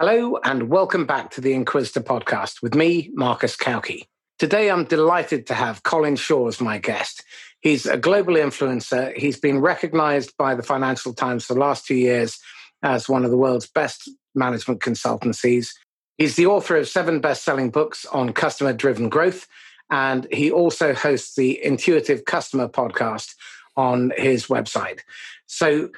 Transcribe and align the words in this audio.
Hello, 0.00 0.38
and 0.44 0.70
welcome 0.70 1.04
back 1.04 1.30
to 1.32 1.42
the 1.42 1.52
Inquisitor 1.52 2.00
podcast 2.00 2.62
with 2.62 2.74
me, 2.74 3.10
Marcus 3.12 3.54
Cauchi. 3.54 4.04
Today, 4.38 4.70
I'm 4.70 4.84
delighted 4.84 5.46
to 5.48 5.54
have 5.54 5.82
Colin 5.82 6.16
Shaw 6.16 6.48
as 6.48 6.58
my 6.58 6.78
guest. 6.78 7.22
He's 7.60 7.84
a 7.84 7.98
global 7.98 8.32
influencer. 8.32 9.14
He's 9.14 9.38
been 9.38 9.60
recognized 9.60 10.34
by 10.38 10.54
the 10.54 10.62
Financial 10.62 11.12
Times 11.12 11.44
for 11.44 11.52
the 11.52 11.60
last 11.60 11.84
two 11.84 11.96
years 11.96 12.38
as 12.82 13.10
one 13.10 13.26
of 13.26 13.30
the 13.30 13.36
world's 13.36 13.68
best 13.68 14.08
management 14.34 14.80
consultancies. 14.80 15.68
He's 16.16 16.34
the 16.34 16.46
author 16.46 16.78
of 16.78 16.88
seven 16.88 17.20
best 17.20 17.44
selling 17.44 17.68
books 17.68 18.06
on 18.06 18.32
customer 18.32 18.72
driven 18.72 19.10
growth, 19.10 19.46
and 19.90 20.26
he 20.32 20.50
also 20.50 20.94
hosts 20.94 21.34
the 21.34 21.62
Intuitive 21.62 22.24
Customer 22.24 22.68
podcast 22.68 23.34
on 23.76 24.14
his 24.16 24.46
website. 24.46 25.00
So, 25.44 25.90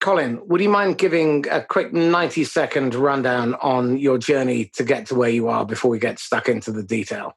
Colin, 0.00 0.40
would 0.46 0.60
you 0.60 0.68
mind 0.68 0.98
giving 0.98 1.44
a 1.50 1.62
quick 1.62 1.92
90 1.92 2.44
second 2.44 2.94
rundown 2.94 3.54
on 3.54 3.98
your 3.98 4.16
journey 4.16 4.66
to 4.74 4.84
get 4.84 5.06
to 5.06 5.14
where 5.16 5.30
you 5.30 5.48
are 5.48 5.66
before 5.66 5.90
we 5.90 5.98
get 5.98 6.18
stuck 6.20 6.48
into 6.48 6.70
the 6.70 6.84
detail? 6.84 7.36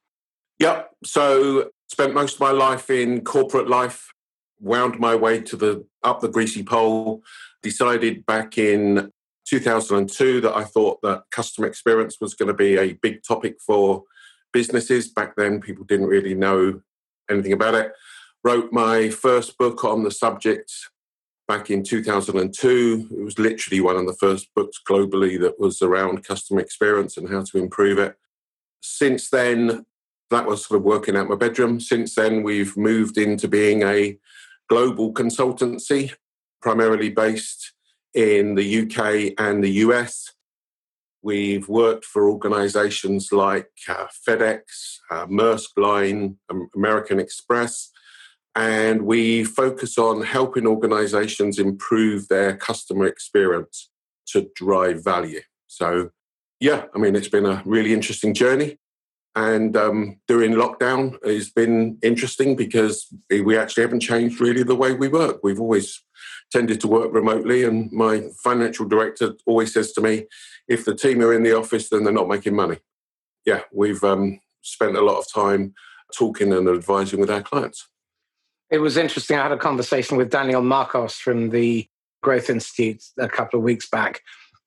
Yep. 0.59 0.91
So 1.03 1.71
spent 1.89 2.13
most 2.13 2.35
of 2.35 2.39
my 2.39 2.51
life 2.51 2.91
in 2.91 3.23
corporate 3.23 3.67
life, 3.67 4.13
wound 4.59 4.99
my 4.99 5.15
way 5.15 5.41
to 5.41 5.55
the 5.55 5.85
up 6.03 6.21
the 6.21 6.29
greasy 6.29 6.61
pole, 6.61 7.23
decided 7.63 8.25
back 8.27 8.59
in 8.59 9.11
2002 9.45 10.41
that 10.41 10.55
I 10.55 10.63
thought 10.63 11.01
that 11.01 11.23
customer 11.31 11.67
experience 11.67 12.17
was 12.21 12.35
going 12.35 12.47
to 12.47 12.53
be 12.53 12.77
a 12.77 12.93
big 12.93 13.23
topic 13.23 13.57
for 13.59 14.03
businesses. 14.53 15.09
Back 15.09 15.35
then 15.35 15.61
people 15.61 15.83
didn't 15.83 16.07
really 16.07 16.35
know 16.35 16.81
anything 17.29 17.53
about 17.53 17.73
it. 17.73 17.93
Wrote 18.43 18.71
my 18.71 19.09
first 19.09 19.57
book 19.57 19.83
on 19.83 20.03
the 20.03 20.11
subject 20.11 20.71
back 21.51 21.69
in 21.69 21.83
2002. 21.83 23.09
It 23.11 23.23
was 23.25 23.37
literally 23.37 23.81
one 23.81 23.97
of 23.97 24.05
the 24.05 24.13
first 24.13 24.47
books 24.55 24.79
globally 24.89 25.37
that 25.41 25.59
was 25.59 25.81
around 25.81 26.23
customer 26.23 26.61
experience 26.61 27.17
and 27.17 27.27
how 27.27 27.43
to 27.43 27.57
improve 27.57 27.99
it. 27.99 28.15
Since 28.79 29.29
then, 29.29 29.85
that 30.29 30.45
was 30.45 30.65
sort 30.65 30.77
of 30.79 30.85
working 30.85 31.17
out 31.17 31.27
my 31.27 31.35
bedroom. 31.35 31.81
Since 31.81 32.15
then, 32.15 32.43
we've 32.43 32.77
moved 32.77 33.17
into 33.17 33.49
being 33.49 33.83
a 33.83 34.17
global 34.69 35.13
consultancy, 35.13 36.13
primarily 36.61 37.09
based 37.09 37.73
in 38.13 38.55
the 38.55 38.83
UK 38.83 39.33
and 39.37 39.61
the 39.61 39.73
US. 39.85 40.31
We've 41.21 41.67
worked 41.67 42.05
for 42.05 42.29
organizations 42.29 43.33
like 43.33 43.71
uh, 43.89 44.07
FedEx, 44.25 44.61
uh, 45.11 45.25
Maersk 45.25 45.71
Line, 45.75 46.37
American 46.73 47.19
Express, 47.19 47.91
and 48.55 49.03
we 49.03 49.43
focus 49.43 49.97
on 49.97 50.23
helping 50.23 50.67
organizations 50.67 51.57
improve 51.57 52.27
their 52.27 52.55
customer 52.57 53.05
experience 53.05 53.89
to 54.27 54.49
drive 54.55 55.03
value. 55.03 55.41
So, 55.67 56.11
yeah, 56.59 56.85
I 56.93 56.97
mean, 56.97 57.15
it's 57.15 57.29
been 57.29 57.45
a 57.45 57.61
really 57.65 57.93
interesting 57.93 58.33
journey. 58.33 58.77
And 59.33 59.77
um, 59.77 60.19
during 60.27 60.51
lockdown 60.51 61.17
it's 61.23 61.49
been 61.49 61.97
interesting 62.01 62.55
because 62.57 63.07
we 63.29 63.57
actually 63.57 63.83
haven't 63.83 64.01
changed 64.01 64.41
really 64.41 64.63
the 64.63 64.75
way 64.75 64.93
we 64.93 65.07
work. 65.07 65.39
We've 65.41 65.59
always 65.59 66.03
tended 66.51 66.81
to 66.81 66.87
work 66.89 67.13
remotely, 67.13 67.63
and 67.63 67.89
my 67.93 68.23
financial 68.43 68.85
director 68.85 69.35
always 69.45 69.73
says 69.73 69.93
to 69.93 70.01
me, 70.01 70.25
if 70.67 70.83
the 70.83 70.93
team 70.93 71.21
are 71.21 71.33
in 71.33 71.43
the 71.43 71.57
office, 71.57 71.89
then 71.89 72.03
they're 72.03 72.11
not 72.11 72.27
making 72.27 72.55
money. 72.55 72.79
Yeah, 73.45 73.61
we've 73.71 74.03
um, 74.03 74.41
spent 74.61 74.97
a 74.97 75.01
lot 75.01 75.17
of 75.17 75.31
time 75.31 75.73
talking 76.13 76.51
and 76.51 76.67
advising 76.67 77.21
with 77.21 77.31
our 77.31 77.41
clients. 77.41 77.87
It 78.71 78.79
was 78.79 78.97
interesting. 78.97 79.37
I 79.37 79.43
had 79.43 79.51
a 79.51 79.57
conversation 79.57 80.17
with 80.17 80.31
Daniel 80.31 80.61
Marcos 80.61 81.15
from 81.15 81.49
the 81.49 81.87
Growth 82.23 82.49
Institute 82.49 83.03
a 83.17 83.27
couple 83.27 83.59
of 83.59 83.63
weeks 83.63 83.89
back, 83.89 84.21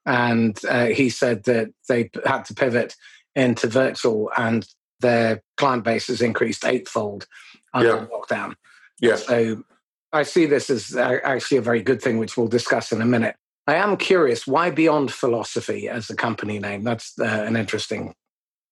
and 0.04 0.58
uh, 0.68 0.86
he 0.86 1.08
said 1.08 1.44
that 1.44 1.70
they 1.88 2.10
had 2.24 2.44
to 2.44 2.54
pivot 2.54 2.94
into 3.34 3.66
virtual 3.66 4.30
and 4.36 4.66
their 5.00 5.42
client 5.56 5.84
base 5.84 6.06
has 6.06 6.20
increased 6.20 6.64
eightfold 6.64 7.26
under 7.72 7.88
yeah. 7.88 8.06
lockdown. 8.06 8.54
Yeah. 9.00 9.16
So 9.16 9.64
I 10.12 10.22
see 10.22 10.46
this 10.46 10.70
as 10.70 10.96
actually 10.96 11.58
a 11.58 11.62
very 11.62 11.82
good 11.82 12.00
thing, 12.00 12.18
which 12.18 12.36
we'll 12.36 12.48
discuss 12.48 12.92
in 12.92 13.02
a 13.02 13.06
minute. 13.06 13.36
I 13.66 13.76
am 13.76 13.96
curious, 13.96 14.46
why 14.46 14.70
Beyond 14.70 15.12
Philosophy 15.12 15.88
as 15.88 16.10
a 16.10 16.16
company 16.16 16.58
name? 16.58 16.84
That's 16.84 17.18
uh, 17.18 17.24
an 17.24 17.56
interesting. 17.56 18.14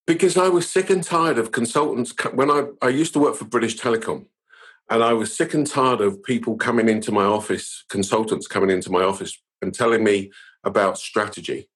Because 0.05 0.37
I 0.37 0.49
was 0.49 0.69
sick 0.69 0.89
and 0.89 1.03
tired 1.03 1.37
of 1.37 1.51
consultants. 1.51 2.13
When 2.33 2.51
I, 2.51 2.67
I 2.81 2.89
used 2.89 3.13
to 3.13 3.19
work 3.19 3.35
for 3.35 3.45
British 3.45 3.77
Telecom, 3.77 4.25
and 4.89 5.03
I 5.03 5.13
was 5.13 5.35
sick 5.35 5.53
and 5.53 5.65
tired 5.65 6.01
of 6.01 6.23
people 6.23 6.55
coming 6.55 6.89
into 6.89 7.11
my 7.11 7.23
office, 7.23 7.85
consultants 7.89 8.47
coming 8.47 8.69
into 8.69 8.91
my 8.91 9.03
office 9.03 9.41
and 9.61 9.73
telling 9.73 10.03
me 10.03 10.31
about 10.63 10.97
strategy. 10.97 11.69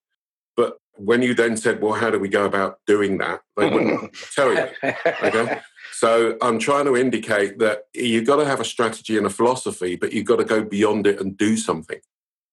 But 0.56 0.78
when 0.96 1.22
you 1.22 1.34
then 1.34 1.56
said, 1.56 1.80
well, 1.80 1.94
how 1.94 2.10
do 2.10 2.18
we 2.18 2.28
go 2.28 2.44
about 2.44 2.78
doing 2.86 3.18
that? 3.18 3.40
They 3.56 3.70
wouldn't 3.70 4.14
tell 4.34 4.52
you. 4.52 4.68
Okay. 4.82 5.60
So 5.92 6.36
I'm 6.42 6.58
trying 6.58 6.84
to 6.84 6.96
indicate 6.96 7.58
that 7.58 7.84
you've 7.94 8.26
got 8.26 8.36
to 8.36 8.44
have 8.44 8.60
a 8.60 8.64
strategy 8.64 9.16
and 9.16 9.26
a 9.26 9.30
philosophy, 9.30 9.96
but 9.96 10.12
you've 10.12 10.26
got 10.26 10.36
to 10.36 10.44
go 10.44 10.62
beyond 10.62 11.06
it 11.06 11.20
and 11.20 11.36
do 11.36 11.56
something. 11.56 11.98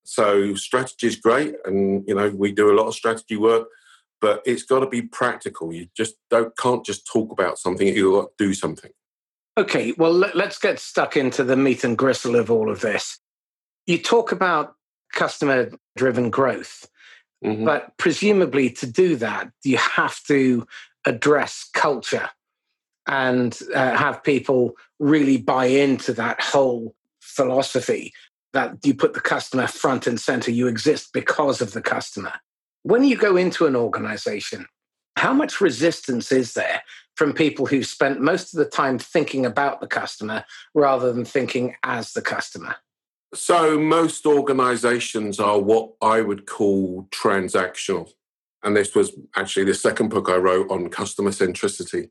So 0.04 0.56
strategy 0.56 1.08
is 1.08 1.16
great. 1.16 1.56
And, 1.66 2.04
you 2.08 2.16
know, 2.16 2.30
we 2.30 2.52
do 2.52 2.72
a 2.72 2.78
lot 2.78 2.88
of 2.88 2.96
strategy 2.96 3.36
work, 3.36 3.68
but 4.22 4.42
it's 4.46 4.64
got 4.64 4.80
to 4.80 4.88
be 4.88 5.02
practical. 5.02 5.74
You 5.74 5.88
just 5.96 6.16
don't, 6.30 6.56
can't 6.58 6.86
just 6.86 7.06
talk 7.06 7.32
about 7.32 7.60
something. 7.60 7.88
You've 7.88 8.14
got 8.14 8.38
to 8.38 8.46
do 8.46 8.54
something. 8.54 8.92
Okay, 9.58 9.94
well, 9.98 10.12
let's 10.12 10.60
get 10.60 10.80
stuck 10.80 11.16
into 11.16 11.44
the 11.44 11.56
meat 11.56 11.84
and 11.86 11.98
gristle 11.98 12.36
of 12.36 12.52
all 12.52 12.70
of 12.70 12.82
this. 12.82 13.20
You 13.86 13.98
talk 13.98 14.32
about 14.34 14.76
customer 15.14 15.72
driven 15.96 16.30
growth, 16.30 16.90
mm-hmm. 17.44 17.64
but 17.64 17.98
presumably 17.98 18.70
to 18.72 18.86
do 18.86 19.16
that, 19.16 19.50
you 19.64 19.78
have 19.78 20.22
to 20.24 20.68
address 21.06 21.70
culture 21.74 22.30
and 23.08 23.58
uh, 23.74 23.96
have 23.96 24.24
people 24.24 24.74
really 25.00 25.38
buy 25.38 25.66
into 25.66 26.12
that 26.14 26.42
whole 26.42 26.96
philosophy 27.22 28.12
that 28.54 28.78
you 28.84 28.94
put 28.94 29.14
the 29.14 29.22
customer 29.22 29.68
front 29.68 30.08
and 30.08 30.20
center, 30.20 30.50
you 30.50 30.68
exist 30.68 31.10
because 31.14 31.62
of 31.62 31.74
the 31.74 31.82
customer. 31.82 32.34
When 32.84 33.04
you 33.04 33.18
go 33.18 33.36
into 33.36 33.68
an 33.68 33.76
organization, 33.76 34.66
how 35.16 35.34
much 35.34 35.62
resistance 35.62 36.31
is 36.31 36.53
there 36.53 36.81
from 37.16 37.34
people 37.34 37.66
who 37.66 37.84
spent 37.84 38.20
most 38.20 38.53
of 38.53 38.58
the 38.58 38.70
time 38.70 39.00
thinking 39.00 39.46
about 39.46 39.80
the 39.80 39.88
customer 39.88 40.44
rather 40.74 41.14
than 41.14 41.26
thinking 41.26 41.76
as 41.84 42.14
the 42.14 42.22
customer? 42.22 42.76
So, 43.34 43.78
most 43.78 44.25
organizations 44.25 45.40
are 45.40 45.59
what 45.59 45.92
I 46.02 46.22
would 46.22 46.46
call 46.46 47.08
transactional. 47.12 48.09
And 48.64 48.75
this 48.75 48.96
was 48.96 49.12
actually 49.36 49.66
the 49.66 49.74
second 49.74 50.09
book 50.09 50.30
I 50.30 50.38
wrote 50.38 50.72
on 50.72 50.90
customer 50.90 51.31
centricity. 51.31 52.09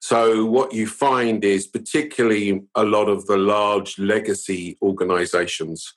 So, 0.00 0.46
what 0.46 0.72
you 0.72 0.86
find 0.86 1.44
is, 1.44 1.66
particularly 1.66 2.62
a 2.74 2.84
lot 2.84 3.08
of 3.08 3.26
the 3.26 3.36
large 3.36 3.98
legacy 3.98 4.76
organizations 4.82 5.94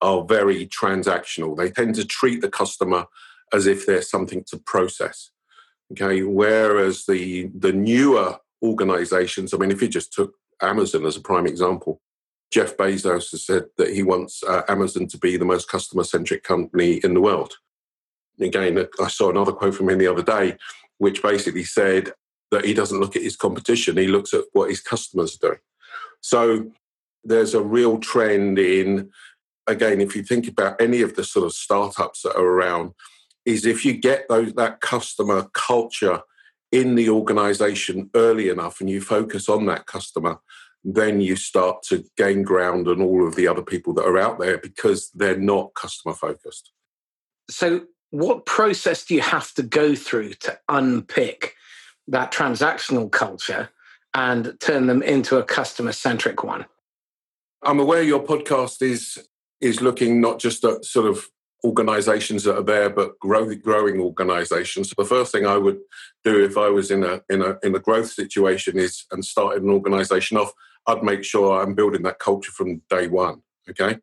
are 0.00 0.24
very 0.24 0.66
transactional. 0.66 1.56
They 1.56 1.70
tend 1.70 1.94
to 1.96 2.06
treat 2.06 2.40
the 2.40 2.50
customer 2.50 3.06
as 3.52 3.66
if 3.66 3.84
they're 3.84 4.02
something 4.02 4.44
to 4.48 4.58
process. 4.58 5.31
Okay, 5.92 6.22
whereas 6.22 7.04
the 7.06 7.50
the 7.54 7.72
newer 7.72 8.38
organizations, 8.62 9.52
I 9.52 9.58
mean, 9.58 9.70
if 9.70 9.82
you 9.82 9.88
just 9.88 10.12
took 10.12 10.34
Amazon 10.60 11.04
as 11.04 11.16
a 11.16 11.20
prime 11.20 11.46
example, 11.46 12.00
Jeff 12.50 12.76
Bezos 12.76 13.30
has 13.30 13.44
said 13.44 13.64
that 13.78 13.90
he 13.90 14.02
wants 14.02 14.42
uh, 14.42 14.62
Amazon 14.68 15.06
to 15.08 15.18
be 15.18 15.36
the 15.36 15.44
most 15.44 15.68
customer 15.68 16.04
centric 16.04 16.44
company 16.44 17.00
in 17.02 17.14
the 17.14 17.20
world. 17.20 17.54
Again, 18.40 18.86
I 19.00 19.08
saw 19.08 19.30
another 19.30 19.52
quote 19.52 19.74
from 19.74 19.90
him 19.90 19.98
the 19.98 20.06
other 20.06 20.22
day, 20.22 20.56
which 20.98 21.22
basically 21.22 21.64
said 21.64 22.12
that 22.50 22.64
he 22.64 22.74
doesn't 22.74 23.00
look 23.00 23.16
at 23.16 23.22
his 23.22 23.36
competition, 23.36 23.96
he 23.96 24.06
looks 24.06 24.34
at 24.34 24.44
what 24.52 24.70
his 24.70 24.80
customers 24.80 25.36
are 25.36 25.48
doing. 25.48 25.60
So 26.20 26.70
there's 27.24 27.54
a 27.54 27.62
real 27.62 27.98
trend 27.98 28.58
in, 28.58 29.10
again, 29.66 30.00
if 30.00 30.14
you 30.14 30.22
think 30.22 30.48
about 30.48 30.80
any 30.80 31.02
of 31.02 31.16
the 31.16 31.24
sort 31.24 31.46
of 31.46 31.52
startups 31.52 32.22
that 32.22 32.36
are 32.36 32.44
around, 32.44 32.92
is 33.44 33.66
if 33.66 33.84
you 33.84 33.92
get 33.94 34.28
those 34.28 34.52
that 34.54 34.80
customer 34.80 35.48
culture 35.52 36.20
in 36.70 36.94
the 36.94 37.08
organization 37.08 38.10
early 38.14 38.48
enough 38.48 38.80
and 38.80 38.88
you 38.88 39.00
focus 39.00 39.48
on 39.48 39.66
that 39.66 39.86
customer 39.86 40.38
then 40.84 41.20
you 41.20 41.36
start 41.36 41.82
to 41.82 42.04
gain 42.16 42.42
ground 42.42 42.88
on 42.88 43.00
all 43.00 43.26
of 43.26 43.36
the 43.36 43.46
other 43.46 43.62
people 43.62 43.94
that 43.94 44.04
are 44.04 44.18
out 44.18 44.38
there 44.38 44.58
because 44.58 45.10
they're 45.14 45.38
not 45.38 45.74
customer 45.74 46.14
focused. 46.14 46.72
So 47.48 47.82
what 48.10 48.46
process 48.46 49.04
do 49.04 49.14
you 49.14 49.20
have 49.20 49.52
to 49.54 49.62
go 49.62 49.94
through 49.94 50.34
to 50.34 50.58
unpick 50.68 51.54
that 52.08 52.32
transactional 52.32 53.10
culture 53.10 53.70
and 54.14 54.54
turn 54.60 54.86
them 54.86 55.02
into 55.02 55.38
a 55.38 55.44
customer 55.44 55.92
centric 55.92 56.42
one? 56.42 56.66
I'm 57.62 57.78
aware 57.78 58.02
your 58.02 58.22
podcast 58.22 58.82
is 58.82 59.18
is 59.60 59.80
looking 59.80 60.20
not 60.20 60.40
just 60.40 60.64
at 60.64 60.84
sort 60.84 61.06
of 61.06 61.28
organizations 61.64 62.44
that 62.44 62.56
are 62.56 62.62
there 62.62 62.90
but 62.90 63.18
grow, 63.18 63.54
growing 63.54 64.00
organizations 64.00 64.88
so 64.88 64.94
the 64.98 65.08
first 65.08 65.32
thing 65.32 65.46
i 65.46 65.56
would 65.56 65.78
do 66.24 66.44
if 66.44 66.56
i 66.56 66.68
was 66.68 66.90
in 66.90 67.04
a 67.04 67.20
in 67.30 67.40
a 67.42 67.56
in 67.62 67.74
a 67.74 67.78
growth 67.78 68.10
situation 68.10 68.78
is 68.78 69.04
and 69.12 69.24
started 69.24 69.62
an 69.62 69.70
organization 69.70 70.36
off 70.36 70.52
i'd 70.88 71.02
make 71.02 71.24
sure 71.24 71.62
i'm 71.62 71.74
building 71.74 72.02
that 72.02 72.18
culture 72.18 72.52
from 72.52 72.82
day 72.90 73.06
one 73.06 73.40
okay 73.68 73.98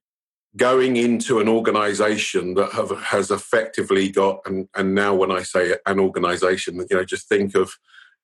going 0.57 0.97
into 0.97 1.39
an 1.39 1.47
organization 1.47 2.55
that 2.55 2.71
have, 2.71 2.91
has 2.99 3.31
effectively 3.31 4.09
got, 4.09 4.39
and, 4.45 4.67
and 4.75 4.95
now 4.95 5.13
when 5.13 5.31
I 5.31 5.43
say 5.43 5.75
an 5.85 5.99
organization, 5.99 6.83
you 6.89 6.97
know, 6.97 7.05
just 7.05 7.29
think 7.29 7.55
of 7.55 7.71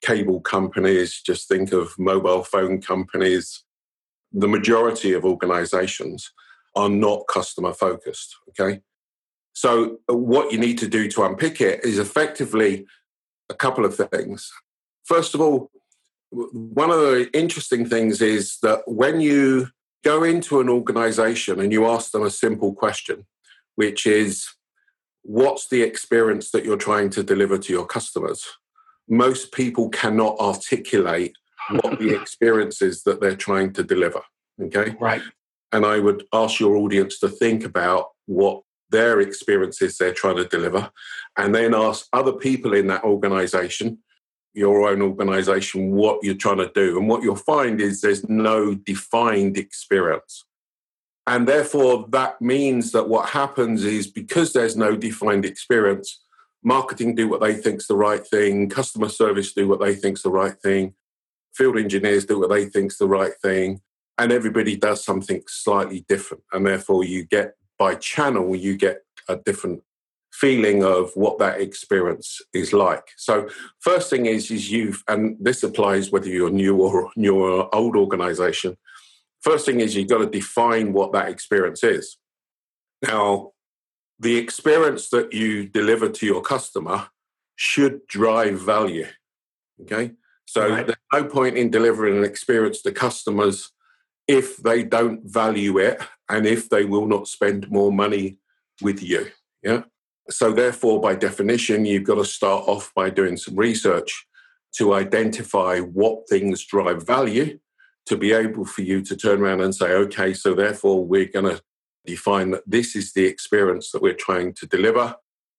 cable 0.01 0.41
companies, 0.41 1.21
just 1.21 1.47
think 1.47 1.71
of 1.71 1.97
mobile 1.97 2.43
phone 2.43 2.81
companies. 2.81 3.63
The 4.31 4.47
majority 4.47 5.13
of 5.13 5.23
organizations 5.23 6.31
are 6.75 6.89
not 6.89 7.27
customer 7.27 7.73
focused. 7.73 8.35
Okay. 8.49 8.81
So, 9.55 9.97
uh, 10.09 10.15
what 10.15 10.51
you 10.51 10.59
need 10.59 10.77
to 10.79 10.87
do 10.87 11.09
to 11.09 11.23
unpick 11.23 11.61
it 11.61 11.83
is 11.83 11.97
effectively 11.97 12.85
a 13.49 13.53
couple 13.53 13.85
of 13.85 13.95
things. 13.95 14.51
First 15.05 15.33
of 15.33 15.41
all, 15.41 15.71
one 16.29 16.91
of 16.91 16.99
the 16.99 17.29
interesting 17.33 17.87
things 17.87 18.21
is 18.21 18.57
that 18.61 18.81
when 18.85 19.21
you 19.21 19.69
go 20.03 20.23
into 20.23 20.59
an 20.59 20.69
organization 20.69 21.59
and 21.59 21.71
you 21.71 21.87
ask 21.87 22.11
them 22.11 22.23
a 22.23 22.29
simple 22.29 22.73
question, 22.73 23.25
which 23.75 24.05
is, 24.05 24.47
What's 25.27 25.69
the 25.69 25.81
experience 25.81 26.51
that 26.51 26.65
you're 26.65 26.77
trying 26.77 27.09
to 27.11 27.23
deliver 27.23 27.57
to 27.57 27.73
your 27.73 27.87
customers? 27.87 28.45
Most 29.09 29.51
people 29.51 29.89
cannot 29.89 30.37
articulate 30.39 31.33
what 31.81 31.97
the 31.97 32.13
experience 32.21 32.79
is 32.79 33.01
that 33.03 33.21
they're 33.21 33.35
trying 33.35 33.73
to 33.73 33.83
deliver. 33.83 34.21
Okay. 34.61 34.95
Right. 34.99 35.23
And 35.71 35.83
I 35.83 35.99
would 35.99 36.25
ask 36.31 36.59
your 36.59 36.75
audience 36.75 37.17
to 37.19 37.29
think 37.29 37.65
about 37.65 38.09
what 38.27 38.61
their 38.95 39.19
experiences 39.19 39.97
they're 39.97 40.13
trying 40.13 40.37
to 40.37 40.47
deliver, 40.47 40.89
and 41.37 41.53
then 41.53 41.75
ask 41.75 42.07
other 42.13 42.33
people 42.33 42.73
in 42.73 42.87
that 42.87 43.03
organization 43.03 43.99
your 44.55 44.87
own 44.87 45.01
organization 45.01 45.91
what 45.91 46.23
you're 46.23 46.33
trying 46.33 46.57
to 46.57 46.71
do. 46.73 46.97
And 46.97 47.09
what 47.09 47.21
you'll 47.21 47.35
find 47.35 47.81
is 47.81 47.99
there's 47.99 48.27
no 48.29 48.73
defined 48.73 49.57
experience. 49.57 50.45
And 51.27 51.47
therefore, 51.47 52.05
that 52.09 52.41
means 52.41 52.91
that 52.93 53.09
what 53.09 53.29
happens 53.29 53.83
is 53.83 54.07
because 54.07 54.53
there's 54.53 54.77
no 54.77 54.95
defined 54.95 55.43
experience, 55.43 56.21
marketing 56.63 57.15
do 57.15 57.27
what 57.27 57.41
they 57.41 57.53
think's 57.53 57.87
the 57.87 57.97
right 57.97 58.25
thing, 58.25 58.69
customer 58.69 59.09
service 59.09 59.51
do 59.51 59.67
what 59.67 59.81
they 59.81 59.93
think's 59.93 60.21
the 60.21 60.29
right 60.29 60.57
thing, 60.63 60.93
field 61.53 61.77
engineers 61.77 62.25
do 62.25 62.39
what 62.39 62.49
they 62.49 62.65
think's 62.65 62.97
the 62.97 63.07
right 63.07 63.33
thing, 63.41 63.81
and 64.17 64.31
everybody 64.31 64.77
does 64.77 65.03
something 65.03 65.41
slightly 65.47 66.05
different. 66.07 66.43
And 66.53 66.65
therefore, 66.65 67.03
you 67.03 67.25
get 67.25 67.55
by 67.77 67.95
channel, 67.95 68.55
you 68.55 68.77
get 68.77 69.03
a 69.27 69.35
different 69.37 69.83
feeling 70.31 70.83
of 70.83 71.11
what 71.15 71.39
that 71.39 71.61
experience 71.61 72.41
is 72.53 72.73
like. 72.73 73.07
So 73.15 73.47
first 73.79 74.09
thing 74.09 74.25
is 74.25 74.51
is 74.51 74.69
you've 74.69 75.03
and 75.07 75.37
this 75.39 75.63
applies 75.63 76.11
whether 76.11 76.27
you're 76.27 76.49
new 76.49 76.75
or 76.75 77.09
new 77.15 77.35
or 77.35 77.73
old 77.73 77.95
organization. 77.95 78.77
First 79.41 79.65
thing 79.65 79.79
is 79.79 79.95
you've 79.95 80.09
got 80.09 80.19
to 80.19 80.25
define 80.25 80.91
what 80.91 81.13
that 81.13 81.29
experience 81.29 81.83
is. 81.83 82.17
Now, 83.01 83.51
the 84.19 84.37
experience 84.37 85.09
that 85.09 85.33
you 85.33 85.67
deliver 85.67 86.09
to 86.09 86.25
your 86.25 86.41
customer 86.41 87.07
should 87.55 88.05
drive 88.07 88.59
value. 88.59 89.07
Okay. 89.81 90.11
So 90.45 90.69
right. 90.69 90.85
there's 90.85 90.97
no 91.13 91.25
point 91.25 91.57
in 91.57 91.69
delivering 91.69 92.17
an 92.17 92.23
experience 92.23 92.81
to 92.83 92.91
customers 92.91 93.71
if 94.27 94.57
they 94.57 94.83
don't 94.83 95.21
value 95.23 95.77
it 95.77 96.01
and 96.29 96.45
if 96.45 96.69
they 96.69 96.85
will 96.85 97.07
not 97.07 97.27
spend 97.27 97.69
more 97.69 97.91
money 97.91 98.39
with 98.81 99.01
you. 99.01 99.27
Yeah. 99.63 99.83
So, 100.29 100.51
therefore, 100.51 100.99
by 100.99 101.15
definition, 101.15 101.85
you've 101.85 102.03
got 102.03 102.15
to 102.15 102.25
start 102.25 102.67
off 102.67 102.91
by 102.95 103.09
doing 103.09 103.37
some 103.37 103.55
research 103.55 104.25
to 104.77 104.93
identify 104.93 105.79
what 105.79 106.27
things 106.27 106.65
drive 106.65 107.05
value 107.05 107.59
to 108.07 108.17
be 108.17 108.33
able 108.33 108.65
for 108.65 108.81
you 108.81 109.01
to 109.01 109.15
turn 109.15 109.41
around 109.41 109.61
and 109.61 109.73
say, 109.73 109.91
okay, 109.91 110.33
so 110.33 110.53
therefore, 110.53 111.05
we're 111.05 111.25
going 111.25 111.55
to 111.55 111.61
define 112.05 112.51
that 112.51 112.63
this 112.67 112.95
is 112.95 113.13
the 113.13 113.25
experience 113.25 113.91
that 113.91 114.01
we're 114.01 114.13
trying 114.13 114.53
to 114.53 114.67
deliver. 114.67 115.15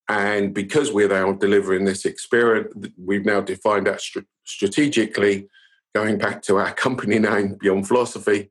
And 0.09 0.55
because 0.55 0.93
we're 0.93 1.09
now 1.09 1.33
delivering 1.33 1.85
this 1.85 2.05
experience, 2.05 2.73
we've 2.97 3.25
now 3.25 3.41
defined 3.41 3.89
that 3.89 4.01
strategically, 4.45 5.49
going 5.95 6.19
back 6.19 6.43
to 6.43 6.57
our 6.57 6.73
company 6.73 7.19
name, 7.19 7.57
Beyond 7.59 7.89
Philosophy. 7.89 8.51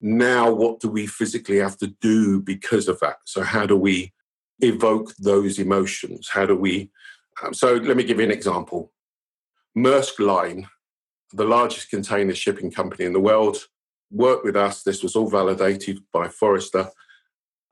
Now, 0.00 0.50
what 0.50 0.80
do 0.80 0.88
we 0.88 1.06
physically 1.06 1.58
have 1.58 1.76
to 1.78 1.88
do 2.00 2.40
because 2.40 2.88
of 2.88 2.98
that? 3.00 3.18
So, 3.24 3.42
how 3.42 3.66
do 3.66 3.76
we 3.76 4.12
evoke 4.60 5.14
those 5.16 5.58
emotions? 5.58 6.28
How 6.28 6.46
do 6.46 6.56
we? 6.56 6.90
Um, 7.42 7.54
so 7.54 7.74
let 7.74 7.96
me 7.96 8.04
give 8.04 8.18
you 8.18 8.24
an 8.24 8.30
example. 8.30 8.92
Maersk 9.76 10.18
Line, 10.18 10.68
the 11.32 11.44
largest 11.44 11.90
container 11.90 12.34
shipping 12.34 12.70
company 12.70 13.04
in 13.04 13.12
the 13.12 13.20
world, 13.20 13.68
worked 14.10 14.44
with 14.44 14.56
us. 14.56 14.82
This 14.82 15.02
was 15.02 15.16
all 15.16 15.28
validated 15.28 16.00
by 16.12 16.28
Forrester, 16.28 16.90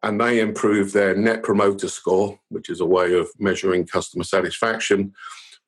and 0.02 0.20
they 0.20 0.40
improved 0.40 0.94
their 0.94 1.16
net 1.16 1.42
promoter 1.42 1.88
score, 1.88 2.38
which 2.48 2.70
is 2.70 2.80
a 2.80 2.86
way 2.86 3.14
of 3.14 3.28
measuring 3.38 3.86
customer 3.86 4.24
satisfaction, 4.24 5.12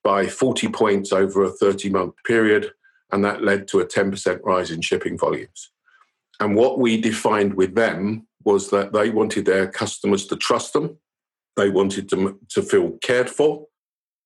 by 0.02 0.26
40 0.26 0.68
points 0.68 1.12
over 1.12 1.44
a 1.44 1.50
30 1.50 1.90
month 1.90 2.14
period. 2.24 2.72
And 3.12 3.24
that 3.24 3.42
led 3.42 3.66
to 3.68 3.80
a 3.80 3.86
10% 3.86 4.40
rise 4.44 4.70
in 4.70 4.80
shipping 4.82 5.18
volumes. 5.18 5.72
And 6.40 6.56
what 6.56 6.78
we 6.78 7.00
defined 7.00 7.54
with 7.54 7.74
them 7.74 8.26
was 8.44 8.70
that 8.70 8.92
they 8.92 9.10
wanted 9.10 9.44
their 9.44 9.68
customers 9.68 10.26
to 10.26 10.36
trust 10.36 10.72
them 10.72 10.98
they 11.56 11.68
wanted 11.68 12.08
to, 12.10 12.38
to 12.48 12.62
feel 12.62 12.92
cared 13.02 13.28
for 13.28 13.66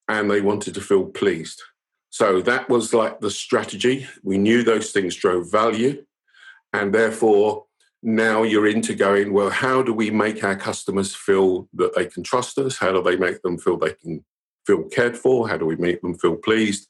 and 0.09 0.31
they 0.31 0.41
wanted 0.41 0.75
to 0.75 0.81
feel 0.81 1.07
pleased. 1.07 1.63
So 2.11 2.41
that 2.43 2.69
was 2.69 2.95
like 2.95 3.21
the 3.21 3.31
strategy. 3.31 4.07
We 4.23 4.39
knew 4.39 4.63
those 4.63 4.93
things 4.93 5.17
drove 5.17 5.51
value. 5.51 6.05
And 6.73 6.95
therefore, 6.95 7.65
now 8.03 8.43
you're 8.43 8.69
into 8.69 8.95
going, 8.95 9.33
well, 9.33 9.51
how 9.51 9.83
do 9.83 9.93
we 9.93 10.11
make 10.11 10.45
our 10.45 10.55
customers 10.55 11.15
feel 11.15 11.69
that 11.75 11.97
they 11.97 12.07
can 12.07 12.23
trust 12.23 12.59
us? 12.59 12.79
How 12.79 12.93
do 12.93 13.03
they 13.03 13.17
make 13.17 13.43
them 13.43 13.59
feel 13.59 13.79
they 13.79 13.95
can 13.95 14.25
feel 14.67 14.85
cared 14.85 15.17
for? 15.17 15.49
How 15.49 15.57
do 15.57 15.67
we 15.67 15.77
make 15.77 16.03
them 16.03 16.15
feel 16.15 16.37
pleased? 16.37 16.87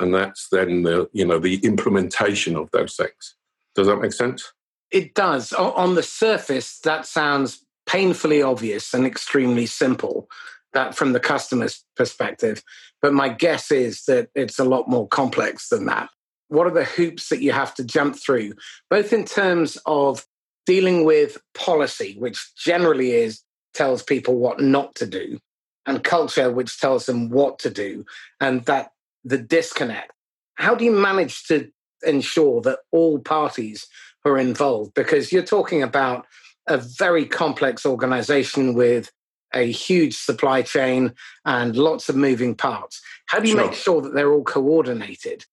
And 0.00 0.12
that's 0.12 0.48
then 0.48 0.82
the, 0.82 1.08
you 1.12 1.24
know, 1.24 1.38
the 1.38 1.56
implementation 1.56 2.56
of 2.56 2.70
those 2.72 2.96
things. 2.96 3.36
Does 3.76 3.86
that 3.86 4.00
make 4.00 4.12
sense? 4.12 4.52
It 4.94 5.14
does. 5.14 5.52
On 5.52 5.96
the 5.96 6.04
surface, 6.04 6.78
that 6.84 7.04
sounds 7.04 7.64
painfully 7.84 8.42
obvious 8.42 8.94
and 8.94 9.04
extremely 9.04 9.66
simple 9.66 10.28
that 10.72 10.94
from 10.94 11.12
the 11.12 11.18
customer's 11.18 11.84
perspective. 11.96 12.62
But 13.02 13.12
my 13.12 13.28
guess 13.28 13.72
is 13.72 14.04
that 14.04 14.28
it's 14.36 14.60
a 14.60 14.64
lot 14.64 14.88
more 14.88 15.08
complex 15.08 15.68
than 15.68 15.86
that. 15.86 16.10
What 16.46 16.68
are 16.68 16.72
the 16.72 16.84
hoops 16.84 17.28
that 17.30 17.42
you 17.42 17.50
have 17.50 17.74
to 17.74 17.84
jump 17.84 18.16
through, 18.16 18.52
both 18.88 19.12
in 19.12 19.24
terms 19.24 19.76
of 19.84 20.24
dealing 20.64 21.04
with 21.04 21.42
policy, 21.54 22.14
which 22.16 22.54
generally 22.54 23.10
is 23.10 23.42
tells 23.74 24.00
people 24.00 24.38
what 24.38 24.60
not 24.60 24.94
to 24.94 25.06
do, 25.06 25.40
and 25.86 26.04
culture, 26.04 26.52
which 26.52 26.78
tells 26.78 27.06
them 27.06 27.30
what 27.30 27.58
to 27.58 27.70
do, 27.70 28.06
and 28.40 28.64
that 28.66 28.92
the 29.24 29.38
disconnect. 29.38 30.12
How 30.54 30.76
do 30.76 30.84
you 30.84 30.92
manage 30.92 31.48
to 31.48 31.72
ensure 32.06 32.60
that 32.60 32.78
all 32.92 33.18
parties 33.18 33.88
are 34.24 34.38
involved? 34.38 34.94
Because 34.94 35.32
you're 35.32 35.42
talking 35.42 35.82
about 35.82 36.26
a 36.66 36.78
very 36.78 37.26
complex 37.26 37.84
organization 37.84 38.74
with 38.74 39.10
a 39.54 39.70
huge 39.70 40.16
supply 40.16 40.62
chain 40.62 41.12
and 41.44 41.76
lots 41.76 42.08
of 42.08 42.16
moving 42.16 42.54
parts. 42.54 43.00
How 43.26 43.38
do 43.38 43.48
you 43.48 43.54
sure. 43.54 43.66
make 43.66 43.74
sure 43.74 44.02
that 44.02 44.14
they're 44.14 44.32
all 44.32 44.44
coordinated 44.44 45.44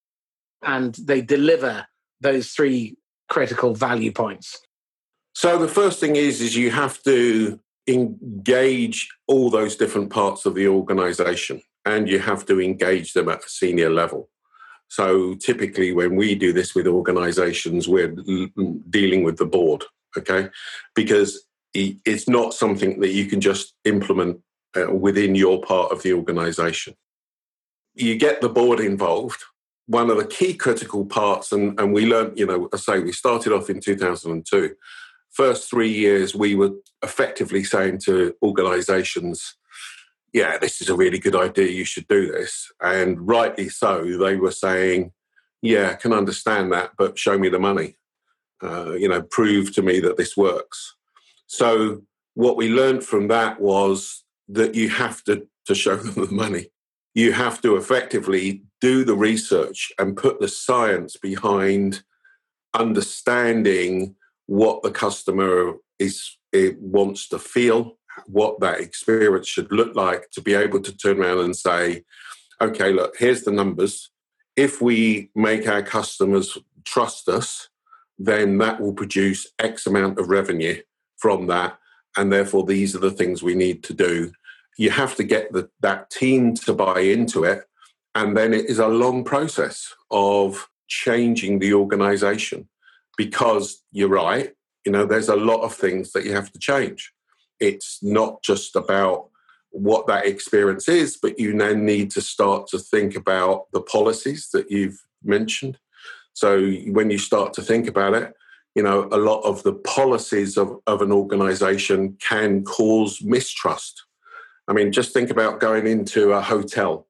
and 0.64 0.96
they 0.96 1.22
deliver 1.22 1.86
those 2.20 2.50
three 2.50 2.98
critical 3.30 3.76
value 3.76 4.12
points? 4.12 4.60
So 5.34 5.58
the 5.58 5.68
first 5.68 6.00
thing 6.00 6.16
is 6.16 6.42
is 6.42 6.56
you 6.56 6.72
have 6.72 7.02
to 7.04 7.60
engage 7.88 9.10
all 9.28 9.50
those 9.50 9.76
different 9.76 10.10
parts 10.10 10.46
of 10.46 10.56
the 10.56 10.68
organization 10.68 11.62
and 11.86 12.10
you 12.10 12.20
have 12.20 12.46
to 12.46 12.62
engage 12.62 13.14
them 13.14 13.30
at 13.30 13.44
a 13.44 13.50
senior 13.50 13.90
level. 13.90 14.30
So 14.92 15.36
typically 15.36 15.94
when 15.94 16.16
we 16.16 16.36
do 16.36 16.52
this 16.54 16.76
with 16.76 16.88
organizations 16.88 17.88
we're 17.88 18.14
dealing 18.90 19.24
with 19.24 19.38
the 19.38 19.46
board 19.46 19.86
okay? 20.18 20.50
Because 20.96 21.46
it's 21.74 22.28
not 22.28 22.54
something 22.54 23.00
that 23.00 23.12
you 23.12 23.26
can 23.26 23.40
just 23.40 23.74
implement 23.86 24.40
uh, 24.76 24.92
within 24.92 25.36
your 25.36 25.62
part 25.62 25.92
of 25.92 26.04
the 26.04 26.14
organization. 26.14 26.96
You 27.94 28.18
get 28.18 28.42
the 28.42 28.50
board 28.50 28.80
involved. 28.80 29.42
One 29.88 30.10
of 30.10 30.18
the 30.18 30.26
key 30.26 30.54
critical 30.54 31.06
parts, 31.06 31.52
and, 31.52 31.80
and 31.80 31.94
we 31.94 32.06
learned, 32.06 32.38
you 32.38 32.46
know, 32.46 32.70
I 32.74 32.78
say 32.78 33.00
we 33.00 33.12
started 33.12 33.54
off 33.54 33.70
in 33.70 33.80
2002. 33.80 34.76
First 35.32 35.70
three 35.70 35.92
years, 35.92 36.36
we 36.36 36.56
were 36.56 36.72
effectively 37.02 37.64
saying 37.64 38.00
to 38.00 38.36
organizations, 38.44 39.56
yeah, 40.34 40.58
this 40.58 40.82
is 40.82 40.90
a 40.90 40.96
really 40.96 41.20
good 41.20 41.36
idea. 41.36 41.68
You 41.68 41.86
should 41.86 42.08
do 42.08 42.32
this. 42.32 42.72
And 42.82 43.28
rightly 43.28 43.70
so, 43.70 44.04
they 44.04 44.38
were 44.38 44.52
saying, 44.52 45.12
yeah, 45.62 45.92
I 45.92 45.94
can 45.96 46.14
understand 46.14 46.72
that, 46.72 46.92
but 46.98 47.20
show 47.20 47.38
me 47.38 47.50
the 47.50 47.60
money. 47.60 47.98
Uh, 48.64 48.94
you 48.94 49.10
know, 49.10 49.22
prove 49.22 49.74
to 49.74 49.82
me 49.82 50.00
that 50.00 50.18
this 50.18 50.38
works. 50.38 50.96
So 51.48 52.04
what 52.36 52.58
we 52.58 52.70
learned 52.70 53.04
from 53.04 53.28
that 53.28 53.60
was 53.60 54.24
that 54.48 54.76
you 54.76 54.90
have 54.90 55.24
to, 55.26 55.48
to 55.66 55.76
show 55.76 55.96
them 55.96 56.26
the 56.26 56.32
money. 56.32 56.68
You 57.14 57.34
have 57.34 57.62
to 57.64 57.76
effectively 57.76 58.64
do 58.80 59.04
the 59.04 59.16
research 59.16 59.92
and 60.00 60.16
put 60.16 60.40
the 60.40 60.48
science 60.48 61.18
behind 61.18 62.04
understanding 62.74 64.16
what 64.46 64.82
the 64.82 64.92
customer 64.92 65.74
is 66.00 66.38
it 66.52 66.80
wants 66.80 67.28
to 67.30 67.40
feel 67.40 67.98
what 68.28 68.60
that 68.60 68.80
experience 68.80 69.48
should 69.48 69.72
look 69.72 69.96
like 69.96 70.30
to 70.32 70.42
be 70.42 70.54
able 70.54 70.82
to 70.82 70.96
turn 70.96 71.20
around 71.20 71.40
and 71.40 71.56
say, 71.56 72.04
okay, 72.62 72.92
look, 72.94 73.16
here's 73.18 73.44
the 73.44 73.52
numbers. 73.52 74.10
If 74.56 74.82
we 74.82 75.32
make 75.36 75.68
our 75.68 75.82
customers 75.82 76.58
trust 76.86 77.28
us, 77.30 77.70
then 78.20 78.58
that 78.60 78.80
will 78.80 78.94
produce 78.94 79.48
X 79.60 79.88
amount 79.88 80.20
of 80.20 80.30
revenue 80.30 80.82
from 81.18 81.48
that. 81.48 81.78
And 82.18 82.32
therefore, 82.32 82.66
these 82.66 82.96
are 82.96 83.00
the 83.00 83.12
things 83.12 83.42
we 83.42 83.56
need 83.56 83.84
to 83.84 83.94
do. 83.94 84.32
You 84.78 84.92
have 84.92 85.16
to 85.16 85.24
get 85.24 85.52
the, 85.54 85.70
that 85.82 86.10
team 86.10 86.56
to 86.56 86.74
buy 86.74 87.00
into 87.00 87.44
it. 87.44 87.64
And 88.14 88.36
then 88.36 88.54
it 88.54 88.66
is 88.66 88.80
a 88.80 88.88
long 88.88 89.24
process 89.24 89.94
of 90.12 90.68
changing 90.88 91.60
the 91.60 91.74
organization 91.74 92.68
because 93.18 93.84
you're 93.92 94.10
right, 94.10 94.52
you 94.86 94.92
know, 94.92 95.06
there's 95.06 95.30
a 95.30 95.36
lot 95.36 95.62
of 95.62 95.74
things 95.74 96.12
that 96.12 96.26
you 96.26 96.34
have 96.34 96.52
to 96.52 96.60
change. 96.60 97.14
It's 97.62 98.00
not 98.02 98.44
just 98.44 98.76
about 98.76 99.30
what 99.70 100.08
that 100.08 100.26
experience 100.26 100.90
is, 100.90 101.18
but 101.22 101.40
you 101.40 101.58
then 101.58 101.86
need 101.86 102.12
to 102.12 102.22
start 102.22 102.68
to 102.68 102.80
think 102.80 103.16
about 103.16 103.72
the 103.72 103.82
policies 103.82 104.50
that 104.54 104.70
you've 104.70 105.02
mentioned. 105.24 105.78
So 106.34 106.72
when 106.88 107.10
you 107.10 107.18
start 107.18 107.54
to 107.54 107.62
think 107.62 107.88
about 107.88 108.14
it, 108.14 108.34
you 108.76 108.84
know, 108.84 109.08
a 109.12 109.18
lot 109.18 109.42
of 109.42 109.64
the 109.64 109.74
policies 109.74 110.58
of, 110.58 110.78
of 110.88 111.02
an 111.02 111.12
organization 111.12 112.18
can 112.22 112.64
cause 112.64 113.22
mistrust. 113.22 114.04
I 114.68 114.74
mean, 114.74 114.92
just 114.92 115.14
think 115.14 115.30
about 115.30 115.60
going 115.60 115.88
into 115.88 116.32
a 116.32 116.42
hotel. 116.42 117.08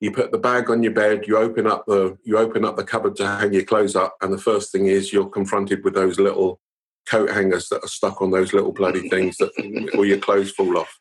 You 0.00 0.10
put 0.10 0.32
the 0.32 0.38
bag 0.38 0.70
on 0.70 0.82
your 0.82 0.92
bed, 0.92 1.26
you 1.26 1.36
open 1.36 1.66
up 1.66 1.84
the 1.86 2.18
you 2.24 2.36
open 2.38 2.64
up 2.64 2.76
the 2.76 2.84
cupboard 2.84 3.16
to 3.16 3.26
hang 3.26 3.52
your 3.52 3.64
clothes 3.64 3.96
up, 3.96 4.16
and 4.20 4.32
the 4.32 4.38
first 4.38 4.72
thing 4.72 4.86
is 4.86 5.12
you're 5.12 5.28
confronted 5.28 5.84
with 5.84 5.94
those 5.94 6.18
little 6.18 6.60
coat 7.08 7.30
hangers 7.30 7.68
that 7.68 7.84
are 7.84 7.88
stuck 7.88 8.22
on 8.22 8.30
those 8.30 8.52
little 8.52 8.72
bloody 8.72 9.08
things 9.08 9.36
that 9.38 9.50
all 9.94 10.04
your 10.04 10.18
clothes 10.18 10.50
fall 10.50 10.78
off. 10.78 10.98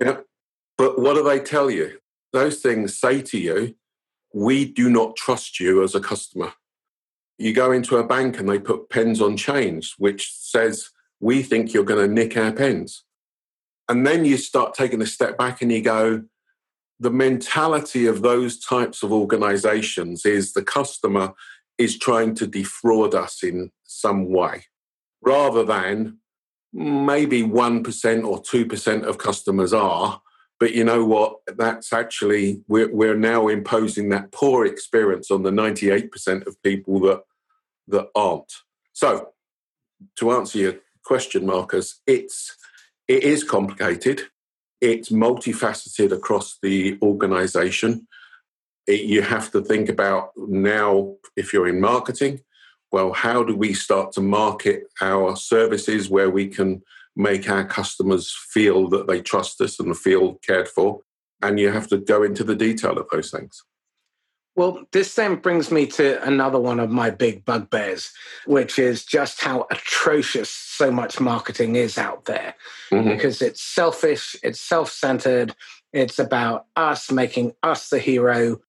Yeah. 0.00 0.18
But 0.76 0.98
what 0.98 1.14
do 1.14 1.22
they 1.22 1.40
tell 1.40 1.70
you? 1.70 1.98
Those 2.32 2.60
things 2.60 2.98
say 2.98 3.22
to 3.22 3.38
you, 3.38 3.74
we 4.32 4.64
do 4.64 4.90
not 4.90 5.16
trust 5.16 5.60
you 5.60 5.84
as 5.84 5.94
a 5.94 6.00
customer. 6.00 6.52
You 7.38 7.52
go 7.52 7.70
into 7.70 7.96
a 7.96 8.06
bank 8.06 8.38
and 8.38 8.48
they 8.48 8.58
put 8.58 8.90
pens 8.90 9.20
on 9.20 9.36
chains, 9.36 9.94
which 9.98 10.32
says, 10.32 10.90
we 11.20 11.42
think 11.42 11.72
you're 11.72 11.84
going 11.84 12.06
to 12.06 12.12
nick 12.12 12.36
our 12.36 12.52
pens. 12.52 13.04
And 13.88 14.06
then 14.06 14.24
you 14.24 14.36
start 14.36 14.74
taking 14.74 15.02
a 15.02 15.06
step 15.06 15.38
back 15.38 15.62
and 15.62 15.70
you 15.70 15.82
go, 15.82 16.24
the 16.98 17.10
mentality 17.10 18.06
of 18.06 18.22
those 18.22 18.58
types 18.58 19.02
of 19.02 19.12
organizations 19.12 20.24
is 20.24 20.52
the 20.52 20.62
customer 20.62 21.34
is 21.78 21.98
trying 21.98 22.34
to 22.36 22.46
defraud 22.46 23.14
us 23.14 23.42
in 23.42 23.70
some 23.84 24.30
way, 24.30 24.64
rather 25.24 25.64
than 25.64 26.18
maybe 26.72 27.42
1% 27.42 28.26
or 28.26 28.42
2% 28.42 29.02
of 29.04 29.18
customers 29.18 29.72
are. 29.72 30.20
But 30.60 30.74
you 30.74 30.84
know 30.84 31.04
what? 31.04 31.36
That's 31.46 31.92
actually, 31.92 32.62
we're, 32.68 32.92
we're 32.92 33.16
now 33.16 33.48
imposing 33.48 34.08
that 34.10 34.32
poor 34.32 34.64
experience 34.66 35.30
on 35.30 35.42
the 35.42 35.50
98% 35.50 36.46
of 36.46 36.62
people 36.62 37.00
that, 37.00 37.22
that 37.88 38.08
aren't. 38.14 38.52
So, 38.92 39.30
to 40.16 40.32
answer 40.32 40.58
your 40.58 40.74
question, 41.04 41.46
Marcus, 41.46 42.00
it's, 42.06 42.56
it 43.08 43.24
is 43.24 43.44
complicated 43.44 44.22
it's 44.84 45.08
multifaceted 45.08 46.12
across 46.12 46.58
the 46.62 46.98
organization. 47.00 48.06
It, 48.86 49.02
you 49.02 49.22
have 49.22 49.50
to 49.52 49.62
think 49.62 49.88
about 49.88 50.32
now, 50.36 51.14
if 51.36 51.52
you're 51.52 51.68
in 51.68 51.80
marketing, 51.80 52.40
well, 52.94 53.12
how 53.12 53.42
do 53.42 53.56
we 53.56 53.74
start 53.74 54.12
to 54.12 54.20
market 54.20 54.84
our 55.00 55.34
services 55.34 56.08
where 56.08 56.30
we 56.30 56.46
can 56.46 56.80
make 57.16 57.50
our 57.50 57.64
customers 57.64 58.32
feel 58.52 58.88
that 58.88 59.08
they 59.08 59.20
trust 59.20 59.60
us 59.60 59.80
and 59.80 59.98
feel 59.98 60.34
cared 60.46 60.68
for? 60.68 61.00
And 61.42 61.58
you 61.58 61.72
have 61.72 61.88
to 61.88 61.98
go 61.98 62.22
into 62.22 62.44
the 62.44 62.54
detail 62.54 62.96
of 62.96 63.08
those 63.10 63.32
things. 63.32 63.64
Well, 64.54 64.84
this 64.92 65.12
then 65.16 65.34
brings 65.34 65.72
me 65.72 65.86
to 65.86 66.22
another 66.22 66.60
one 66.60 66.78
of 66.78 66.88
my 66.88 67.10
big 67.10 67.44
bugbears, 67.44 68.12
which 68.46 68.78
is 68.78 69.04
just 69.04 69.40
how 69.40 69.66
atrocious 69.72 70.48
so 70.50 70.92
much 70.92 71.18
marketing 71.18 71.74
is 71.74 71.98
out 71.98 72.26
there. 72.26 72.54
Mm-hmm. 72.92 73.08
Because 73.08 73.42
it's 73.42 73.60
selfish, 73.60 74.36
it's 74.44 74.60
self 74.60 74.92
centered, 74.92 75.56
it's 75.92 76.20
about 76.20 76.66
us 76.76 77.10
making 77.10 77.54
us 77.64 77.88
the 77.88 77.98
hero, 77.98 78.60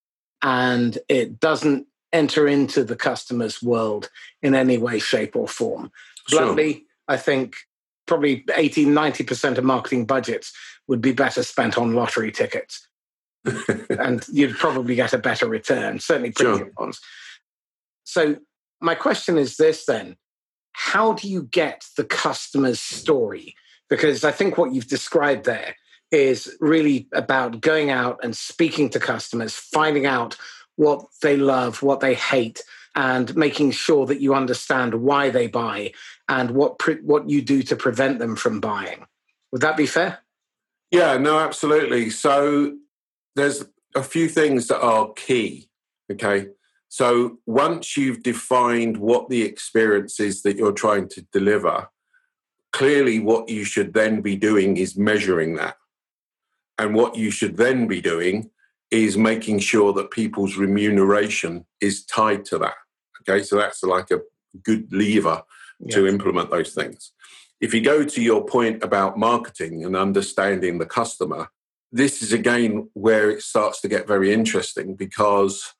and 0.41 0.97
it 1.09 1.39
doesn't 1.39 1.85
enter 2.13 2.47
into 2.47 2.83
the 2.83 2.95
customer's 2.95 3.61
world 3.61 4.09
in 4.41 4.55
any 4.55 4.77
way, 4.77 4.99
shape, 4.99 5.35
or 5.35 5.47
form. 5.47 5.91
Sure. 6.27 6.41
Bluntly, 6.41 6.85
I 7.07 7.17
think 7.17 7.55
probably 8.05 8.45
80, 8.53 8.85
90% 8.85 9.57
of 9.57 9.63
marketing 9.63 10.05
budgets 10.05 10.53
would 10.87 11.01
be 11.01 11.11
better 11.11 11.43
spent 11.43 11.77
on 11.77 11.93
lottery 11.93 12.31
tickets 12.31 12.87
and 13.89 14.25
you'd 14.31 14.57
probably 14.57 14.95
get 14.95 15.13
a 15.13 15.17
better 15.17 15.47
return, 15.47 15.99
certainly 15.99 16.31
premium 16.31 16.59
sure. 16.59 16.71
ones. 16.77 16.99
So, 18.03 18.37
my 18.81 18.95
question 18.95 19.37
is 19.37 19.57
this 19.57 19.85
then 19.85 20.17
how 20.73 21.13
do 21.13 21.29
you 21.29 21.43
get 21.43 21.85
the 21.95 22.03
customer's 22.03 22.81
story? 22.81 23.55
Because 23.89 24.23
I 24.23 24.31
think 24.31 24.57
what 24.57 24.73
you've 24.73 24.87
described 24.87 25.45
there 25.45 25.75
is 26.11 26.55
really 26.59 27.07
about 27.13 27.61
going 27.61 27.89
out 27.89 28.19
and 28.21 28.35
speaking 28.35 28.89
to 28.89 28.99
customers, 28.99 29.55
finding 29.55 30.05
out 30.05 30.35
what 30.75 31.05
they 31.21 31.37
love, 31.37 31.81
what 31.81 31.99
they 31.99 32.15
hate, 32.15 32.61
and 32.95 33.35
making 33.35 33.71
sure 33.71 34.05
that 34.05 34.21
you 34.21 34.33
understand 34.33 34.95
why 34.95 35.29
they 35.29 35.47
buy 35.47 35.91
and 36.29 36.51
what 36.51 36.79
pre- 36.79 37.01
what 37.01 37.29
you 37.29 37.41
do 37.41 37.61
to 37.63 37.75
prevent 37.75 38.19
them 38.19 38.35
from 38.35 38.59
buying. 38.59 39.05
Would 39.51 39.61
that 39.61 39.77
be 39.77 39.85
fair? 39.85 40.19
Yeah, 40.91 41.17
no, 41.17 41.39
absolutely. 41.39 42.09
So 42.09 42.77
there's 43.35 43.65
a 43.95 44.03
few 44.03 44.29
things 44.29 44.67
that 44.67 44.81
are 44.81 45.11
key. 45.13 45.69
Okay. 46.11 46.47
So 46.87 47.39
once 47.45 47.97
you've 47.97 48.23
defined 48.23 48.97
what 48.97 49.29
the 49.29 49.41
experience 49.41 50.19
is 50.19 50.43
that 50.43 50.55
you're 50.55 50.71
trying 50.71 51.09
to 51.09 51.21
deliver, 51.33 51.89
clearly 52.71 53.19
what 53.19 53.49
you 53.49 53.65
should 53.65 53.93
then 53.93 54.21
be 54.21 54.35
doing 54.35 54.77
is 54.77 54.97
measuring 54.97 55.55
that. 55.55 55.77
And 56.77 56.93
what 56.93 57.15
you 57.15 57.31
should 57.31 57.57
then 57.57 57.87
be 57.87 58.01
doing 58.01 58.51
is 58.91 59.17
making 59.17 59.59
sure 59.59 59.93
that 59.93 60.11
people's 60.11 60.57
remuneration 60.57 61.65
is 61.81 62.05
tied 62.05 62.45
to 62.45 62.57
that. 62.59 62.75
Okay. 63.21 63.43
So 63.43 63.57
that's 63.57 63.83
like 63.83 64.11
a 64.11 64.21
good 64.63 64.91
lever 64.91 65.43
yes. 65.79 65.95
to 65.95 66.07
implement 66.07 66.51
those 66.51 66.73
things. 66.73 67.11
If 67.59 67.73
you 67.73 67.81
go 67.81 68.03
to 68.03 68.21
your 68.21 68.45
point 68.45 68.83
about 68.83 69.17
marketing 69.17 69.83
and 69.85 69.95
understanding 69.95 70.77
the 70.77 70.85
customer, 70.85 71.49
this 71.91 72.21
is 72.21 72.33
again 72.33 72.89
where 72.93 73.29
it 73.29 73.41
starts 73.41 73.81
to 73.81 73.87
get 73.87 74.07
very 74.07 74.33
interesting 74.33 74.95
because 74.95 75.73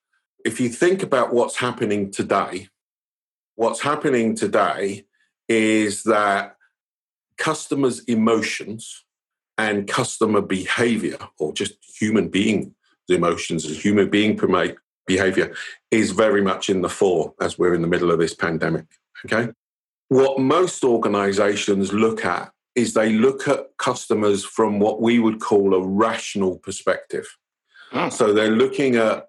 if 0.46 0.60
you 0.60 0.70
think 0.70 1.04
about 1.04 1.34
what's 1.34 1.58
happening 1.58 2.12
today, 2.12 2.70
what's 3.56 3.82
happening 3.82 4.36
today 4.36 5.06
is 5.50 6.04
that 6.04 6.56
customers' 7.38 8.04
emotions 8.06 9.04
and 9.58 9.88
customer 9.88 10.42
behavior, 10.42 11.18
or 11.40 11.54
just 11.54 11.74
human 12.00 12.28
being 12.30 12.76
emotions 13.14 13.66
and 13.66 13.76
human 13.76 14.10
being 14.10 14.36
promote 14.36 14.78
behavior, 15.06 15.54
is 15.92 16.12
very 16.12 16.42
much 16.42 16.70
in 16.70 16.82
the 16.82 16.90
fore 16.90 17.34
as 17.40 17.60
we're 17.60 17.76
in 17.76 17.82
the 17.82 17.88
middle 17.88 18.12
of 18.12 18.20
this 18.20 18.34
pandemic. 18.34 18.86
Okay. 19.26 19.52
What 20.08 20.40
most 20.40 20.84
organizations 20.84 21.94
look 21.94 22.26
at 22.26 22.52
is 22.76 22.94
they 22.94 23.14
look 23.14 23.48
at 23.48 23.68
customers 23.78 24.44
from 24.44 24.80
what 24.80 25.02
we 25.02 25.20
would 25.20 25.40
call 25.40 25.74
a 25.74 25.86
rational 25.86 26.58
perspective. 26.58 27.26
Oh. 27.94 28.10
So 28.10 28.34
they're 28.34 28.50
looking 28.50 28.96
at, 28.96 29.28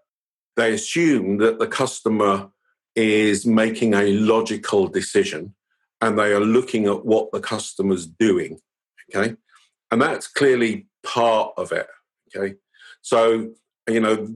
they 0.56 0.72
assume 0.72 1.38
that 1.38 1.58
the 1.58 1.66
customer 1.66 2.48
is 2.94 3.46
making 3.46 3.94
a 3.94 4.12
logical 4.12 4.88
decision 4.88 5.54
and 6.00 6.18
they 6.18 6.32
are 6.32 6.40
looking 6.40 6.86
at 6.86 7.04
what 7.04 7.30
the 7.30 7.40
customer's 7.40 8.06
doing. 8.06 8.58
Okay. 9.14 9.36
And 9.90 10.02
that's 10.02 10.26
clearly 10.26 10.86
part 11.04 11.52
of 11.56 11.72
it. 11.72 11.86
Okay. 12.34 12.56
So, 13.02 13.52
you 13.88 14.00
know, 14.00 14.28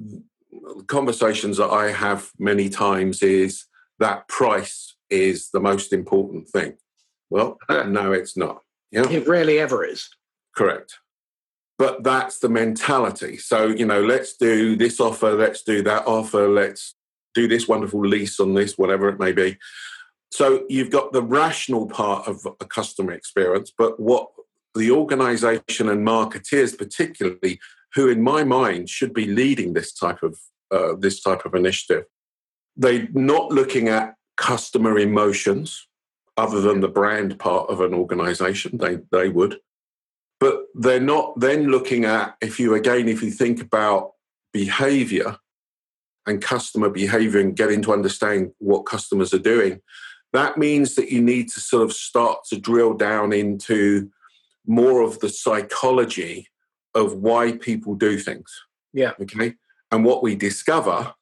conversations 0.86 1.56
that 1.56 1.70
I 1.70 1.90
have 1.90 2.30
many 2.38 2.68
times 2.68 3.22
is 3.22 3.66
that 3.98 4.28
price 4.28 4.96
is 5.10 5.50
the 5.50 5.60
most 5.60 5.92
important 5.92 6.48
thing. 6.48 6.74
Well, 7.28 7.58
no, 7.68 8.12
it's 8.12 8.36
not. 8.36 8.62
Yeah. 8.90 9.08
It 9.08 9.26
rarely 9.26 9.58
ever 9.58 9.84
is. 9.84 10.08
Correct. 10.56 10.98
But 11.78 12.02
that's 12.04 12.40
the 12.40 12.48
mentality. 12.48 13.38
So, 13.38 13.68
you 13.68 13.86
know, 13.86 14.02
let's 14.02 14.36
do 14.36 14.76
this 14.76 15.00
offer, 15.00 15.32
let's 15.32 15.62
do 15.62 15.82
that 15.82 16.06
offer, 16.06 16.48
let's 16.48 16.94
do 17.34 17.48
this 17.48 17.68
wonderful 17.68 18.06
lease 18.06 18.38
on 18.40 18.54
this, 18.54 18.76
whatever 18.76 19.08
it 19.08 19.18
may 19.18 19.32
be. 19.32 19.56
So 20.32 20.64
you've 20.68 20.90
got 20.90 21.12
the 21.12 21.22
rational 21.22 21.86
part 21.86 22.28
of 22.28 22.46
a 22.60 22.66
customer 22.66 23.12
experience, 23.12 23.72
but 23.76 23.98
what 23.98 24.28
the 24.74 24.90
organization 24.90 25.88
and 25.88 26.06
marketeers, 26.06 26.76
particularly, 26.76 27.58
who 27.94 28.08
in 28.08 28.22
my 28.22 28.44
mind 28.44 28.88
should 28.88 29.12
be 29.12 29.26
leading 29.26 29.72
this 29.72 29.92
type 29.92 30.22
of 30.22 30.38
uh, 30.70 30.94
this 30.98 31.20
type 31.20 31.44
of 31.44 31.54
initiative, 31.54 32.04
they're 32.76 33.08
not 33.12 33.50
looking 33.50 33.88
at 33.88 34.14
customer 34.36 34.98
emotions 34.98 35.88
other 36.36 36.60
than 36.60 36.80
the 36.80 36.88
brand 36.88 37.38
part 37.38 37.68
of 37.68 37.80
an 37.80 37.92
organization. 37.92 38.78
They, 38.78 38.98
they 39.10 39.28
would. 39.28 39.58
But 40.38 40.64
they're 40.74 41.00
not 41.00 41.38
then 41.38 41.68
looking 41.68 42.04
at, 42.04 42.36
if 42.40 42.58
you 42.58 42.74
again, 42.74 43.08
if 43.08 43.22
you 43.22 43.30
think 43.30 43.60
about 43.60 44.12
behavior 44.52 45.36
and 46.26 46.40
customer 46.40 46.88
behavior 46.88 47.40
and 47.40 47.56
getting 47.56 47.82
to 47.82 47.92
understand 47.92 48.52
what 48.58 48.86
customers 48.86 49.34
are 49.34 49.38
doing, 49.38 49.80
that 50.32 50.56
means 50.56 50.94
that 50.94 51.10
you 51.10 51.20
need 51.20 51.48
to 51.50 51.60
sort 51.60 51.82
of 51.82 51.92
start 51.92 52.44
to 52.48 52.58
drill 52.58 52.94
down 52.94 53.32
into 53.32 54.10
more 54.66 55.02
of 55.02 55.18
the 55.18 55.28
psychology 55.28 56.46
of 56.94 57.14
why 57.14 57.52
people 57.52 57.94
do 57.94 58.18
things. 58.18 58.64
Yeah. 58.92 59.12
Okay. 59.20 59.54
And 59.90 60.04
what 60.04 60.22
we 60.22 60.34
discover 60.34 61.14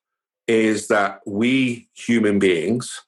is 0.46 0.88
that 0.88 1.20
we 1.26 1.88
human 1.94 2.38
beings 2.38 3.02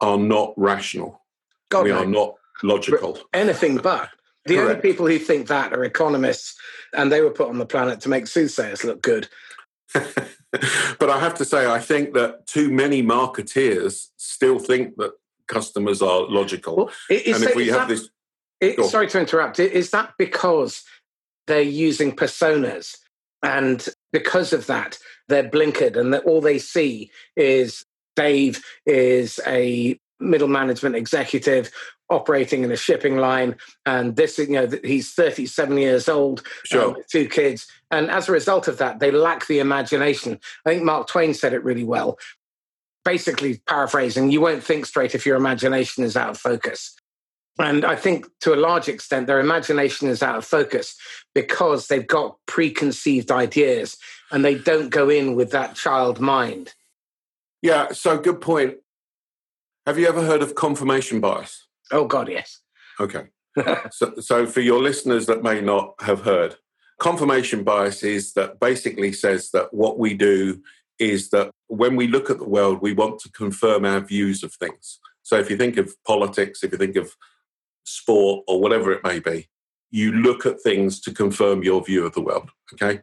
are 0.00 0.18
not 0.18 0.52
rational. 0.56 1.22
God, 1.70 1.84
we 1.84 1.90
are 1.90 2.04
not 2.04 2.34
logical. 2.62 3.18
Anything 3.32 3.76
but. 3.78 4.10
The 4.46 4.56
Correct. 4.56 4.68
only 4.68 4.82
people 4.82 5.06
who 5.06 5.18
think 5.18 5.46
that 5.46 5.72
are 5.72 5.84
economists, 5.84 6.54
and 6.92 7.10
they 7.10 7.22
were 7.22 7.30
put 7.30 7.48
on 7.48 7.56
the 7.56 7.64
planet 7.64 8.02
to 8.02 8.10
make 8.10 8.26
soothsayers 8.26 8.84
look 8.84 9.00
good. 9.00 9.26
but 9.94 11.08
I 11.08 11.18
have 11.18 11.32
to 11.36 11.46
say, 11.46 11.66
I 11.66 11.78
think 11.78 12.12
that 12.12 12.46
too 12.46 12.70
many 12.70 13.02
marketeers 13.02 14.08
still 14.18 14.58
think 14.58 14.96
that 14.96 15.12
customers 15.46 16.02
are 16.02 16.28
logical. 16.28 16.76
Well, 16.76 16.90
is, 17.08 17.36
and 17.40 17.44
if 17.50 17.56
we 17.56 17.68
have 17.68 17.88
that, 17.88 17.88
this. 17.88 18.10
It, 18.60 18.84
sorry 18.84 19.06
to 19.08 19.20
interrupt. 19.20 19.58
Is 19.60 19.90
that 19.92 20.12
because 20.18 20.84
they're 21.46 21.62
using 21.62 22.14
personas. 22.14 22.96
And 23.42 23.86
because 24.12 24.52
of 24.52 24.66
that, 24.66 24.98
they're 25.28 25.48
blinkered 25.48 25.96
and 25.96 26.12
that 26.14 26.24
all 26.24 26.40
they 26.40 26.58
see 26.58 27.10
is 27.36 27.84
Dave 28.16 28.62
is 28.86 29.40
a 29.46 29.98
middle 30.20 30.48
management 30.48 30.96
executive 30.96 31.70
operating 32.10 32.62
in 32.62 32.70
a 32.70 32.76
shipping 32.76 33.16
line 33.16 33.56
and 33.86 34.14
this 34.14 34.38
you 34.38 34.48
know 34.48 34.68
he's 34.84 35.12
37 35.12 35.78
years 35.78 36.08
old 36.08 36.42
sure. 36.64 36.88
um, 36.90 36.96
two 37.10 37.26
kids. 37.26 37.66
And 37.90 38.10
as 38.10 38.28
a 38.28 38.32
result 38.32 38.68
of 38.68 38.78
that 38.78 39.00
they 39.00 39.10
lack 39.10 39.46
the 39.46 39.58
imagination. 39.58 40.38
I 40.64 40.70
think 40.70 40.84
mark 40.84 41.08
twain 41.08 41.34
said 41.34 41.54
it 41.54 41.64
really 41.64 41.84
well 41.84 42.18
basically 43.04 43.58
paraphrasing 43.66 44.30
you 44.30 44.40
won't 44.40 44.64
think 44.64 44.86
straight 44.86 45.14
if 45.14 45.26
your 45.26 45.36
imagination 45.36 46.04
is 46.04 46.16
out 46.16 46.30
of 46.30 46.38
focus 46.38 46.94
and 47.58 47.84
I 47.84 47.94
think 47.94 48.26
to 48.40 48.52
a 48.52 48.56
large 48.56 48.88
extent, 48.88 49.26
their 49.26 49.40
imagination 49.40 50.08
is 50.08 50.22
out 50.22 50.36
of 50.36 50.44
focus 50.44 50.96
because 51.34 51.86
they've 51.86 52.06
got 52.06 52.36
preconceived 52.46 53.30
ideas 53.30 53.96
and 54.32 54.44
they 54.44 54.56
don't 54.56 54.90
go 54.90 55.08
in 55.08 55.36
with 55.36 55.52
that 55.52 55.76
child 55.76 56.18
mind. 56.18 56.74
Yeah, 57.62 57.92
so 57.92 58.18
good 58.18 58.40
point. 58.40 58.78
Have 59.86 59.98
you 59.98 60.08
ever 60.08 60.22
heard 60.22 60.42
of 60.42 60.54
confirmation 60.54 61.20
bias? 61.20 61.66
Oh, 61.92 62.06
God, 62.06 62.28
yes. 62.28 62.60
Okay. 62.98 63.26
so, 63.92 64.14
so, 64.18 64.46
for 64.46 64.60
your 64.60 64.82
listeners 64.82 65.26
that 65.26 65.42
may 65.42 65.60
not 65.60 65.94
have 66.00 66.22
heard, 66.22 66.56
confirmation 66.98 67.62
bias 67.62 68.02
is 68.02 68.32
that 68.32 68.58
basically 68.58 69.12
says 69.12 69.50
that 69.52 69.72
what 69.72 69.98
we 69.98 70.14
do 70.14 70.60
is 70.98 71.30
that 71.30 71.50
when 71.68 71.94
we 71.94 72.08
look 72.08 72.30
at 72.30 72.38
the 72.38 72.48
world, 72.48 72.80
we 72.80 72.92
want 72.92 73.20
to 73.20 73.30
confirm 73.30 73.84
our 73.84 74.00
views 74.00 74.42
of 74.42 74.52
things. 74.54 74.98
So 75.22 75.38
if 75.38 75.50
you 75.50 75.56
think 75.56 75.76
of 75.76 75.94
politics, 76.04 76.62
if 76.62 76.72
you 76.72 76.78
think 76.78 76.96
of 76.96 77.14
sport, 77.84 78.44
or 78.48 78.60
whatever 78.60 78.92
it 78.92 79.04
may 79.04 79.20
be. 79.20 79.48
You 79.90 80.12
look 80.12 80.44
at 80.44 80.60
things 80.60 81.00
to 81.02 81.12
confirm 81.12 81.62
your 81.62 81.84
view 81.84 82.04
of 82.04 82.14
the 82.14 82.22
world. 82.22 82.50
Okay. 82.72 83.00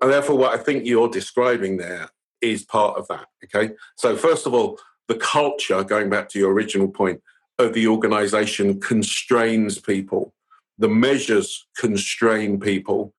And 0.00 0.10
therefore, 0.10 0.38
what 0.38 0.58
I 0.58 0.62
think 0.62 0.86
you're 0.86 1.08
describing 1.08 1.76
there 1.76 2.08
is 2.40 2.64
part 2.64 2.96
of 2.96 3.06
that. 3.08 3.26
Okay. 3.44 3.74
So, 3.96 4.16
first 4.16 4.46
of 4.46 4.54
all, 4.54 4.78
the 5.08 5.16
culture, 5.16 5.84
going 5.84 6.08
back 6.08 6.28
to 6.30 6.38
your 6.38 6.52
original 6.52 6.88
point, 6.88 7.20
of 7.58 7.74
the 7.74 7.86
organization 7.86 8.80
constrains 8.80 9.78
people. 9.78 10.34
The 10.78 10.88
measures 10.88 11.66
constrain 11.76 12.58
people. 12.58 13.12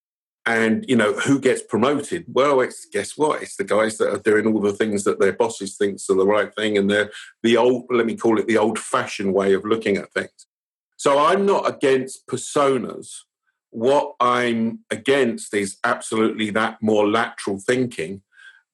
And, 0.44 0.84
you 0.88 0.96
know, 0.96 1.12
who 1.12 1.38
gets 1.38 1.62
promoted? 1.62 2.24
Well, 2.26 2.60
it's 2.60 2.86
guess 2.86 3.16
what? 3.16 3.42
It's 3.42 3.54
the 3.54 3.62
guys 3.62 3.98
that 3.98 4.12
are 4.12 4.18
doing 4.18 4.46
all 4.46 4.60
the 4.60 4.72
things 4.72 5.04
that 5.04 5.20
their 5.20 5.32
bosses 5.32 5.76
thinks 5.76 6.10
are 6.10 6.16
the 6.16 6.26
right 6.26 6.52
thing. 6.52 6.76
And 6.76 6.90
they're 6.90 7.12
the 7.44 7.56
old, 7.56 7.84
let 7.90 8.06
me 8.06 8.16
call 8.16 8.40
it 8.40 8.48
the 8.48 8.58
old 8.58 8.78
fashioned 8.78 9.32
way 9.34 9.54
of 9.54 9.64
looking 9.64 9.96
at 9.96 10.12
things. 10.12 10.46
So 11.02 11.18
I'm 11.18 11.44
not 11.44 11.68
against 11.68 12.28
personas. 12.28 13.08
What 13.70 14.14
I'm 14.20 14.84
against 14.88 15.52
is 15.52 15.78
absolutely 15.82 16.50
that 16.50 16.80
more 16.80 17.08
lateral 17.08 17.58
thinking. 17.58 18.22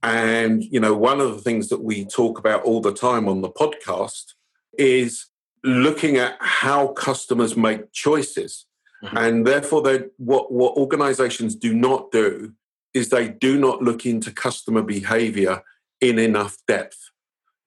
And, 0.03 0.63
you 0.63 0.79
know, 0.79 0.95
one 0.95 1.23
of 1.23 1.31
the 1.35 1.41
things 1.41 1.71
that 1.71 1.83
we 1.83 2.05
talk 2.05 2.39
about 2.39 2.65
all 2.65 2.83
the 2.83 2.93
time 2.93 3.31
on 3.31 3.41
the 3.41 3.49
podcast 3.49 4.35
is 4.77 5.25
looking 5.65 6.19
at 6.19 6.37
how 6.39 6.89
customers 6.89 7.57
make 7.57 7.93
choices. 7.93 8.67
Mm-hmm. 9.03 9.17
And 9.17 9.47
therefore, 9.47 9.83
what, 10.19 10.53
what 10.53 10.77
organizations 10.77 11.57
do 11.57 11.73
not 11.73 12.13
do 12.13 12.53
is 12.93 13.09
they 13.09 13.31
do 13.31 13.59
not 13.59 13.81
look 13.81 14.05
into 14.05 14.33
customer 14.33 14.83
behavior 14.83 15.63
in 16.03 16.19
enough 16.19 16.59
depth. 16.69 17.09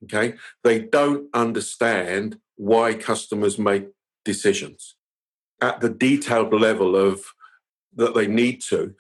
Okay. 0.04 0.36
They 0.64 0.82
don't 0.82 1.30
understand 1.34 2.38
why 2.58 2.94
customers 2.94 3.58
make 3.58 3.88
decisions 4.24 4.96
at 5.62 5.80
the 5.82 5.90
detailed 5.90 6.54
level 6.54 6.96
of 6.96 7.22
that 7.96 8.16
they 8.16 8.28
need 8.28 8.62
to. 8.62 8.96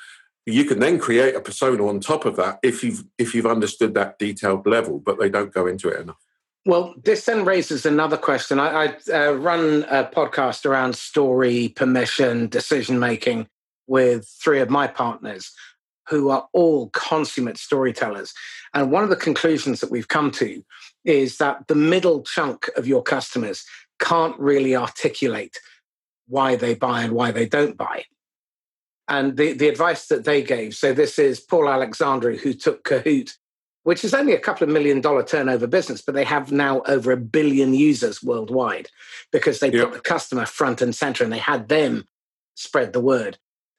You 0.45 0.65
can 0.65 0.79
then 0.79 0.99
create 0.99 1.35
a 1.35 1.41
persona 1.41 1.85
on 1.87 1.99
top 1.99 2.25
of 2.25 2.35
that 2.35 2.59
if 2.63 2.83
you've 2.83 3.03
if 3.17 3.33
you've 3.33 3.45
understood 3.45 3.93
that 3.93 4.19
detailed 4.19 4.65
level 4.65 4.99
but 4.99 5.19
they 5.19 5.29
don't 5.29 5.53
go 5.53 5.67
into 5.67 5.89
it 5.89 6.01
enough. 6.01 6.17
Well 6.65 6.95
this 7.03 7.25
then 7.25 7.45
raises 7.45 7.85
another 7.85 8.17
question. 8.17 8.59
I, 8.59 8.95
I 9.09 9.13
uh, 9.13 9.31
run 9.33 9.85
a 9.89 10.03
podcast 10.03 10.65
around 10.65 10.95
story 10.95 11.69
permission 11.69 12.47
decision 12.47 12.99
making 12.99 13.47
with 13.87 14.27
three 14.43 14.59
of 14.59 14.69
my 14.69 14.87
partners 14.87 15.51
who 16.09 16.29
are 16.29 16.47
all 16.53 16.89
consummate 16.89 17.57
storytellers. 17.57 18.33
And 18.73 18.91
one 18.91 19.03
of 19.03 19.09
the 19.09 19.15
conclusions 19.15 19.79
that 19.79 19.91
we've 19.91 20.07
come 20.07 20.31
to 20.31 20.63
is 21.05 21.37
that 21.37 21.67
the 21.67 21.75
middle 21.75 22.21
chunk 22.23 22.69
of 22.75 22.87
your 22.87 23.01
customers 23.01 23.65
can't 24.01 24.37
really 24.39 24.75
articulate 24.75 25.57
why 26.27 26.55
they 26.55 26.75
buy 26.75 27.03
and 27.03 27.13
why 27.13 27.31
they 27.31 27.45
don't 27.45 27.77
buy. 27.77 28.03
And 29.07 29.37
the, 29.37 29.53
the 29.53 29.69
advice 29.69 30.07
that 30.07 30.25
they 30.25 30.41
gave 30.41 30.73
so, 30.73 30.93
this 30.93 31.19
is 31.19 31.39
Paul 31.39 31.69
Alexandru, 31.69 32.37
who 32.37 32.53
took 32.53 32.83
Kahoot, 32.83 33.33
which 33.83 34.03
is 34.03 34.13
only 34.13 34.33
a 34.33 34.39
couple 34.39 34.67
of 34.67 34.73
million 34.73 35.01
dollar 35.01 35.23
turnover 35.23 35.67
business, 35.67 36.01
but 36.01 36.15
they 36.15 36.23
have 36.23 36.51
now 36.51 36.81
over 36.87 37.11
a 37.11 37.17
billion 37.17 37.73
users 37.73 38.23
worldwide 38.23 38.87
because 39.31 39.59
they 39.59 39.71
yep. 39.71 39.85
put 39.85 39.93
the 39.93 40.01
customer 40.01 40.45
front 40.45 40.81
and 40.81 40.95
center 40.95 41.23
and 41.23 41.33
they 41.33 41.39
had 41.39 41.67
them 41.67 42.05
spread 42.55 42.93
the 42.93 43.01
word. 43.01 43.37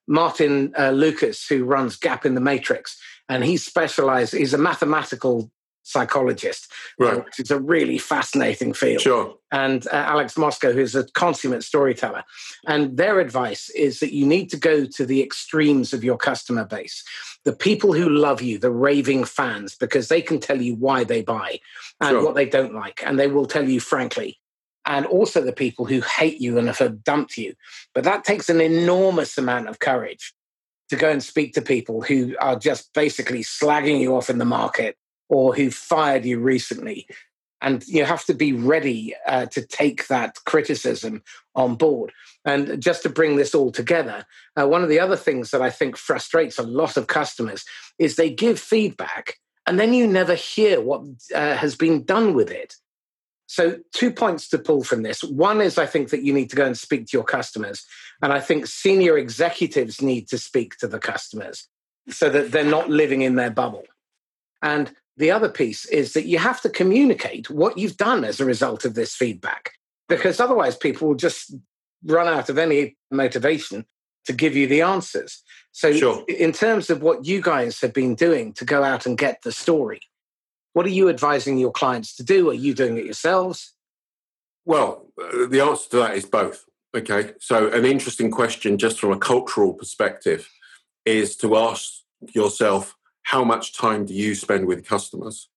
Martin 0.08 0.74
uh, 0.78 0.90
Lucas, 0.90 1.46
who 1.46 1.64
runs 1.64 1.96
Gap 1.96 2.26
in 2.26 2.34
the 2.34 2.40
Matrix, 2.40 3.00
and 3.28 3.44
he 3.44 3.56
specialized, 3.56 4.34
he's 4.34 4.52
a 4.52 4.58
mathematical 4.58 5.50
psychologist, 5.82 6.70
uh, 7.00 7.04
right. 7.04 7.24
which 7.24 7.40
is 7.40 7.50
a 7.50 7.60
really 7.60 7.98
fascinating 7.98 8.72
field. 8.72 9.00
Sure. 9.00 9.34
And 9.50 9.86
uh, 9.88 9.96
Alex 9.96 10.38
Moscow, 10.38 10.72
who's 10.72 10.94
a 10.94 11.04
consummate 11.12 11.64
storyteller. 11.64 12.24
And 12.66 12.96
their 12.96 13.20
advice 13.20 13.68
is 13.70 14.00
that 14.00 14.14
you 14.14 14.26
need 14.26 14.48
to 14.50 14.56
go 14.56 14.86
to 14.86 15.06
the 15.06 15.22
extremes 15.22 15.92
of 15.92 16.04
your 16.04 16.16
customer 16.16 16.64
base. 16.64 17.04
The 17.44 17.52
people 17.52 17.92
who 17.92 18.08
love 18.08 18.40
you, 18.40 18.58
the 18.58 18.70
raving 18.70 19.24
fans, 19.24 19.74
because 19.74 20.08
they 20.08 20.22
can 20.22 20.40
tell 20.40 20.60
you 20.60 20.74
why 20.76 21.04
they 21.04 21.22
buy 21.22 21.60
and 22.00 22.10
sure. 22.10 22.24
what 22.24 22.34
they 22.34 22.46
don't 22.46 22.74
like. 22.74 23.02
And 23.04 23.18
they 23.18 23.26
will 23.26 23.46
tell 23.46 23.68
you 23.68 23.80
frankly. 23.80 24.38
And 24.84 25.06
also 25.06 25.40
the 25.40 25.52
people 25.52 25.84
who 25.84 26.00
hate 26.00 26.40
you 26.40 26.58
and 26.58 26.68
have 26.68 27.04
dumped 27.04 27.38
you. 27.38 27.54
But 27.94 28.04
that 28.04 28.24
takes 28.24 28.48
an 28.48 28.60
enormous 28.60 29.38
amount 29.38 29.68
of 29.68 29.78
courage 29.78 30.34
to 30.90 30.96
go 30.96 31.08
and 31.08 31.22
speak 31.22 31.54
to 31.54 31.62
people 31.62 32.02
who 32.02 32.34
are 32.40 32.58
just 32.58 32.92
basically 32.92 33.42
slagging 33.42 34.00
you 34.00 34.16
off 34.16 34.28
in 34.28 34.38
the 34.38 34.44
market 34.44 34.96
or 35.32 35.54
who 35.54 35.70
fired 35.70 36.26
you 36.26 36.38
recently. 36.38 37.06
And 37.62 37.82
you 37.88 38.04
have 38.04 38.24
to 38.26 38.34
be 38.34 38.52
ready 38.52 39.14
uh, 39.26 39.46
to 39.46 39.64
take 39.64 40.08
that 40.08 40.36
criticism 40.44 41.22
on 41.54 41.76
board. 41.76 42.12
And 42.44 42.82
just 42.82 43.02
to 43.04 43.08
bring 43.08 43.36
this 43.36 43.54
all 43.54 43.72
together, 43.72 44.26
uh, 44.60 44.68
one 44.68 44.82
of 44.82 44.90
the 44.90 45.00
other 45.00 45.16
things 45.16 45.50
that 45.50 45.62
I 45.62 45.70
think 45.70 45.96
frustrates 45.96 46.58
a 46.58 46.64
lot 46.64 46.98
of 46.98 47.06
customers 47.06 47.64
is 47.98 48.16
they 48.16 48.28
give 48.28 48.60
feedback 48.60 49.38
and 49.66 49.80
then 49.80 49.94
you 49.94 50.06
never 50.06 50.34
hear 50.34 50.82
what 50.82 51.02
uh, 51.34 51.54
has 51.54 51.76
been 51.76 52.04
done 52.04 52.34
with 52.34 52.50
it. 52.50 52.74
So, 53.46 53.78
two 53.92 54.10
points 54.10 54.48
to 54.48 54.58
pull 54.58 54.82
from 54.82 55.02
this. 55.02 55.22
One 55.22 55.62
is 55.62 55.78
I 55.78 55.86
think 55.86 56.10
that 56.10 56.22
you 56.22 56.34
need 56.34 56.50
to 56.50 56.56
go 56.56 56.66
and 56.66 56.76
speak 56.76 57.06
to 57.06 57.16
your 57.16 57.24
customers. 57.24 57.86
And 58.20 58.32
I 58.32 58.40
think 58.40 58.66
senior 58.66 59.16
executives 59.16 60.02
need 60.02 60.28
to 60.28 60.38
speak 60.38 60.76
to 60.78 60.88
the 60.88 60.98
customers 60.98 61.68
so 62.08 62.28
that 62.28 62.50
they're 62.50 62.64
not 62.64 62.90
living 62.90 63.22
in 63.22 63.36
their 63.36 63.50
bubble. 63.50 63.84
And 64.62 64.94
the 65.16 65.30
other 65.30 65.48
piece 65.48 65.84
is 65.86 66.14
that 66.14 66.26
you 66.26 66.38
have 66.38 66.60
to 66.62 66.68
communicate 66.68 67.50
what 67.50 67.78
you've 67.78 67.96
done 67.96 68.24
as 68.24 68.40
a 68.40 68.44
result 68.44 68.84
of 68.84 68.94
this 68.94 69.14
feedback, 69.14 69.72
because 70.08 70.40
otherwise 70.40 70.76
people 70.76 71.08
will 71.08 71.14
just 71.14 71.54
run 72.04 72.26
out 72.26 72.48
of 72.48 72.58
any 72.58 72.96
motivation 73.10 73.84
to 74.24 74.32
give 74.32 74.56
you 74.56 74.66
the 74.66 74.82
answers. 74.82 75.42
So, 75.72 75.92
sure. 75.92 76.24
in 76.28 76.52
terms 76.52 76.90
of 76.90 77.02
what 77.02 77.26
you 77.26 77.40
guys 77.40 77.80
have 77.80 77.92
been 77.92 78.14
doing 78.14 78.52
to 78.54 78.64
go 78.64 78.82
out 78.82 79.06
and 79.06 79.18
get 79.18 79.42
the 79.42 79.52
story, 79.52 80.00
what 80.72 80.86
are 80.86 80.90
you 80.90 81.08
advising 81.08 81.58
your 81.58 81.72
clients 81.72 82.14
to 82.16 82.22
do? 82.22 82.50
Are 82.50 82.54
you 82.54 82.74
doing 82.74 82.96
it 82.96 83.04
yourselves? 83.04 83.74
Well, 84.64 85.08
uh, 85.20 85.46
the 85.48 85.60
answer 85.60 85.90
to 85.90 85.96
that 85.98 86.16
is 86.16 86.24
both. 86.24 86.64
Okay. 86.94 87.32
So, 87.40 87.68
an 87.70 87.84
interesting 87.84 88.30
question, 88.30 88.78
just 88.78 89.00
from 89.00 89.12
a 89.12 89.18
cultural 89.18 89.74
perspective, 89.74 90.48
is 91.04 91.36
to 91.36 91.56
ask 91.56 91.90
yourself 92.34 92.94
how 93.22 93.44
much 93.44 93.76
time 93.76 94.04
do 94.04 94.14
you 94.14 94.34
spend 94.34 94.66
with 94.66 94.86
customers? 94.86 95.48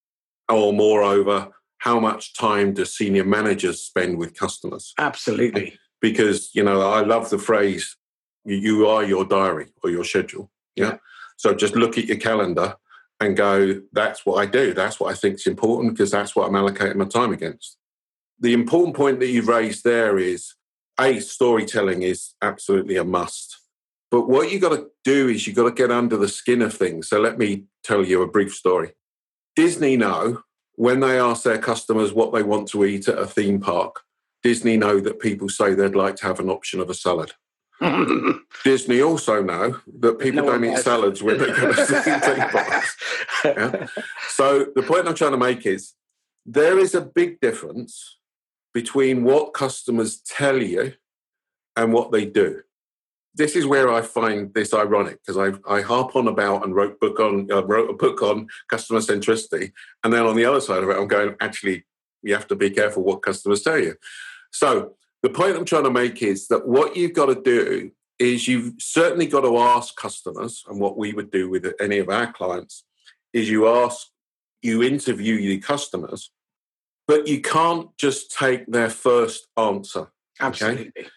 Or, 0.48 0.72
moreover, 0.72 1.50
how 1.78 2.00
much 2.00 2.34
time 2.34 2.72
do 2.72 2.84
senior 2.84 3.24
managers 3.24 3.82
spend 3.82 4.18
with 4.18 4.38
customers? 4.38 4.94
Absolutely. 4.98 5.78
Because, 6.00 6.50
you 6.54 6.62
know, 6.62 6.80
I 6.80 7.00
love 7.00 7.30
the 7.30 7.38
phrase, 7.38 7.96
you 8.44 8.86
are 8.86 9.04
your 9.04 9.24
diary 9.24 9.68
or 9.82 9.90
your 9.90 10.04
schedule. 10.04 10.50
Yeah. 10.74 10.84
yeah. 10.84 10.96
So 11.36 11.54
just 11.54 11.74
look 11.74 11.98
at 11.98 12.06
your 12.06 12.16
calendar 12.16 12.76
and 13.20 13.36
go, 13.36 13.80
that's 13.92 14.24
what 14.24 14.36
I 14.36 14.46
do. 14.46 14.74
That's 14.74 15.00
what 15.00 15.12
I 15.12 15.16
think 15.16 15.36
is 15.36 15.46
important 15.46 15.94
because 15.94 16.10
that's 16.10 16.36
what 16.36 16.46
I'm 16.46 16.54
allocating 16.54 16.96
my 16.96 17.06
time 17.06 17.32
against. 17.32 17.76
The 18.38 18.52
important 18.52 18.94
point 18.94 19.20
that 19.20 19.28
you've 19.28 19.48
raised 19.48 19.84
there 19.84 20.18
is 20.18 20.54
a 21.00 21.20
storytelling 21.20 22.02
is 22.02 22.34
absolutely 22.42 22.96
a 22.96 23.04
must. 23.04 23.58
But 24.16 24.30
what 24.30 24.50
you 24.50 24.58
got 24.58 24.70
to 24.70 24.86
do 25.04 25.28
is 25.28 25.46
you 25.46 25.52
got 25.52 25.64
to 25.64 25.72
get 25.72 25.90
under 25.90 26.16
the 26.16 26.26
skin 26.26 26.62
of 26.62 26.72
things. 26.72 27.10
So 27.10 27.20
let 27.20 27.36
me 27.36 27.64
tell 27.84 28.02
you 28.02 28.22
a 28.22 28.26
brief 28.26 28.54
story. 28.54 28.92
Disney 29.54 29.98
know 29.98 30.42
when 30.76 31.00
they 31.00 31.20
ask 31.20 31.42
their 31.42 31.58
customers 31.58 32.14
what 32.14 32.32
they 32.32 32.42
want 32.42 32.68
to 32.68 32.86
eat 32.86 33.08
at 33.08 33.18
a 33.18 33.26
theme 33.26 33.60
park, 33.60 34.04
Disney 34.42 34.78
know 34.78 35.00
that 35.00 35.20
people 35.20 35.50
say 35.50 35.74
they'd 35.74 35.94
like 35.94 36.16
to 36.16 36.26
have 36.28 36.40
an 36.40 36.48
option 36.48 36.80
of 36.80 36.88
a 36.88 36.94
salad. 36.94 37.32
Disney 38.64 39.02
also 39.02 39.42
know 39.42 39.80
that 39.98 40.18
people 40.18 40.46
no 40.46 40.52
don't 40.52 40.64
eat 40.64 40.78
salads 40.78 41.22
when 41.22 41.36
they 41.36 41.48
go 41.48 41.74
to 41.74 41.84
theme 41.84 42.48
parks. 42.48 42.96
Yeah? 43.44 43.86
So 44.28 44.68
the 44.74 44.82
point 44.82 45.06
I'm 45.06 45.14
trying 45.14 45.32
to 45.32 45.36
make 45.36 45.66
is 45.66 45.92
there 46.46 46.78
is 46.78 46.94
a 46.94 47.02
big 47.02 47.38
difference 47.40 48.16
between 48.72 49.24
what 49.24 49.52
customers 49.52 50.22
tell 50.22 50.62
you 50.62 50.94
and 51.76 51.92
what 51.92 52.12
they 52.12 52.24
do. 52.24 52.62
This 53.36 53.54
is 53.54 53.66
where 53.66 53.92
I 53.92 54.00
find 54.00 54.52
this 54.54 54.72
ironic 54.72 55.18
because 55.24 55.36
I, 55.36 55.72
I 55.72 55.82
harp 55.82 56.16
on 56.16 56.26
about 56.26 56.64
and 56.64 56.74
wrote 56.74 56.98
book 57.00 57.20
on 57.20 57.50
uh, 57.52 57.64
wrote 57.64 57.90
a 57.90 57.94
book 57.94 58.22
on 58.22 58.48
customer 58.68 59.00
centricity, 59.00 59.72
and 60.02 60.12
then 60.12 60.26
on 60.26 60.36
the 60.36 60.46
other 60.46 60.60
side 60.60 60.82
of 60.82 60.88
it, 60.88 60.96
I'm 60.96 61.08
going 61.08 61.36
actually 61.40 61.84
you 62.22 62.34
have 62.34 62.48
to 62.48 62.56
be 62.56 62.70
careful 62.70 63.04
what 63.04 63.22
customers 63.22 63.62
tell 63.62 63.78
you. 63.78 63.94
So 64.50 64.96
the 65.22 65.30
point 65.30 65.56
I'm 65.56 65.64
trying 65.64 65.84
to 65.84 65.90
make 65.90 66.22
is 66.22 66.48
that 66.48 66.66
what 66.66 66.96
you've 66.96 67.12
got 67.12 67.26
to 67.26 67.40
do 67.40 67.90
is 68.18 68.48
you've 68.48 68.74
certainly 68.78 69.26
got 69.26 69.42
to 69.42 69.58
ask 69.58 69.94
customers, 69.96 70.64
and 70.68 70.80
what 70.80 70.96
we 70.96 71.12
would 71.12 71.30
do 71.30 71.50
with 71.50 71.72
any 71.80 71.98
of 71.98 72.08
our 72.08 72.32
clients 72.32 72.84
is 73.32 73.50
you 73.50 73.68
ask, 73.68 74.08
you 74.62 74.82
interview 74.82 75.36
the 75.36 75.58
customers, 75.58 76.30
but 77.06 77.26
you 77.26 77.40
can't 77.40 77.94
just 77.98 78.32
take 78.36 78.66
their 78.66 78.88
first 78.88 79.46
answer. 79.56 80.10
Absolutely. 80.40 80.92
Okay? 80.96 81.08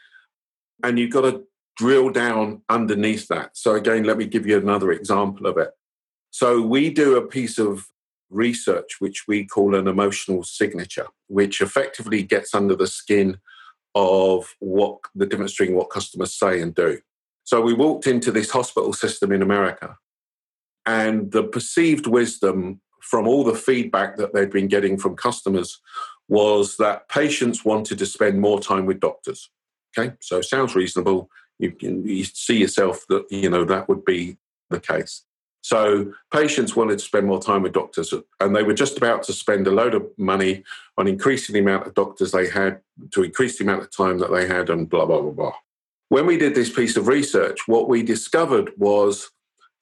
And 0.84 1.00
you've 1.00 1.12
got 1.12 1.22
to 1.22 1.44
drill 1.80 2.10
down 2.10 2.62
underneath 2.68 3.30
that. 3.30 3.56
So, 3.56 3.76
again, 3.76 4.04
let 4.04 4.18
me 4.18 4.26
give 4.26 4.46
you 4.46 4.58
another 4.58 4.92
example 4.92 5.48
of 5.48 5.58
it. 5.58 5.72
So, 6.30 6.62
we 6.62 6.90
do 6.90 7.16
a 7.16 7.26
piece 7.26 7.58
of 7.58 7.88
research 8.30 8.98
which 9.00 9.28
we 9.28 9.46
call 9.46 9.74
an 9.76 9.88
emotional 9.88 10.44
signature, 10.44 11.08
which 11.28 11.62
effectively 11.62 12.22
gets 12.22 12.54
under 12.54 12.76
the 12.76 12.88
skin 12.88 13.38
of 13.96 14.56
what 14.60 14.98
the 15.16 15.26
difference 15.26 15.56
between 15.56 15.76
what 15.76 15.90
customers 15.90 16.38
say 16.38 16.62
and 16.62 16.76
do. 16.76 17.00
So 17.44 17.62
we 17.62 17.74
walked 17.74 18.06
into 18.06 18.32
this 18.32 18.52
hospital 18.52 18.94
system 18.94 19.32
in 19.32 19.42
America, 19.42 19.98
and 20.86 21.32
the 21.32 21.44
perceived 21.44 22.06
wisdom 22.06 22.82
from 23.02 23.28
all 23.28 23.44
the 23.44 23.56
feedback 23.56 24.18
that 24.18 24.34
they'd 24.34 24.52
been 24.52 24.68
getting 24.68 24.98
from 24.98 25.16
customers 25.16 25.80
was 26.28 26.78
that 26.78 27.10
patients 27.10 27.66
wanted 27.66 27.98
to 27.98 28.06
spend 28.06 28.40
more 28.40 28.60
time 28.60 28.86
with 28.86 29.00
doctors. 29.00 29.50
Okay, 29.98 30.14
so 30.22 30.42
sounds 30.42 30.76
reasonable. 30.76 31.30
You 31.60 31.72
can 31.72 32.08
you 32.08 32.24
see 32.24 32.58
yourself 32.58 33.06
that 33.10 33.32
you 33.32 33.50
know 33.50 33.66
that 33.66 33.88
would 33.88 34.06
be 34.06 34.38
the 34.70 34.80
case. 34.80 35.26
So 35.62 36.14
patients 36.32 36.76
wanted 36.76 37.00
to 37.00 37.06
spend 37.06 37.28
more 37.28 37.42
time 37.42 37.64
with 37.64 37.74
doctors, 37.74 38.14
and 38.40 38.56
they 38.56 38.64
were 38.64 38.74
just 38.74 38.98
about 38.98 39.24
to 39.24 39.34
spend 39.34 39.68
a 39.68 39.72
load 39.72 39.94
of 39.94 40.08
money 40.18 40.64
on 40.98 41.08
increasing 41.08 41.54
the 41.54 41.60
amount 41.60 41.86
of 41.86 41.94
doctors 41.94 42.32
they 42.32 42.50
had 42.50 42.80
to 43.12 43.24
increase 43.24 43.58
the 43.58 43.66
amount 43.66 43.84
of 43.84 43.96
time 43.96 44.20
that 44.20 44.32
they 44.32 44.48
had, 44.48 44.70
and 44.70 44.90
blah 44.90 45.06
blah 45.06 45.22
blah 45.22 45.32
blah. 45.32 45.54
When 46.08 46.26
we 46.26 46.38
did 46.38 46.56
this 46.56 46.72
piece 46.72 46.96
of 46.98 47.08
research, 47.08 47.68
what 47.68 47.90
we 47.90 48.02
discovered 48.04 48.72
was 48.78 49.30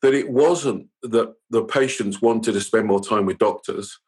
that 0.02 0.14
it 0.14 0.30
wasn't 0.30 0.88
that 1.04 1.34
the 1.50 1.64
patients 1.64 2.22
wanted 2.22 2.54
to 2.54 2.62
spend 2.62 2.88
more 2.88 3.02
time 3.02 3.26
with 3.26 3.38
doctors. 3.38 4.00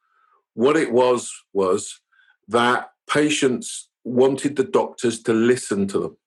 What 0.53 0.75
it 0.75 0.91
was 0.91 1.31
was 1.53 2.01
that 2.47 2.91
patients 3.09 3.89
wanted 4.03 4.55
the 4.55 4.63
doctors 4.63 5.21
to 5.23 5.33
listen 5.33 5.87
to 5.87 5.99
them. 5.99 6.17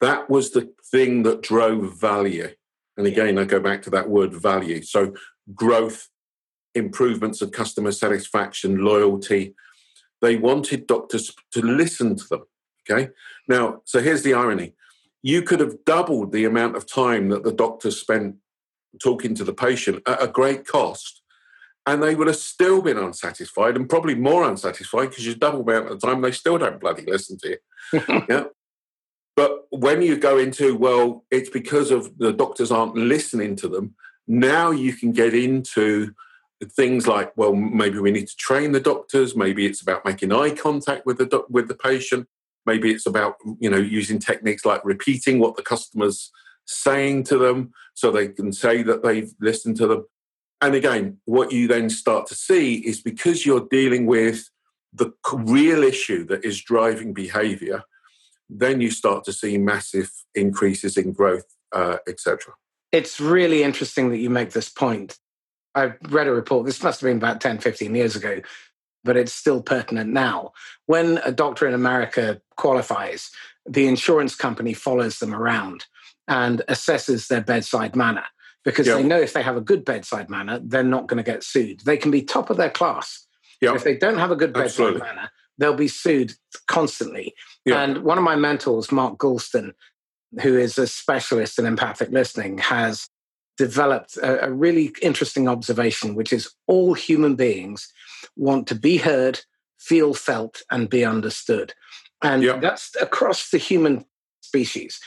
That 0.00 0.30
was 0.30 0.50
the 0.50 0.72
thing 0.90 1.22
that 1.24 1.42
drove 1.42 1.98
value. 1.98 2.48
And 2.96 3.06
again, 3.06 3.38
I 3.38 3.44
go 3.44 3.60
back 3.60 3.82
to 3.82 3.90
that 3.90 4.08
word 4.08 4.34
value. 4.34 4.82
So, 4.82 5.14
growth, 5.54 6.08
improvements 6.74 7.42
of 7.42 7.52
customer 7.52 7.92
satisfaction, 7.92 8.84
loyalty. 8.84 9.54
They 10.20 10.36
wanted 10.36 10.86
doctors 10.86 11.32
to 11.52 11.62
listen 11.62 12.16
to 12.16 12.28
them. 12.28 12.44
Okay. 12.88 13.10
Now, 13.48 13.82
so 13.84 14.00
here's 14.00 14.22
the 14.22 14.34
irony 14.34 14.74
you 15.22 15.42
could 15.42 15.60
have 15.60 15.84
doubled 15.84 16.32
the 16.32 16.44
amount 16.44 16.76
of 16.76 16.90
time 16.90 17.28
that 17.28 17.42
the 17.42 17.52
doctors 17.52 18.00
spent 18.00 18.36
talking 19.02 19.34
to 19.34 19.44
the 19.44 19.52
patient 19.52 20.02
at 20.06 20.22
a 20.22 20.26
great 20.26 20.66
cost, 20.66 21.22
and 21.86 22.02
they 22.02 22.14
would 22.14 22.26
have 22.26 22.36
still 22.36 22.82
been 22.82 22.98
unsatisfied 22.98 23.76
and 23.76 23.88
probably 23.88 24.14
more 24.14 24.48
unsatisfied 24.48 25.10
because 25.10 25.26
you 25.26 25.34
double 25.34 25.62
the 25.62 25.76
amount 25.76 25.92
of 25.92 26.00
time 26.00 26.20
they 26.20 26.32
still 26.32 26.58
don't 26.58 26.80
bloody 26.80 27.04
listen 27.06 27.38
to 27.38 27.48
you. 27.50 28.02
yeah. 28.28 28.44
But 29.40 29.68
when 29.70 30.02
you 30.02 30.18
go 30.18 30.36
into, 30.36 30.76
well, 30.76 31.24
it's 31.30 31.48
because 31.48 31.90
of 31.90 32.18
the 32.18 32.30
doctors 32.30 32.70
aren't 32.70 32.94
listening 32.94 33.56
to 33.56 33.68
them, 33.68 33.94
now 34.28 34.70
you 34.70 34.92
can 34.92 35.12
get 35.12 35.32
into 35.32 36.12
things 36.76 37.06
like, 37.06 37.34
well, 37.38 37.54
maybe 37.54 37.98
we 38.00 38.10
need 38.10 38.28
to 38.28 38.36
train 38.36 38.72
the 38.72 38.80
doctors, 38.80 39.34
maybe 39.34 39.64
it's 39.64 39.80
about 39.80 40.04
making 40.04 40.30
eye 40.30 40.50
contact 40.50 41.06
with 41.06 41.16
the 41.16 41.42
with 41.48 41.68
the 41.68 41.74
patient, 41.74 42.28
maybe 42.66 42.90
it's 42.90 43.06
about, 43.06 43.36
you 43.58 43.70
know, 43.70 43.78
using 43.78 44.18
techniques 44.18 44.66
like 44.66 44.84
repeating 44.84 45.38
what 45.38 45.56
the 45.56 45.62
customer's 45.62 46.30
saying 46.66 47.24
to 47.24 47.38
them 47.38 47.72
so 47.94 48.10
they 48.10 48.28
can 48.28 48.52
say 48.52 48.82
that 48.82 49.02
they've 49.02 49.32
listened 49.40 49.76
to 49.78 49.86
them. 49.86 50.04
And 50.60 50.74
again, 50.74 51.16
what 51.24 51.50
you 51.50 51.66
then 51.66 51.88
start 51.88 52.26
to 52.26 52.34
see 52.34 52.74
is 52.74 53.00
because 53.00 53.46
you're 53.46 53.66
dealing 53.70 54.04
with 54.04 54.50
the 54.92 55.14
real 55.32 55.82
issue 55.82 56.26
that 56.26 56.44
is 56.44 56.60
driving 56.60 57.14
behavior, 57.14 57.84
then 58.50 58.80
you 58.80 58.90
start 58.90 59.24
to 59.24 59.32
see 59.32 59.56
massive 59.58 60.10
increases 60.34 60.96
in 60.96 61.12
growth, 61.12 61.46
uh, 61.72 61.98
etc. 62.08 62.54
It's 62.92 63.20
really 63.20 63.62
interesting 63.62 64.10
that 64.10 64.18
you 64.18 64.30
make 64.30 64.50
this 64.50 64.68
point. 64.68 65.18
I 65.74 65.92
read 66.08 66.26
a 66.26 66.32
report, 66.32 66.66
this 66.66 66.82
must 66.82 67.00
have 67.00 67.08
been 67.08 67.18
about 67.18 67.40
10, 67.40 67.58
15 67.58 67.94
years 67.94 68.16
ago, 68.16 68.40
but 69.04 69.16
it's 69.16 69.32
still 69.32 69.62
pertinent 69.62 70.10
now. 70.10 70.52
When 70.86 71.18
a 71.18 71.30
doctor 71.30 71.66
in 71.68 71.74
America 71.74 72.40
qualifies, 72.56 73.30
the 73.66 73.86
insurance 73.86 74.34
company 74.34 74.74
follows 74.74 75.18
them 75.18 75.34
around 75.34 75.86
and 76.26 76.62
assesses 76.68 77.28
their 77.28 77.40
bedside 77.40 77.94
manner 77.94 78.24
because 78.64 78.86
yep. 78.86 78.96
they 78.98 79.02
know 79.04 79.20
if 79.20 79.32
they 79.32 79.42
have 79.42 79.56
a 79.56 79.60
good 79.60 79.84
bedside 79.84 80.28
manner, 80.28 80.60
they're 80.62 80.82
not 80.82 81.06
going 81.06 81.22
to 81.22 81.30
get 81.30 81.42
sued. 81.42 81.80
They 81.80 81.96
can 81.96 82.10
be 82.10 82.22
top 82.22 82.50
of 82.50 82.56
their 82.56 82.70
class. 82.70 83.26
Yep. 83.60 83.76
If 83.76 83.84
they 83.84 83.96
don't 83.96 84.18
have 84.18 84.30
a 84.30 84.36
good 84.36 84.52
bedside 84.52 84.66
Absolutely. 84.66 85.00
manner, 85.00 85.30
they'll 85.58 85.74
be 85.74 85.88
sued 85.88 86.34
constantly. 86.66 87.34
Yeah. 87.64 87.82
And 87.82 88.04
one 88.04 88.18
of 88.18 88.24
my 88.24 88.36
mentors, 88.36 88.90
Mark 88.90 89.18
Goulston, 89.18 89.72
who 90.42 90.56
is 90.56 90.78
a 90.78 90.86
specialist 90.86 91.58
in 91.58 91.66
empathic 91.66 92.10
listening, 92.10 92.58
has 92.58 93.08
developed 93.58 94.16
a, 94.16 94.46
a 94.46 94.50
really 94.50 94.92
interesting 95.02 95.48
observation, 95.48 96.14
which 96.14 96.32
is 96.32 96.54
all 96.66 96.94
human 96.94 97.36
beings 97.36 97.92
want 98.36 98.66
to 98.68 98.74
be 98.74 98.96
heard, 98.96 99.40
feel 99.78 100.14
felt, 100.14 100.62
and 100.70 100.88
be 100.88 101.04
understood. 101.04 101.74
And 102.22 102.42
that's 102.62 102.94
across 103.00 103.50
the 103.50 103.58
human 103.58 104.04
species. 104.40 105.00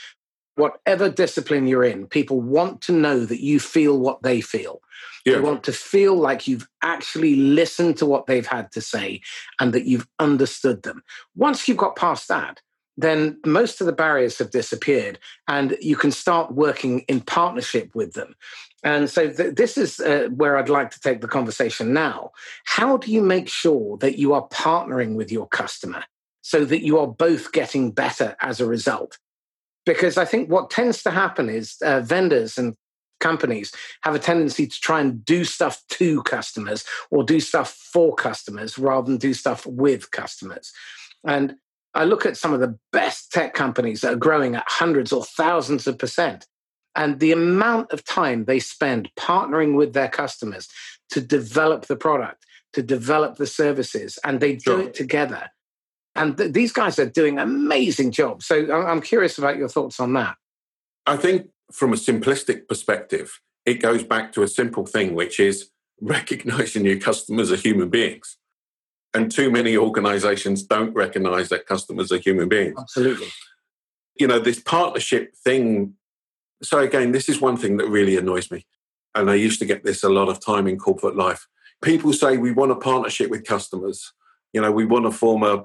Whatever 0.56 1.10
discipline 1.10 1.66
you're 1.66 1.84
in, 1.84 2.06
people 2.06 2.40
want 2.40 2.80
to 2.82 2.92
know 2.92 3.24
that 3.24 3.42
you 3.42 3.58
feel 3.58 3.98
what 3.98 4.22
they 4.22 4.40
feel. 4.40 4.80
Yeah. 5.24 5.36
You 5.36 5.42
want 5.42 5.64
to 5.64 5.72
feel 5.72 6.16
like 6.16 6.46
you've 6.46 6.68
actually 6.82 7.36
listened 7.36 7.96
to 7.98 8.06
what 8.06 8.26
they've 8.26 8.46
had 8.46 8.70
to 8.72 8.80
say 8.80 9.20
and 9.58 9.72
that 9.72 9.86
you've 9.86 10.06
understood 10.18 10.82
them. 10.82 11.02
Once 11.34 11.66
you've 11.66 11.78
got 11.78 11.96
past 11.96 12.28
that, 12.28 12.60
then 12.96 13.38
most 13.44 13.80
of 13.80 13.86
the 13.86 13.92
barriers 13.92 14.38
have 14.38 14.50
disappeared 14.50 15.18
and 15.48 15.76
you 15.80 15.96
can 15.96 16.12
start 16.12 16.52
working 16.52 17.00
in 17.08 17.20
partnership 17.20 17.90
with 17.94 18.12
them. 18.12 18.34
And 18.84 19.08
so 19.10 19.32
th- 19.32 19.56
this 19.56 19.76
is 19.78 19.98
uh, 19.98 20.28
where 20.34 20.56
I'd 20.56 20.68
like 20.68 20.90
to 20.90 21.00
take 21.00 21.20
the 21.20 21.28
conversation 21.28 21.92
now. 21.92 22.30
How 22.64 22.98
do 22.98 23.10
you 23.10 23.22
make 23.22 23.48
sure 23.48 23.96
that 23.98 24.18
you 24.18 24.34
are 24.34 24.46
partnering 24.48 25.14
with 25.14 25.32
your 25.32 25.48
customer 25.48 26.04
so 26.42 26.64
that 26.66 26.84
you 26.84 26.98
are 26.98 27.06
both 27.06 27.50
getting 27.52 27.90
better 27.90 28.36
as 28.40 28.60
a 28.60 28.66
result? 28.66 29.18
Because 29.86 30.16
I 30.16 30.24
think 30.24 30.50
what 30.50 30.70
tends 30.70 31.02
to 31.02 31.10
happen 31.10 31.48
is 31.48 31.76
uh, 31.84 32.00
vendors 32.00 32.56
and 32.56 32.74
companies 33.20 33.72
have 34.02 34.14
a 34.14 34.18
tendency 34.18 34.66
to 34.66 34.80
try 34.80 35.00
and 35.00 35.24
do 35.24 35.44
stuff 35.44 35.82
to 35.88 36.22
customers 36.24 36.84
or 37.10 37.24
do 37.24 37.40
stuff 37.40 37.72
for 37.72 38.14
customers 38.14 38.78
rather 38.78 39.06
than 39.06 39.18
do 39.18 39.32
stuff 39.34 39.66
with 39.66 40.10
customers. 40.10 40.72
And 41.26 41.56
I 41.94 42.04
look 42.04 42.26
at 42.26 42.36
some 42.36 42.52
of 42.52 42.60
the 42.60 42.78
best 42.92 43.30
tech 43.32 43.54
companies 43.54 44.00
that 44.00 44.12
are 44.12 44.16
growing 44.16 44.56
at 44.56 44.64
hundreds 44.66 45.12
or 45.12 45.24
thousands 45.24 45.86
of 45.86 45.96
percent. 45.98 46.46
And 46.96 47.18
the 47.18 47.32
amount 47.32 47.92
of 47.92 48.04
time 48.04 48.44
they 48.44 48.60
spend 48.60 49.10
partnering 49.18 49.74
with 49.74 49.94
their 49.94 50.08
customers 50.08 50.68
to 51.10 51.20
develop 51.20 51.86
the 51.86 51.96
product, 51.96 52.44
to 52.72 52.82
develop 52.82 53.36
the 53.36 53.46
services, 53.46 54.18
and 54.24 54.40
they 54.40 54.52
do 54.54 54.62
sure. 54.64 54.82
it 54.82 54.94
together. 54.94 55.50
And 56.14 56.36
th- 56.36 56.52
these 56.52 56.72
guys 56.72 56.98
are 56.98 57.08
doing 57.08 57.38
amazing 57.38 58.12
jobs. 58.12 58.46
So 58.46 58.72
I'm 58.72 59.00
curious 59.00 59.38
about 59.38 59.56
your 59.56 59.68
thoughts 59.68 59.98
on 60.00 60.12
that. 60.14 60.36
I 61.06 61.16
think 61.16 61.48
from 61.72 61.92
a 61.92 61.96
simplistic 61.96 62.68
perspective, 62.68 63.40
it 63.66 63.74
goes 63.74 64.04
back 64.04 64.32
to 64.32 64.42
a 64.42 64.48
simple 64.48 64.86
thing, 64.86 65.14
which 65.14 65.40
is 65.40 65.70
recognizing 66.00 66.84
your 66.84 66.98
customers 66.98 67.50
are 67.52 67.56
human 67.56 67.88
beings. 67.88 68.36
And 69.12 69.30
too 69.30 69.50
many 69.50 69.76
organizations 69.76 70.64
don't 70.64 70.92
recognize 70.92 71.48
that 71.50 71.66
customers 71.66 72.10
are 72.10 72.18
human 72.18 72.48
beings. 72.48 72.74
Absolutely. 72.76 73.28
You 74.16 74.26
know, 74.26 74.40
this 74.40 74.60
partnership 74.60 75.36
thing. 75.36 75.94
So, 76.62 76.80
again, 76.80 77.12
this 77.12 77.28
is 77.28 77.40
one 77.40 77.56
thing 77.56 77.76
that 77.76 77.88
really 77.88 78.16
annoys 78.16 78.50
me. 78.50 78.66
And 79.14 79.30
I 79.30 79.34
used 79.34 79.60
to 79.60 79.66
get 79.66 79.84
this 79.84 80.02
a 80.02 80.08
lot 80.08 80.28
of 80.28 80.44
time 80.44 80.66
in 80.66 80.78
corporate 80.78 81.14
life. 81.14 81.46
People 81.80 82.12
say 82.12 82.36
we 82.38 82.50
want 82.50 82.72
a 82.72 82.76
partnership 82.76 83.30
with 83.30 83.44
customers. 83.44 84.12
You 84.52 84.60
know, 84.60 84.72
we 84.72 84.84
want 84.84 85.04
to 85.04 85.12
form 85.12 85.44
a, 85.44 85.64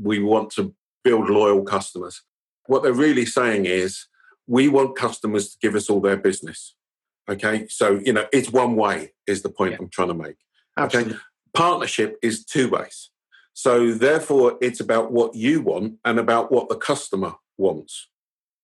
we 0.00 0.20
want 0.20 0.50
to 0.52 0.74
build 1.04 1.28
loyal 1.28 1.62
customers. 1.62 2.22
What 2.66 2.82
they're 2.82 2.92
really 2.92 3.26
saying 3.26 3.66
is 3.66 4.06
we 4.46 4.68
want 4.68 4.96
customers 4.96 5.50
to 5.50 5.58
give 5.60 5.74
us 5.74 5.88
all 5.88 6.00
their 6.00 6.16
business. 6.16 6.74
Okay. 7.28 7.66
So, 7.68 8.00
you 8.04 8.12
know, 8.12 8.26
it's 8.32 8.50
one 8.50 8.76
way, 8.76 9.12
is 9.26 9.42
the 9.42 9.50
point 9.50 9.72
yeah. 9.72 9.78
I'm 9.80 9.88
trying 9.88 10.08
to 10.08 10.14
make. 10.14 10.36
Absolutely. 10.76 11.12
Okay. 11.12 11.22
Partnership 11.54 12.16
is 12.22 12.44
two 12.44 12.68
ways. 12.68 13.10
So, 13.54 13.92
therefore, 13.92 14.58
it's 14.60 14.80
about 14.80 15.12
what 15.12 15.34
you 15.34 15.60
want 15.60 15.94
and 16.04 16.18
about 16.18 16.50
what 16.50 16.68
the 16.68 16.76
customer 16.76 17.34
wants. 17.58 18.08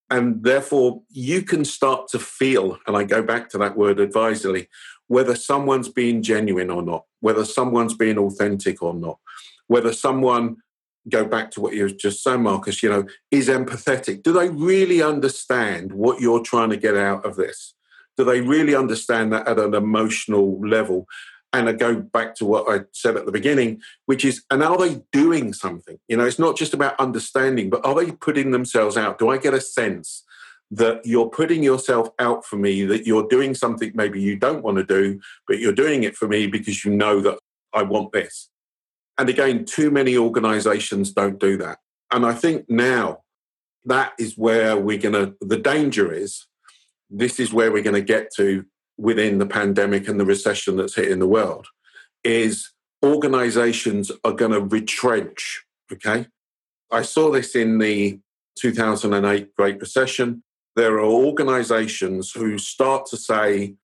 And 0.09 0.43
therefore, 0.43 1.01
you 1.09 1.41
can 1.41 1.65
start 1.65 2.07
to 2.09 2.19
feel, 2.19 2.79
and 2.87 2.95
I 2.95 3.03
go 3.03 3.21
back 3.21 3.49
to 3.49 3.57
that 3.59 3.77
word 3.77 3.99
advisedly, 3.99 4.69
whether 5.07 5.35
someone's 5.35 5.89
being 5.89 6.21
genuine 6.21 6.69
or 6.69 6.81
not, 6.81 7.03
whether 7.19 7.43
someone's 7.45 7.93
being 7.93 8.17
authentic 8.17 8.81
or 8.81 8.93
not, 8.93 9.19
whether 9.67 9.91
someone 9.91 10.57
go 11.09 11.25
back 11.25 11.51
to 11.51 11.61
what 11.61 11.73
you 11.73 11.83
were 11.83 11.89
just 11.89 12.23
saying, 12.23 12.43
Marcus, 12.43 12.81
you 12.83 12.89
know, 12.89 13.05
is 13.31 13.49
empathetic. 13.49 14.23
Do 14.23 14.33
they 14.33 14.49
really 14.49 15.01
understand 15.01 15.91
what 15.91 16.21
you're 16.21 16.41
trying 16.41 16.69
to 16.69 16.77
get 16.77 16.97
out 16.97 17.25
of 17.25 17.35
this? 17.35 17.73
Do 18.17 18.23
they 18.23 18.41
really 18.41 18.75
understand 18.75 19.31
that 19.33 19.47
at 19.47 19.59
an 19.59 19.73
emotional 19.73 20.59
level? 20.59 21.07
And 21.53 21.69
I 21.69 21.73
go 21.73 21.95
back 21.95 22.35
to 22.35 22.45
what 22.45 22.65
I 22.69 22.85
said 22.91 23.15
at 23.15 23.25
the 23.25 23.31
beginning, 23.31 23.81
which 24.05 24.25
is, 24.25 24.43
and 24.51 24.61
are 24.63 24.77
they 24.77 25.01
doing 25.11 25.53
something? 25.53 25.97
You 26.07 26.17
know, 26.17 26.25
it's 26.25 26.39
not 26.39 26.57
just 26.57 26.73
about 26.73 26.99
understanding, 26.99 27.69
but 27.69 27.85
are 27.85 27.95
they 27.95 28.11
putting 28.11 28.51
themselves 28.51 28.97
out? 28.97 29.17
Do 29.17 29.29
I 29.29 29.37
get 29.37 29.53
a 29.53 29.61
sense 29.61 30.23
that 30.71 31.05
you're 31.05 31.29
putting 31.29 31.63
yourself 31.63 32.09
out 32.19 32.45
for 32.45 32.57
me, 32.57 32.83
that 32.85 33.07
you're 33.07 33.27
doing 33.27 33.55
something 33.55 33.91
maybe 33.95 34.21
you 34.21 34.35
don't 34.35 34.63
want 34.63 34.77
to 34.77 34.83
do, 34.83 35.19
but 35.47 35.59
you're 35.59 35.73
doing 35.73 36.03
it 36.03 36.15
for 36.15 36.27
me 36.27 36.47
because 36.47 36.83
you 36.83 36.91
know 36.91 37.21
that 37.21 37.39
I 37.73 37.83
want 37.83 38.11
this? 38.11 38.49
And 39.17 39.29
again, 39.29 39.65
too 39.65 39.91
many 39.91 40.17
organizations 40.17 41.11
don't 41.11 41.39
do 41.39 41.57
that. 41.57 41.79
And 42.11 42.25
I 42.25 42.33
think 42.33 42.69
now 42.69 43.23
that 43.85 44.13
is 44.19 44.37
where 44.37 44.77
we're 44.77 44.97
going 44.97 45.13
to, 45.13 45.35
the 45.41 45.57
danger 45.57 46.11
is, 46.13 46.45
this 47.09 47.39
is 47.39 47.53
where 47.53 47.71
we're 47.71 47.83
going 47.83 47.95
to 47.95 48.01
get 48.01 48.33
to 48.35 48.65
within 48.97 49.37
the 49.37 49.45
pandemic 49.45 50.07
and 50.07 50.19
the 50.19 50.25
recession 50.25 50.75
that's 50.75 50.95
hitting 50.95 51.19
the 51.19 51.27
world, 51.27 51.67
is 52.23 52.71
organizations 53.03 54.11
are 54.23 54.33
going 54.33 54.51
to 54.51 54.61
retrench. 54.61 55.63
Okay. 55.91 56.27
I 56.91 57.01
saw 57.01 57.31
this 57.31 57.55
in 57.55 57.77
the 57.79 58.19
2008 58.59 59.55
Great 59.55 59.79
Recession. 59.79 60.43
There 60.75 60.95
are 60.95 61.05
organizations 61.05 62.31
who 62.31 62.57
start 62.57 63.05
to 63.07 63.17
say, 63.17 63.75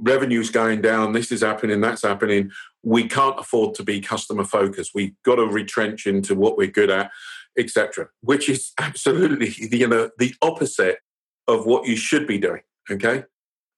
revenue's 0.00 0.50
going 0.50 0.80
down, 0.80 1.12
this 1.12 1.30
is 1.30 1.42
happening, 1.42 1.80
that's 1.80 2.02
happening. 2.02 2.50
We 2.82 3.08
can't 3.08 3.38
afford 3.38 3.74
to 3.76 3.82
be 3.82 4.00
customer 4.00 4.44
focused. 4.44 4.92
We've 4.94 5.14
got 5.24 5.36
to 5.36 5.46
retrench 5.46 6.06
into 6.06 6.34
what 6.34 6.56
we're 6.56 6.70
good 6.70 6.90
at, 6.90 7.10
etc. 7.58 8.08
Which 8.22 8.48
is 8.48 8.72
absolutely 8.78 9.50
you 9.76 9.86
know 9.86 10.10
the 10.18 10.34
opposite 10.42 10.98
of 11.46 11.66
what 11.66 11.86
you 11.86 11.96
should 11.96 12.26
be 12.26 12.38
doing. 12.38 12.62
Okay, 12.90 13.24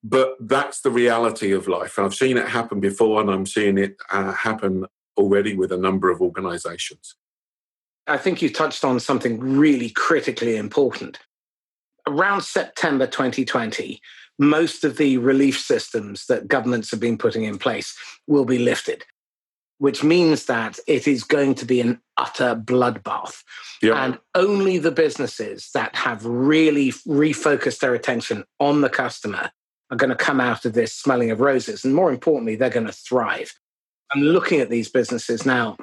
but 0.05 0.37
that's 0.41 0.81
the 0.81 0.91
reality 0.91 1.53
of 1.53 1.69
life. 1.69 1.99
I've 1.99 2.15
seen 2.15 2.37
it 2.37 2.49
happen 2.49 2.81
before, 2.81 3.21
and 3.21 3.31
I'm 3.31 3.47
seeing 3.47 3.79
it 3.79 3.97
uh, 4.11 4.33
happen 4.33 4.87
already 5.17 5.55
with 5.55 5.73
a 5.73 5.77
number 5.77 6.11
of 6.11 6.21
organisations. 6.21 7.17
I 8.07 8.19
think 8.19 8.43
you 8.43 8.51
touched 8.51 8.85
on 8.85 8.99
something 8.99 9.39
really 9.39 9.91
critically 9.91 10.57
important. 10.57 11.21
Around 12.07 12.43
September 12.43 13.07
2020, 13.07 14.01
most 14.39 14.85
of 14.85 14.97
the 14.97 15.19
relief 15.19 15.59
systems 15.61 16.27
that 16.27 16.49
governments 16.49 16.91
have 16.91 17.01
been 17.01 17.19
putting 17.19 17.45
in 17.45 17.59
place 17.59 17.97
will 18.27 18.45
be 18.45 18.59
lifted, 18.59 19.05
which 19.79 20.03
means 20.03 20.47
that 20.47 20.79
it 20.87 21.07
is 21.07 21.25
going 21.25 21.55
to 21.57 21.65
be 21.65 21.81
an 21.81 22.01
utter 22.17 22.55
bloodbath. 22.55 23.43
Yep. 23.83 23.97
And 23.97 24.19
only 24.35 24.79
the 24.79 24.91
businesses 24.91 25.71
that 25.75 25.95
have 25.97 26.25
really 26.25 26.91
refocused 26.91 27.81
their 27.81 27.95
attention 27.95 28.45
on 28.59 28.81
the 28.81 28.91
customer 28.91 29.51
are 29.91 29.97
going 29.97 30.11
to 30.11 30.17
come 30.17 30.41
out 30.41 30.65
of 30.65 30.73
this 30.73 30.95
smelling 30.95 31.31
of 31.31 31.41
roses. 31.41 31.85
And 31.85 31.95
more 31.95 32.11
importantly, 32.11 32.57
they're 32.57 32.71
going 32.71 32.87
to 32.87 32.93
thrive. 32.93 33.53
I'm 34.15 34.23
looking 34.23 34.61
at 34.61 34.71
these 34.71 34.89
businesses 34.89 35.45
now, 35.45 35.77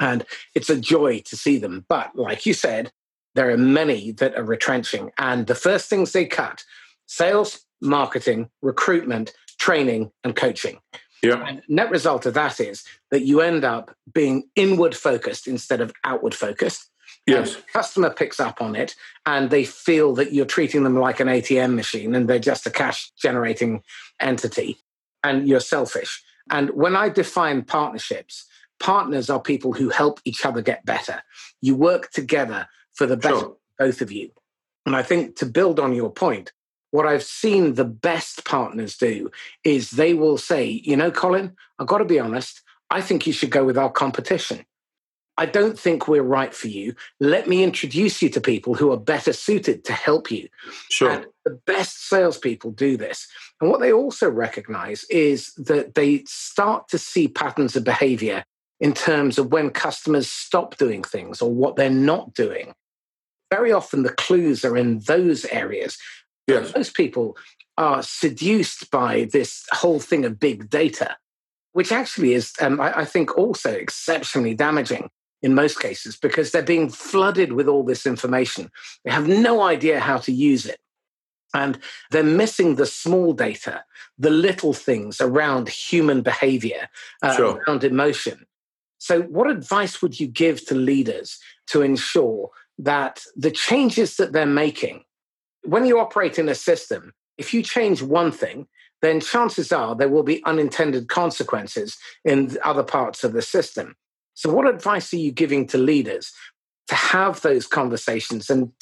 and 0.00 0.24
it's 0.54 0.70
a 0.70 0.80
joy 0.80 1.20
to 1.26 1.36
see 1.36 1.58
them. 1.58 1.84
But 1.88 2.16
like 2.16 2.46
you 2.46 2.54
said, 2.54 2.90
there 3.34 3.50
are 3.50 3.58
many 3.58 4.12
that 4.12 4.34
are 4.36 4.44
retrenching. 4.44 5.10
And 5.18 5.46
the 5.46 5.54
first 5.54 5.88
things 5.88 6.12
they 6.12 6.24
cut 6.24 6.64
sales, 7.06 7.60
marketing, 7.80 8.50
recruitment, 8.62 9.32
training, 9.58 10.10
and 10.24 10.34
coaching. 10.36 10.78
Yeah. 11.22 11.46
And 11.46 11.62
net 11.68 11.90
result 11.90 12.26
of 12.26 12.34
that 12.34 12.60
is 12.60 12.84
that 13.10 13.22
you 13.22 13.40
end 13.40 13.64
up 13.64 13.94
being 14.12 14.44
inward 14.56 14.96
focused 14.96 15.46
instead 15.46 15.80
of 15.80 15.92
outward 16.04 16.34
focused. 16.34 16.90
Yes. 17.26 17.56
customer 17.72 18.10
picks 18.10 18.40
up 18.40 18.60
on 18.60 18.74
it 18.74 18.96
and 19.24 19.50
they 19.50 19.64
feel 19.64 20.14
that 20.14 20.32
you're 20.32 20.46
treating 20.46 20.82
them 20.82 20.96
like 20.96 21.20
an 21.20 21.28
ATM 21.28 21.74
machine 21.74 22.14
and 22.14 22.28
they're 22.28 22.40
just 22.40 22.66
a 22.66 22.70
cash 22.70 23.12
generating 23.20 23.82
entity 24.18 24.78
and 25.22 25.46
you're 25.46 25.60
selfish. 25.60 26.22
And 26.50 26.70
when 26.70 26.96
I 26.96 27.08
define 27.08 27.62
partnerships, 27.62 28.46
partners 28.80 29.30
are 29.30 29.40
people 29.40 29.72
who 29.72 29.90
help 29.90 30.20
each 30.24 30.44
other 30.44 30.62
get 30.62 30.84
better. 30.84 31.22
You 31.60 31.76
work 31.76 32.10
together 32.10 32.66
for 32.94 33.06
the 33.06 33.16
better 33.16 33.38
sure. 33.38 33.56
both 33.78 34.00
of 34.00 34.10
you. 34.10 34.30
And 34.86 34.96
I 34.96 35.02
think 35.02 35.36
to 35.36 35.46
build 35.46 35.78
on 35.78 35.94
your 35.94 36.10
point, 36.10 36.52
what 36.90 37.06
I've 37.06 37.22
seen 37.22 37.74
the 37.74 37.84
best 37.84 38.44
partners 38.44 38.96
do 38.96 39.30
is 39.64 39.92
they 39.92 40.14
will 40.14 40.38
say, 40.38 40.66
you 40.66 40.96
know, 40.96 41.10
Colin, 41.10 41.56
I've 41.78 41.86
got 41.86 41.98
to 41.98 42.04
be 42.04 42.18
honest, 42.18 42.62
I 42.90 43.00
think 43.00 43.26
you 43.26 43.32
should 43.32 43.50
go 43.50 43.64
with 43.64 43.78
our 43.78 43.90
competition. 43.90 44.64
I 45.38 45.46
don't 45.46 45.78
think 45.78 46.06
we're 46.06 46.22
right 46.22 46.52
for 46.52 46.68
you. 46.68 46.94
Let 47.18 47.48
me 47.48 47.62
introduce 47.62 48.20
you 48.20 48.28
to 48.30 48.40
people 48.42 48.74
who 48.74 48.92
are 48.92 48.98
better 48.98 49.32
suited 49.32 49.84
to 49.84 49.94
help 49.94 50.30
you. 50.30 50.48
Sure. 50.90 51.10
And 51.10 51.26
the 51.46 51.58
best 51.66 52.08
salespeople 52.08 52.72
do 52.72 52.98
this. 52.98 53.26
And 53.60 53.70
what 53.70 53.80
they 53.80 53.92
also 53.92 54.28
recognize 54.28 55.04
is 55.04 55.54
that 55.54 55.94
they 55.94 56.24
start 56.26 56.88
to 56.88 56.98
see 56.98 57.26
patterns 57.26 57.74
of 57.74 57.84
behavior 57.84 58.44
in 58.80 58.92
terms 58.92 59.38
of 59.38 59.52
when 59.52 59.70
customers 59.70 60.28
stop 60.28 60.76
doing 60.76 61.02
things 61.02 61.40
or 61.40 61.50
what 61.50 61.76
they're 61.76 61.88
not 61.88 62.34
doing. 62.34 62.74
Very 63.50 63.72
often 63.72 64.02
the 64.02 64.12
clues 64.12 64.64
are 64.64 64.76
in 64.76 64.98
those 65.00 65.44
areas. 65.46 65.96
Yes. 66.50 66.72
Most 66.74 66.94
people 66.94 67.36
are 67.76 68.02
seduced 68.02 68.90
by 68.90 69.28
this 69.32 69.64
whole 69.72 70.00
thing 70.00 70.24
of 70.24 70.38
big 70.38 70.68
data, 70.68 71.16
which 71.72 71.92
actually 71.92 72.34
is, 72.34 72.52
um, 72.60 72.80
I, 72.80 73.00
I 73.00 73.04
think, 73.04 73.36
also 73.38 73.70
exceptionally 73.70 74.54
damaging 74.54 75.10
in 75.42 75.54
most 75.54 75.80
cases 75.80 76.16
because 76.16 76.50
they're 76.50 76.62
being 76.62 76.90
flooded 76.90 77.52
with 77.52 77.66
all 77.66 77.82
this 77.82 78.06
information. 78.06 78.70
They 79.04 79.10
have 79.10 79.26
no 79.26 79.62
idea 79.62 80.00
how 80.00 80.18
to 80.18 80.32
use 80.32 80.66
it. 80.66 80.78
And 81.54 81.78
they're 82.10 82.22
missing 82.22 82.76
the 82.76 82.86
small 82.86 83.32
data, 83.32 83.82
the 84.18 84.30
little 84.30 84.72
things 84.72 85.20
around 85.20 85.68
human 85.68 86.22
behavior, 86.22 86.88
uh, 87.22 87.34
sure. 87.34 87.64
around 87.66 87.82
emotion. 87.82 88.46
So, 88.98 89.22
what 89.22 89.50
advice 89.50 90.00
would 90.00 90.20
you 90.20 90.28
give 90.28 90.64
to 90.66 90.74
leaders 90.74 91.40
to 91.68 91.82
ensure 91.82 92.50
that 92.78 93.24
the 93.34 93.50
changes 93.50 94.16
that 94.16 94.32
they're 94.32 94.46
making 94.46 95.02
when 95.62 95.86
you 95.86 95.98
operate 95.98 96.38
in 96.38 96.48
a 96.48 96.54
system, 96.54 97.12
if 97.38 97.54
you 97.54 97.62
change 97.62 98.02
one 98.02 98.32
thing, 98.32 98.66
then 99.02 99.20
chances 99.20 99.72
are 99.72 99.94
there 99.94 100.08
will 100.08 100.22
be 100.22 100.44
unintended 100.44 101.08
consequences 101.08 101.96
in 102.24 102.56
other 102.64 102.82
parts 102.82 103.24
of 103.24 103.32
the 103.32 103.42
system. 103.42 103.96
So, 104.34 104.52
what 104.52 104.66
advice 104.66 105.12
are 105.12 105.18
you 105.18 105.32
giving 105.32 105.66
to 105.68 105.78
leaders 105.78 106.32
to 106.88 106.94
have 106.94 107.40
those 107.42 107.66
conversations 107.66 108.50
and, 108.50 108.72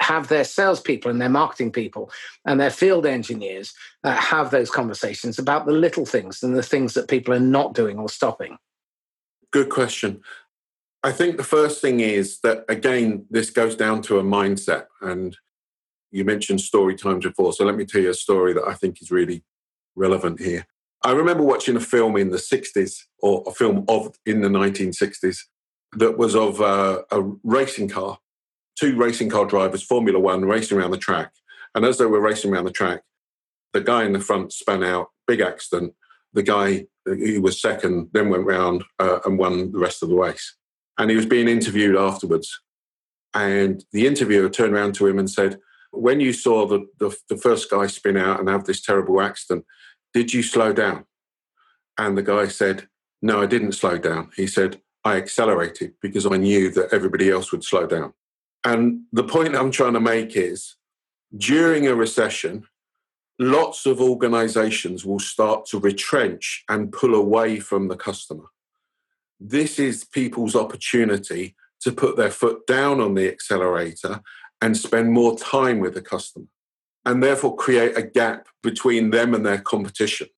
have 0.00 0.28
their 0.28 0.44
salespeople 0.44 1.10
and 1.10 1.20
their 1.20 1.28
marketing 1.28 1.70
people 1.70 2.10
and 2.46 2.58
their 2.58 2.70
field 2.70 3.04
engineers 3.04 3.74
uh, 4.04 4.14
have 4.14 4.50
those 4.50 4.70
conversations 4.70 5.38
about 5.38 5.66
the 5.66 5.72
little 5.72 6.06
things 6.06 6.42
and 6.42 6.56
the 6.56 6.62
things 6.62 6.94
that 6.94 7.08
people 7.08 7.34
are 7.34 7.40
not 7.40 7.74
doing 7.74 7.98
or 7.98 8.08
stopping? 8.08 8.56
Good 9.50 9.68
question. 9.68 10.22
I 11.02 11.12
think 11.12 11.36
the 11.36 11.44
first 11.44 11.82
thing 11.82 12.00
is 12.00 12.40
that, 12.40 12.64
again, 12.68 13.26
this 13.30 13.50
goes 13.50 13.76
down 13.76 14.00
to 14.02 14.18
a 14.18 14.24
mindset. 14.24 14.86
And 15.02 15.36
you 16.10 16.24
mentioned 16.24 16.60
story 16.60 16.94
times 16.94 17.24
before. 17.24 17.52
So 17.52 17.64
let 17.64 17.76
me 17.76 17.84
tell 17.84 18.00
you 18.00 18.10
a 18.10 18.14
story 18.14 18.52
that 18.54 18.66
I 18.66 18.74
think 18.74 19.02
is 19.02 19.10
really 19.10 19.44
relevant 19.94 20.40
here. 20.40 20.66
I 21.04 21.12
remember 21.12 21.44
watching 21.44 21.76
a 21.76 21.80
film 21.80 22.16
in 22.16 22.30
the 22.30 22.38
60s, 22.38 23.02
or 23.20 23.44
a 23.46 23.52
film 23.52 23.84
of 23.88 24.16
in 24.26 24.40
the 24.40 24.48
1960s, 24.48 25.38
that 25.96 26.18
was 26.18 26.34
of 26.34 26.60
uh, 26.60 27.02
a 27.10 27.22
racing 27.44 27.88
car, 27.88 28.18
two 28.78 28.96
racing 28.96 29.30
car 29.30 29.46
drivers, 29.46 29.82
Formula 29.82 30.18
One, 30.18 30.44
racing 30.44 30.76
around 30.76 30.90
the 30.90 30.98
track. 30.98 31.32
And 31.74 31.84
as 31.84 31.98
they 31.98 32.06
were 32.06 32.20
racing 32.20 32.52
around 32.52 32.64
the 32.64 32.72
track, 32.72 33.02
the 33.72 33.80
guy 33.80 34.04
in 34.04 34.12
the 34.12 34.20
front 34.20 34.52
spun 34.52 34.82
out, 34.82 35.08
big 35.26 35.40
accident. 35.40 35.94
The 36.32 36.42
guy 36.42 36.86
who 37.04 37.40
was 37.40 37.60
second 37.60 38.08
then 38.12 38.28
went 38.28 38.46
round 38.46 38.84
uh, 38.98 39.20
and 39.24 39.38
won 39.38 39.72
the 39.72 39.78
rest 39.78 40.02
of 40.02 40.08
the 40.08 40.14
race. 40.14 40.56
And 40.98 41.10
he 41.10 41.16
was 41.16 41.26
being 41.26 41.48
interviewed 41.48 41.96
afterwards. 41.96 42.60
And 43.34 43.84
the 43.92 44.06
interviewer 44.06 44.48
turned 44.48 44.74
around 44.74 44.94
to 44.96 45.06
him 45.06 45.18
and 45.18 45.30
said, 45.30 45.58
When 45.90 46.20
you 46.20 46.32
saw 46.32 46.66
the, 46.66 46.86
the, 46.98 47.16
the 47.28 47.36
first 47.36 47.70
guy 47.70 47.86
spin 47.86 48.16
out 48.16 48.40
and 48.40 48.48
have 48.48 48.64
this 48.64 48.80
terrible 48.80 49.20
accident, 49.20 49.64
did 50.12 50.32
you 50.32 50.42
slow 50.42 50.72
down? 50.72 51.04
And 51.96 52.16
the 52.16 52.22
guy 52.22 52.48
said, 52.48 52.88
No, 53.22 53.42
I 53.42 53.46
didn't 53.46 53.72
slow 53.72 53.98
down. 53.98 54.30
He 54.36 54.46
said, 54.46 54.80
I 55.04 55.16
accelerated 55.16 55.94
because 56.00 56.26
I 56.26 56.36
knew 56.36 56.70
that 56.72 56.92
everybody 56.92 57.30
else 57.30 57.52
would 57.52 57.64
slow 57.64 57.86
down. 57.86 58.12
And 58.64 59.02
the 59.12 59.24
point 59.24 59.54
I'm 59.54 59.70
trying 59.70 59.94
to 59.94 60.00
make 60.00 60.36
is 60.36 60.76
during 61.36 61.86
a 61.86 61.94
recession, 61.94 62.64
lots 63.38 63.86
of 63.86 64.00
organizations 64.00 65.04
will 65.04 65.18
start 65.18 65.66
to 65.66 65.78
retrench 65.78 66.64
and 66.68 66.92
pull 66.92 67.14
away 67.14 67.60
from 67.60 67.88
the 67.88 67.96
customer. 67.96 68.44
This 69.40 69.78
is 69.78 70.04
people's 70.04 70.56
opportunity 70.56 71.54
to 71.80 71.92
put 71.92 72.16
their 72.16 72.30
foot 72.30 72.66
down 72.66 73.00
on 73.00 73.14
the 73.14 73.28
accelerator 73.28 74.20
and 74.60 74.76
spend 74.76 75.12
more 75.12 75.38
time 75.38 75.78
with 75.78 75.94
the 75.94 76.02
customer 76.02 76.46
and 77.04 77.22
therefore 77.22 77.56
create 77.56 77.96
a 77.96 78.02
gap 78.02 78.48
between 78.62 79.10
them 79.10 79.34
and 79.34 79.46
their 79.46 79.58
competition. 79.58 80.28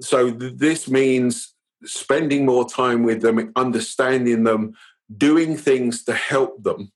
So, 0.00 0.32
th- 0.32 0.54
this 0.56 0.88
means 0.88 1.54
spending 1.84 2.44
more 2.44 2.68
time 2.68 3.02
with 3.02 3.22
them, 3.22 3.52
understanding 3.56 4.44
them, 4.44 4.74
doing 5.16 5.56
things 5.56 6.04
to 6.04 6.14
help 6.14 6.62
them 6.62 6.92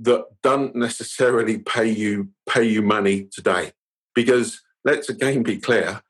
that 0.00 0.24
don't 0.42 0.74
necessarily 0.74 1.58
pay 1.58 1.88
you 1.88 2.30
pay 2.48 2.64
you 2.64 2.82
money 2.82 3.24
today 3.24 3.72
because 4.14 4.62
let's 4.84 5.08
again 5.08 5.42
be 5.42 5.58
clear 5.58 6.00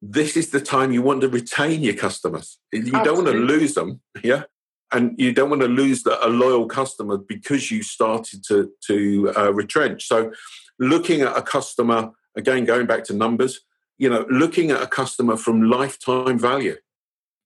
this 0.00 0.36
is 0.36 0.50
the 0.50 0.60
time 0.60 0.92
you 0.92 1.02
want 1.02 1.20
to 1.20 1.28
retain 1.28 1.82
your 1.82 1.94
customers 1.94 2.58
you 2.72 2.78
Absolutely. 2.78 3.04
don't 3.04 3.24
want 3.24 3.28
to 3.28 3.34
lose 3.34 3.74
them 3.74 4.00
yeah 4.22 4.44
and 4.92 5.14
you 5.18 5.32
don't 5.32 5.50
want 5.50 5.62
to 5.62 5.68
lose 5.68 6.02
the, 6.02 6.24
a 6.24 6.28
loyal 6.28 6.66
customer 6.66 7.18
because 7.18 7.70
you 7.70 7.82
started 7.82 8.44
to 8.48 8.70
to 8.86 9.32
uh, 9.36 9.52
retrench. 9.52 10.06
So 10.06 10.32
looking 10.78 11.22
at 11.22 11.36
a 11.36 11.42
customer 11.42 12.10
again 12.36 12.64
going 12.64 12.86
back 12.86 13.04
to 13.04 13.14
numbers 13.14 13.60
you 13.98 14.08
know 14.08 14.26
looking 14.28 14.70
at 14.70 14.82
a 14.82 14.86
customer 14.86 15.36
from 15.36 15.70
lifetime 15.70 16.38
value 16.38 16.76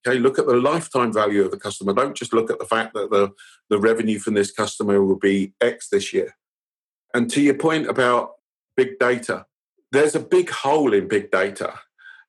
okay? 0.06 0.18
Look 0.18 0.38
at 0.38 0.46
the 0.46 0.54
lifetime 0.54 1.12
value 1.12 1.44
of 1.44 1.50
the 1.50 1.58
customer. 1.58 1.92
Don't 1.92 2.16
just 2.16 2.32
look 2.32 2.50
at 2.50 2.58
the 2.58 2.64
fact 2.64 2.94
that 2.94 3.10
the 3.10 3.30
the 3.68 3.78
revenue 3.78 4.18
from 4.18 4.34
this 4.34 4.50
customer 4.50 5.02
will 5.02 5.18
be 5.18 5.52
x 5.60 5.88
this 5.88 6.12
year. 6.12 6.36
And 7.14 7.30
to 7.30 7.40
your 7.40 7.54
point 7.54 7.88
about 7.88 8.32
big 8.76 8.98
data 8.98 9.46
there's 9.92 10.14
a 10.14 10.20
big 10.20 10.50
hole 10.50 10.92
in 10.92 11.08
big 11.08 11.30
data. 11.30 11.74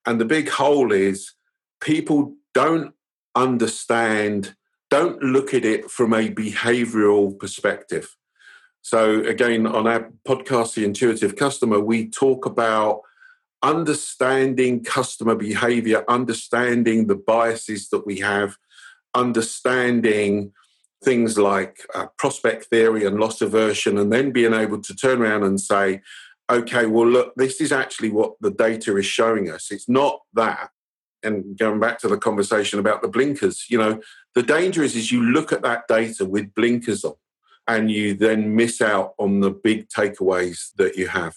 And 0.05 0.19
the 0.19 0.25
big 0.25 0.49
hole 0.49 0.91
is 0.91 1.33
people 1.81 2.35
don't 2.53 2.93
understand, 3.35 4.55
don't 4.89 5.21
look 5.21 5.53
at 5.53 5.65
it 5.65 5.89
from 5.89 6.13
a 6.13 6.29
behavioral 6.29 7.37
perspective. 7.37 8.15
So, 8.81 9.21
again, 9.21 9.67
on 9.67 9.87
our 9.87 10.11
podcast, 10.27 10.75
The 10.75 10.85
Intuitive 10.85 11.35
Customer, 11.35 11.79
we 11.79 12.09
talk 12.09 12.45
about 12.45 13.01
understanding 13.61 14.83
customer 14.83 15.35
behavior, 15.35 16.05
understanding 16.07 17.07
the 17.07 17.15
biases 17.15 17.89
that 17.89 18.05
we 18.05 18.19
have, 18.19 18.57
understanding 19.13 20.53
things 21.03 21.37
like 21.37 21.79
uh, 21.93 22.07
prospect 22.17 22.65
theory 22.65 23.05
and 23.05 23.19
loss 23.19 23.41
aversion, 23.41 23.97
and 23.97 24.11
then 24.11 24.31
being 24.31 24.53
able 24.53 24.81
to 24.81 24.95
turn 24.95 25.21
around 25.21 25.43
and 25.43 25.59
say, 25.59 26.01
okay, 26.49 26.85
well, 26.85 27.07
look, 27.07 27.33
this 27.35 27.61
is 27.61 27.71
actually 27.71 28.09
what 28.09 28.33
the 28.41 28.51
data 28.51 28.95
is 28.97 29.05
showing 29.05 29.49
us. 29.51 29.71
It's 29.71 29.87
not 29.87 30.21
that. 30.33 30.71
And 31.23 31.57
going 31.57 31.79
back 31.79 31.99
to 31.99 32.07
the 32.07 32.17
conversation 32.17 32.79
about 32.79 33.01
the 33.01 33.07
blinkers, 33.07 33.65
you 33.69 33.77
know, 33.77 34.01
the 34.35 34.43
danger 34.43 34.83
is, 34.83 34.95
is 34.95 35.11
you 35.11 35.21
look 35.21 35.51
at 35.51 35.61
that 35.63 35.87
data 35.87 36.25
with 36.25 36.53
blinkers 36.53 37.03
on 37.03 37.15
and 37.67 37.91
you 37.91 38.13
then 38.13 38.55
miss 38.55 38.81
out 38.81 39.13
on 39.19 39.41
the 39.41 39.51
big 39.51 39.89
takeaways 39.89 40.73
that 40.77 40.97
you 40.97 41.07
have. 41.07 41.35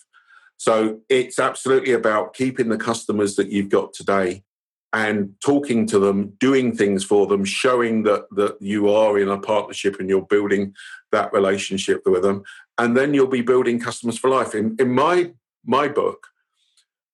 So 0.56 1.00
it's 1.08 1.38
absolutely 1.38 1.92
about 1.92 2.34
keeping 2.34 2.68
the 2.68 2.78
customers 2.78 3.36
that 3.36 3.48
you've 3.48 3.68
got 3.68 3.92
today 3.92 4.44
and 4.92 5.34
talking 5.44 5.86
to 5.86 5.98
them, 5.98 6.34
doing 6.38 6.76
things 6.76 7.02
for 7.02 7.26
them, 7.26 7.44
showing 7.44 8.02
that 8.04 8.26
that 8.32 8.60
you 8.60 8.90
are 8.90 9.18
in 9.18 9.28
a 9.28 9.38
partnership 9.38 9.98
and 9.98 10.08
you're 10.08 10.22
building 10.22 10.74
that 11.10 11.32
relationship 11.32 12.02
with 12.06 12.22
them, 12.22 12.42
and 12.78 12.96
then 12.96 13.14
you'll 13.14 13.26
be 13.26 13.42
building 13.42 13.80
customers 13.80 14.18
for 14.18 14.30
life. 14.30 14.54
In 14.54 14.76
in 14.78 14.90
my 14.90 15.32
my 15.64 15.88
book, 15.88 16.28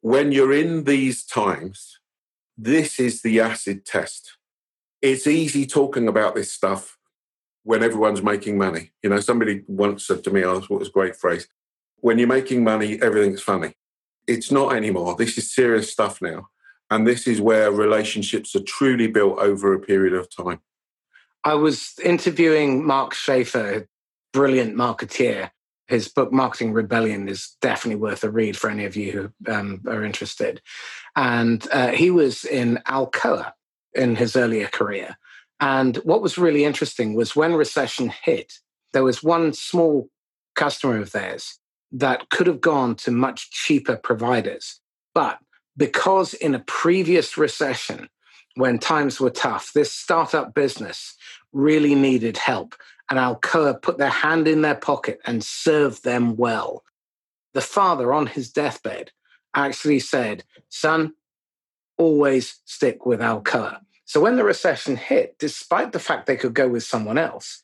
when 0.01 0.33
you're 0.33 0.53
in 0.53 0.85
these 0.85 1.25
times, 1.25 1.98
this 2.59 3.01
is 3.01 3.23
the 3.23 3.41
acid 3.41 3.87
test. 3.87 4.37
It's 5.01 5.27
easy 5.27 5.65
talking 5.65 6.09
about 6.09 6.35
this 6.35 6.53
stuff 6.53 6.99
when 7.63 7.83
everyone's 7.83 8.23
making 8.23 8.59
money. 8.59 8.91
You 9.03 9.11
know, 9.11 9.21
somebody 9.21 9.63
once 9.67 10.07
said 10.07 10.25
to 10.25 10.31
me, 10.31 10.41
"I 10.41 10.53
thought 10.55 10.71
it 10.71 10.79
was 10.79 10.89
a 10.89 10.93
great 10.93 11.17
phrase." 11.17 11.49
When 12.01 12.19
you're 12.19 12.29
making 12.29 12.65
money, 12.65 13.01
everything's 13.01 13.43
funny. 13.43 13.75
It's 14.27 14.51
not 14.51 14.75
anymore. 14.75 15.17
This 15.17 15.39
is 15.39 15.55
serious 15.55 15.91
stuff 15.91 16.21
now 16.21 16.49
and 16.91 17.07
this 17.07 17.27
is 17.27 17.41
where 17.41 17.71
relationships 17.71 18.55
are 18.55 18.63
truly 18.63 19.07
built 19.07 19.39
over 19.39 19.75
a 19.75 19.81
period 19.81 20.15
of 20.15 20.29
time. 20.35 20.61
I 21.45 21.55
was 21.55 21.95
interviewing 22.03 22.87
Mark 22.87 23.15
Schaefer, 23.15 23.87
brilliant 24.33 24.75
marketeer. 24.75 25.51
His 25.89 26.09
book, 26.09 26.33
Marketing 26.33 26.73
Rebellion, 26.73 27.29
is 27.29 27.57
definitely 27.61 28.01
worth 28.01 28.23
a 28.23 28.31
read 28.31 28.57
for 28.57 28.71
any 28.71 28.85
of 28.85 28.95
you 28.95 29.33
who 29.47 29.53
um, 29.53 29.83
are 29.87 30.05
interested. 30.05 30.61
And 31.17 31.67
uh, 31.73 31.89
he 31.89 32.11
was 32.11 32.45
in 32.45 32.79
Alcoa 32.87 33.53
in 33.95 34.17
his 34.17 34.37
earlier 34.37 34.69
career. 34.69 35.17
And 35.61 35.97
what 35.99 36.23
was 36.23 36.39
really 36.39 36.65
interesting 36.65 37.15
was 37.15 37.35
when 37.35 37.55
recession 37.55 38.13
hit, 38.23 38.55
there 38.93 39.05
was 39.05 39.23
one 39.23 39.53
small 39.53 40.09
customer 40.55 40.99
of 40.99 41.13
theirs 41.13 41.59
that 41.91 42.31
could 42.31 42.47
have 42.47 42.61
gone 42.61 42.95
to 42.95 43.11
much 43.11 43.51
cheaper 43.51 43.97
providers, 43.97 44.81
but 45.15 45.39
because 45.77 46.35
in 46.35 46.55
a 46.55 46.61
previous 46.61 47.39
recession, 47.39 48.09
when 48.57 48.79
times 48.79 49.21
were 49.21 49.31
tough, 49.31 49.73
this 49.73 49.93
startup 49.93 50.53
business 50.53 51.15
really 51.53 51.95
needed 51.95 52.37
help. 52.37 52.75
And 53.11 53.19
Alcoa 53.19 53.81
put 53.81 53.99
their 53.99 54.11
hand 54.11 54.47
in 54.47 54.63
their 54.63 54.75
pocket 54.75 55.21
and 55.25 55.43
served 55.43 56.05
them 56.05 56.37
well. 56.37 56.85
The 57.55 57.61
father 57.61 58.13
on 58.13 58.27
his 58.27 58.51
deathbed 58.51 59.13
actually 59.55 60.01
said, 60.01 60.45
Son, 60.69 61.15
always 61.97 62.61
stick 62.65 63.07
with 63.07 63.21
Alcoa. 63.21 63.81
So 64.05 64.21
when 64.21 64.37
the 64.37 64.45
recession 64.45 64.97
hit, 64.97 65.39
despite 65.39 65.93
the 65.93 65.99
fact 65.99 66.27
they 66.27 66.37
could 66.37 66.55
go 66.55 66.69
with 66.69 66.83
someone 66.83 67.19
else, 67.19 67.63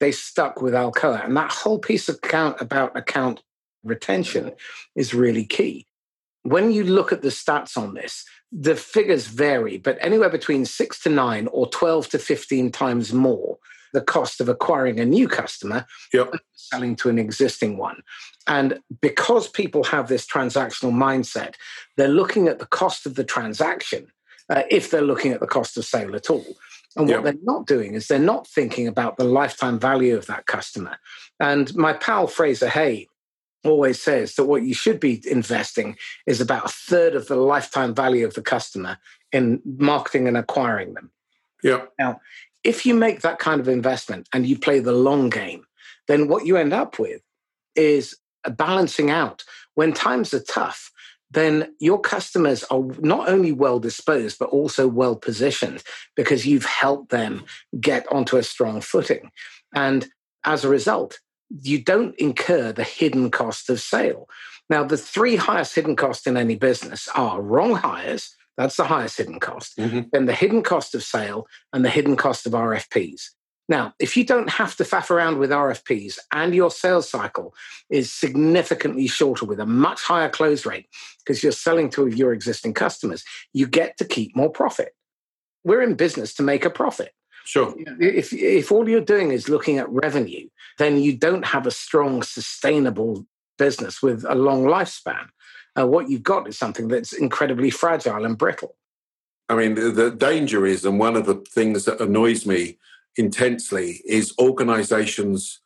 they 0.00 0.12
stuck 0.12 0.60
with 0.60 0.74
Alcoa. 0.74 1.24
And 1.24 1.36
that 1.36 1.52
whole 1.52 1.78
piece 1.78 2.08
of 2.08 2.16
account 2.16 2.60
about 2.60 2.96
account 2.96 3.42
retention 3.84 4.52
is 4.94 5.14
really 5.14 5.44
key 5.44 5.86
when 6.42 6.72
you 6.72 6.84
look 6.84 7.12
at 7.12 7.22
the 7.22 7.28
stats 7.28 7.76
on 7.76 7.94
this, 7.94 8.24
the 8.50 8.76
figures 8.76 9.26
vary, 9.26 9.78
but 9.78 9.96
anywhere 10.00 10.28
between 10.28 10.64
six 10.64 11.00
to 11.02 11.08
nine 11.08 11.46
or 11.48 11.68
12 11.68 12.10
to 12.10 12.18
15 12.18 12.72
times 12.72 13.12
more 13.12 13.58
the 13.92 14.00
cost 14.00 14.40
of 14.40 14.48
acquiring 14.48 15.00
a 15.00 15.04
new 15.04 15.28
customer 15.28 15.86
yep. 16.12 16.32
selling 16.54 16.96
to 16.96 17.08
an 17.08 17.18
existing 17.18 17.76
one. 17.76 18.02
And 18.46 18.80
because 19.00 19.48
people 19.48 19.84
have 19.84 20.08
this 20.08 20.26
transactional 20.26 20.92
mindset, 20.92 21.54
they're 21.96 22.08
looking 22.08 22.48
at 22.48 22.58
the 22.58 22.66
cost 22.66 23.06
of 23.06 23.14
the 23.14 23.24
transaction 23.24 24.08
uh, 24.50 24.62
if 24.70 24.90
they're 24.90 25.02
looking 25.02 25.32
at 25.32 25.40
the 25.40 25.46
cost 25.46 25.76
of 25.76 25.84
sale 25.84 26.16
at 26.16 26.30
all. 26.30 26.44
And 26.96 27.08
what 27.08 27.16
yep. 27.16 27.24
they're 27.24 27.42
not 27.42 27.66
doing 27.66 27.94
is 27.94 28.08
they're 28.08 28.18
not 28.18 28.46
thinking 28.46 28.86
about 28.86 29.16
the 29.16 29.24
lifetime 29.24 29.78
value 29.78 30.16
of 30.16 30.26
that 30.26 30.46
customer. 30.46 30.98
And 31.40 31.74
my 31.74 31.92
pal 31.94 32.26
Fraser 32.26 32.68
Hay 32.68 33.08
always 33.64 34.02
says 34.02 34.34
that 34.34 34.44
what 34.44 34.62
you 34.62 34.74
should 34.74 35.00
be 35.00 35.22
investing 35.30 35.96
is 36.26 36.40
about 36.40 36.66
a 36.66 36.68
third 36.68 37.14
of 37.14 37.28
the 37.28 37.36
lifetime 37.36 37.94
value 37.94 38.26
of 38.26 38.34
the 38.34 38.42
customer 38.42 38.98
in 39.30 39.62
marketing 39.64 40.28
and 40.28 40.36
acquiring 40.36 40.94
them. 40.94 41.10
Yeah. 41.62 41.82
Now, 41.98 42.20
if 42.64 42.86
you 42.86 42.94
make 42.94 43.20
that 43.20 43.38
kind 43.38 43.60
of 43.60 43.68
investment 43.68 44.28
and 44.32 44.46
you 44.46 44.58
play 44.58 44.80
the 44.80 44.92
long 44.92 45.30
game, 45.30 45.64
then 46.08 46.28
what 46.28 46.46
you 46.46 46.56
end 46.56 46.72
up 46.72 46.98
with 46.98 47.20
is 47.74 48.16
a 48.44 48.50
balancing 48.50 49.10
out. 49.10 49.44
When 49.74 49.92
times 49.92 50.34
are 50.34 50.42
tough, 50.42 50.90
then 51.30 51.74
your 51.80 52.00
customers 52.00 52.62
are 52.64 52.82
not 53.00 53.28
only 53.28 53.52
well 53.52 53.78
disposed, 53.78 54.38
but 54.38 54.50
also 54.50 54.86
well 54.86 55.16
positioned 55.16 55.82
because 56.14 56.46
you've 56.46 56.66
helped 56.66 57.10
them 57.10 57.44
get 57.80 58.06
onto 58.12 58.36
a 58.36 58.42
strong 58.42 58.80
footing. 58.80 59.30
And 59.74 60.08
as 60.44 60.64
a 60.64 60.68
result, 60.68 61.18
you 61.62 61.82
don't 61.82 62.14
incur 62.16 62.72
the 62.72 62.84
hidden 62.84 63.30
cost 63.30 63.70
of 63.70 63.80
sale. 63.80 64.28
Now, 64.68 64.84
the 64.84 64.96
three 64.96 65.36
highest 65.36 65.74
hidden 65.74 65.96
costs 65.96 66.26
in 66.26 66.36
any 66.36 66.56
business 66.56 67.08
are 67.14 67.40
wrong 67.40 67.74
hires, 67.74 68.34
that's 68.56 68.76
the 68.76 68.84
highest 68.84 69.16
hidden 69.16 69.40
cost, 69.40 69.76
mm-hmm. 69.78 70.02
then 70.12 70.26
the 70.26 70.34
hidden 70.34 70.62
cost 70.62 70.94
of 70.94 71.02
sale 71.02 71.46
and 71.72 71.84
the 71.84 71.90
hidden 71.90 72.16
cost 72.16 72.46
of 72.46 72.52
RFPs. 72.52 73.30
Now, 73.68 73.94
if 73.98 74.16
you 74.16 74.24
don't 74.24 74.50
have 74.50 74.76
to 74.76 74.84
faff 74.84 75.10
around 75.10 75.38
with 75.38 75.50
RFPs 75.50 76.18
and 76.32 76.54
your 76.54 76.70
sales 76.70 77.08
cycle 77.08 77.54
is 77.88 78.12
significantly 78.12 79.06
shorter 79.06 79.46
with 79.46 79.60
a 79.60 79.66
much 79.66 80.02
higher 80.02 80.28
close 80.28 80.66
rate 80.66 80.88
because 81.24 81.42
you're 81.42 81.52
selling 81.52 81.88
to 81.90 82.08
your 82.08 82.32
existing 82.32 82.74
customers, 82.74 83.24
you 83.52 83.66
get 83.66 83.96
to 83.98 84.04
keep 84.04 84.34
more 84.36 84.50
profit. 84.50 84.94
We're 85.64 85.82
in 85.82 85.94
business 85.94 86.34
to 86.34 86.42
make 86.42 86.64
a 86.64 86.70
profit. 86.70 87.12
Sure. 87.44 87.74
If, 87.98 88.32
if 88.32 88.70
all 88.70 88.88
you're 88.88 89.00
doing 89.00 89.30
is 89.30 89.48
looking 89.48 89.78
at 89.78 89.88
revenue, 89.88 90.48
then 90.78 90.98
you 90.98 91.16
don't 91.16 91.44
have 91.44 91.66
a 91.66 91.70
strong, 91.70 92.22
sustainable 92.22 93.26
business 93.58 94.02
with 94.02 94.24
a 94.28 94.34
long 94.34 94.64
lifespan. 94.64 95.28
Uh, 95.78 95.86
what 95.86 96.10
you've 96.10 96.22
got 96.22 96.48
is 96.48 96.58
something 96.58 96.88
that's 96.88 97.12
incredibly 97.12 97.70
fragile 97.70 98.24
and 98.24 98.36
brittle. 98.36 98.76
I 99.48 99.54
mean, 99.54 99.74
the, 99.74 99.90
the 99.90 100.10
danger 100.10 100.66
is, 100.66 100.84
and 100.84 100.98
one 100.98 101.16
of 101.16 101.26
the 101.26 101.36
things 101.50 101.84
that 101.84 102.00
annoys 102.00 102.46
me 102.46 102.78
intensely 103.16 104.00
is 104.06 104.34
organizations 104.38 105.60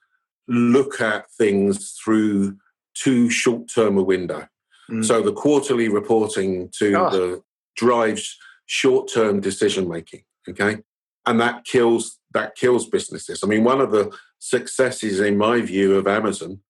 look 0.49 1.01
at 1.01 1.31
things 1.33 1.93
through 1.93 2.57
too 2.95 3.31
short 3.31 3.69
term 3.73 3.99
a 3.99 4.03
window. 4.03 4.49
Mm. 4.91 5.05
So 5.05 5.23
the 5.23 5.33
quarterly 5.33 5.89
reporting 5.89 6.71
to 6.79 6.95
oh. 6.95 7.11
the 7.11 7.43
drives 7.77 8.37
short 8.67 9.11
term 9.13 9.41
decision 9.41 9.89
making. 9.89 10.23
Okay. 10.49 10.79
And 11.27 11.41
that 11.41 11.65
kills 11.65 12.19
that 12.33 12.55
kills 12.55 12.89
businesses. 12.89 13.41
I 13.43 13.47
mean, 13.47 13.65
one 13.65 13.81
of 13.81 13.91
the 13.91 14.13
successes 14.39 15.21
in 15.21 15.37
my 15.37 15.61
view 15.61 15.97
of 15.97 16.07
Amazon 16.07 16.61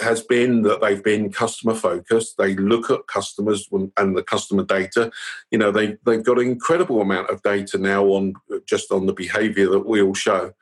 has 0.00 0.22
been 0.22 0.62
that 0.62 0.80
they've 0.80 1.02
been 1.02 1.30
customer 1.30 1.74
focused. 1.74 2.36
They 2.36 2.54
look 2.56 2.90
at 2.90 3.06
customers 3.06 3.68
and 3.96 4.16
the 4.16 4.22
customer 4.22 4.64
data. 4.64 5.10
You 5.50 5.58
know, 5.58 5.70
they 5.70 5.96
they've 6.04 6.24
got 6.24 6.38
an 6.38 6.46
incredible 6.46 7.00
amount 7.00 7.30
of 7.30 7.42
data 7.42 7.78
now 7.78 8.04
on 8.06 8.34
just 8.66 8.90
on 8.90 9.06
the 9.06 9.12
behaviour 9.12 9.68
that 9.70 9.86
we 9.86 10.02
all 10.02 10.14
show. 10.14 10.52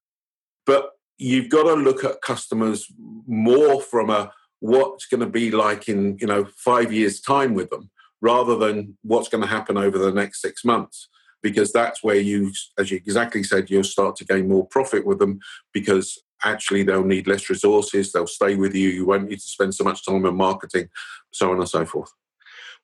But 0.67 0.91
you've 1.19 1.49
got 1.49 1.65
to 1.65 1.75
look 1.75 2.05
at 2.05 2.21
customers 2.21 2.87
more 3.27 3.81
from 3.81 4.11
a 4.11 4.33
what's 4.61 5.07
going 5.07 5.21
to 5.21 5.27
be 5.27 5.51
like 5.51 5.89
in 5.89 6.17
you 6.21 6.27
know 6.27 6.47
five 6.57 6.93
years 6.93 7.21
time 7.21 7.55
with 7.55 7.71
them 7.71 7.91
rather 8.21 8.57
than 8.57 8.97
what's 9.03 9.29
going 9.29 9.43
to 9.43 9.49
happen 9.49 9.77
over 9.77 9.99
the 9.99 10.13
next 10.13 10.41
six 10.41 10.65
months 10.65 11.09
because 11.43 11.73
that's 11.73 12.03
where 12.05 12.21
you 12.21 12.53
as 12.79 12.91
you 12.91 12.97
exactly 12.99 13.43
said 13.43 13.69
you'll 13.69 13.83
start 13.83 14.15
to 14.15 14.25
gain 14.25 14.49
more 14.49 14.67
profit 14.69 15.05
with 15.05 15.19
them 15.19 15.41
because 15.73 16.23
actually 16.45 16.83
they'll 16.83 17.05
need 17.05 17.27
less 17.27 17.49
resources, 17.49 18.13
they'll 18.13 18.27
stay 18.27 18.55
with 18.57 18.75
you, 18.75 18.89
you 18.89 19.07
won't 19.07 19.29
need 19.29 19.41
to 19.41 19.49
spend 19.49 19.75
so 19.75 19.85
much 19.85 20.05
time 20.05 20.25
on 20.27 20.37
marketing, 20.37 20.89
so 21.31 21.51
on 21.51 21.59
and 21.59 21.69
so 21.69 21.85
forth. 21.85 22.13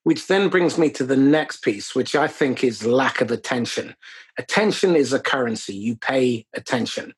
Which 0.05 0.27
then 0.27 0.49
brings 0.49 0.79
me 0.79 0.91
to 0.91 1.05
the 1.05 1.17
next 1.17 1.63
piece, 1.63 1.95
which 1.95 2.15
I 2.15 2.29
think 2.29 2.63
is 2.63 2.87
lack 2.87 3.21
of 3.21 3.31
attention. 3.31 3.95
Attention 4.39 4.97
is 4.97 5.13
a 5.13 5.21
currency, 5.21 5.75
you 5.75 5.97
pay 5.97 6.47
attention. 6.55 7.15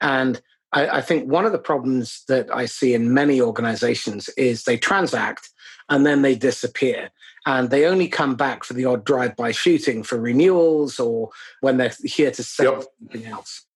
And 0.00 0.40
I, 0.72 0.98
I 0.98 1.00
think 1.02 1.30
one 1.30 1.44
of 1.44 1.52
the 1.52 1.58
problems 1.58 2.24
that 2.28 2.52
I 2.54 2.66
see 2.66 2.94
in 2.94 3.14
many 3.14 3.40
organizations 3.40 4.28
is 4.30 4.64
they 4.64 4.76
transact 4.76 5.50
and 5.88 6.06
then 6.06 6.22
they 6.22 6.34
disappear 6.34 7.10
and 7.46 7.70
they 7.70 7.86
only 7.86 8.08
come 8.08 8.34
back 8.34 8.64
for 8.64 8.74
the 8.74 8.84
odd 8.84 9.04
drive-by 9.04 9.52
shooting 9.52 10.02
for 10.02 10.18
renewals 10.18 10.98
or 10.98 11.30
when 11.60 11.76
they're 11.76 11.92
here 12.04 12.30
to 12.30 12.42
sell 12.42 12.74
yep. 12.74 12.84
something 13.00 13.26
else. 13.26 13.66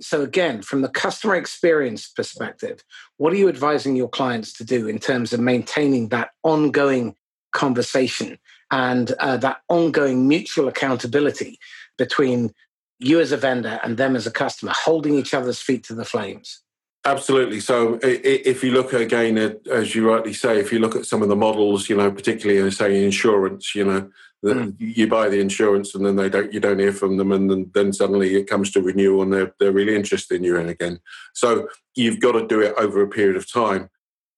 So, 0.00 0.22
again, 0.22 0.62
from 0.62 0.82
the 0.82 0.88
customer 0.88 1.36
experience 1.36 2.08
perspective, 2.08 2.82
what 3.16 3.32
are 3.32 3.36
you 3.36 3.48
advising 3.48 3.94
your 3.94 4.08
clients 4.08 4.52
to 4.54 4.64
do 4.64 4.88
in 4.88 4.98
terms 4.98 5.32
of 5.32 5.40
maintaining 5.40 6.08
that 6.08 6.30
ongoing 6.42 7.14
conversation 7.52 8.38
and 8.70 9.12
uh, 9.12 9.36
that 9.36 9.58
ongoing 9.68 10.26
mutual 10.26 10.66
accountability 10.66 11.58
between 11.96 12.52
you 12.98 13.20
as 13.20 13.30
a 13.30 13.36
vendor 13.36 13.78
and 13.84 13.96
them 13.96 14.16
as 14.16 14.26
a 14.26 14.30
customer, 14.30 14.72
holding 14.74 15.14
each 15.14 15.32
other's 15.32 15.60
feet 15.60 15.84
to 15.84 15.94
the 15.94 16.04
flames? 16.04 16.60
Absolutely. 17.06 17.60
So, 17.60 17.98
if 18.02 18.64
you 18.64 18.72
look 18.72 18.92
again, 18.94 19.36
at, 19.36 19.66
as 19.68 19.94
you 19.94 20.10
rightly 20.10 20.32
say, 20.32 20.58
if 20.58 20.72
you 20.72 20.78
look 20.78 20.96
at 20.96 21.04
some 21.06 21.22
of 21.22 21.28
the 21.28 21.36
models, 21.36 21.88
you 21.88 21.96
know, 21.96 22.10
particularly 22.10 22.70
say 22.70 23.04
insurance, 23.04 23.74
you 23.74 23.84
know, 23.84 24.10
Mm. 24.44 24.74
You 24.78 25.06
buy 25.06 25.30
the 25.30 25.40
insurance 25.40 25.94
and 25.94 26.04
then 26.04 26.16
they 26.16 26.28
don't. 26.28 26.52
You 26.52 26.60
don't 26.60 26.78
hear 26.78 26.92
from 26.92 27.16
them, 27.16 27.32
and 27.32 27.50
then, 27.50 27.70
then 27.72 27.92
suddenly 27.92 28.34
it 28.36 28.46
comes 28.46 28.70
to 28.72 28.82
renewal, 28.82 29.22
and 29.22 29.32
they're 29.32 29.54
they're 29.58 29.72
really 29.72 29.96
interested 29.96 30.36
in 30.36 30.44
you 30.44 30.56
again. 30.58 31.00
So 31.32 31.68
you've 31.94 32.20
got 32.20 32.32
to 32.32 32.46
do 32.46 32.60
it 32.60 32.74
over 32.76 33.02
a 33.02 33.08
period 33.08 33.36
of 33.36 33.50
time. 33.50 33.88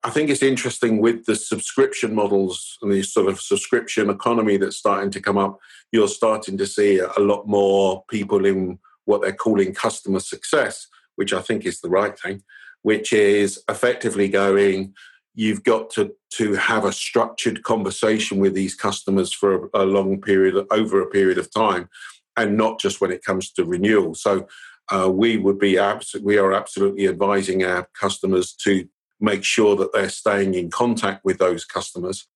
I 0.04 0.10
think 0.10 0.30
it's 0.30 0.42
interesting 0.42 1.00
with 1.00 1.24
the 1.24 1.34
subscription 1.34 2.14
models 2.14 2.78
and 2.80 2.92
the 2.92 3.02
sort 3.02 3.28
of 3.28 3.40
subscription 3.40 4.08
economy 4.08 4.56
that's 4.56 4.76
starting 4.76 5.10
to 5.10 5.20
come 5.20 5.36
up. 5.36 5.58
You're 5.90 6.06
starting 6.06 6.56
to 6.58 6.66
see 6.66 6.98
a 6.98 7.18
lot 7.18 7.48
more 7.48 8.04
people 8.08 8.46
in 8.46 8.78
what 9.06 9.22
they're 9.22 9.32
calling 9.32 9.74
customer 9.74 10.20
success, 10.20 10.86
which 11.16 11.32
I 11.32 11.42
think 11.42 11.66
is 11.66 11.80
the 11.80 11.90
right 11.90 12.16
thing, 12.16 12.44
which 12.82 13.12
is 13.12 13.64
effectively 13.68 14.28
going 14.28 14.94
you've 15.36 15.62
got 15.62 15.90
to 15.90 16.12
to 16.30 16.54
have 16.54 16.84
a 16.84 16.92
structured 16.92 17.62
conversation 17.62 18.38
with 18.38 18.54
these 18.54 18.74
customers 18.74 19.32
for 19.32 19.66
a, 19.74 19.82
a 19.82 19.84
long 19.84 20.20
period 20.20 20.66
over 20.72 21.00
a 21.00 21.10
period 21.10 21.38
of 21.38 21.52
time 21.52 21.88
and 22.36 22.56
not 22.56 22.80
just 22.80 23.00
when 23.00 23.12
it 23.12 23.24
comes 23.24 23.52
to 23.52 23.64
renewal. 23.64 24.14
So 24.14 24.48
uh, 24.90 25.10
we 25.12 25.36
would 25.36 25.58
be 25.58 25.78
abs- 25.78 26.16
we 26.22 26.38
are 26.38 26.52
absolutely 26.52 27.06
advising 27.06 27.64
our 27.64 27.88
customers 27.98 28.52
to 28.64 28.88
make 29.20 29.44
sure 29.44 29.76
that 29.76 29.92
they're 29.92 30.08
staying 30.08 30.54
in 30.54 30.70
contact 30.70 31.24
with 31.24 31.38
those 31.38 31.64
customers 31.64 32.26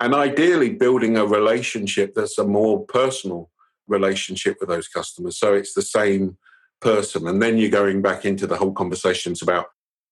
and 0.00 0.14
ideally 0.14 0.70
building 0.70 1.16
a 1.16 1.26
relationship 1.26 2.14
that's 2.14 2.38
a 2.38 2.46
more 2.46 2.84
personal 2.86 3.50
relationship 3.88 4.58
with 4.60 4.68
those 4.68 4.88
customers. 4.88 5.38
So 5.38 5.54
it's 5.54 5.74
the 5.74 5.82
same 5.82 6.36
person. 6.80 7.26
And 7.26 7.42
then 7.42 7.58
you're 7.58 7.70
going 7.70 8.02
back 8.02 8.24
into 8.24 8.46
the 8.46 8.56
whole 8.56 8.72
conversations 8.72 9.42
about 9.42 9.66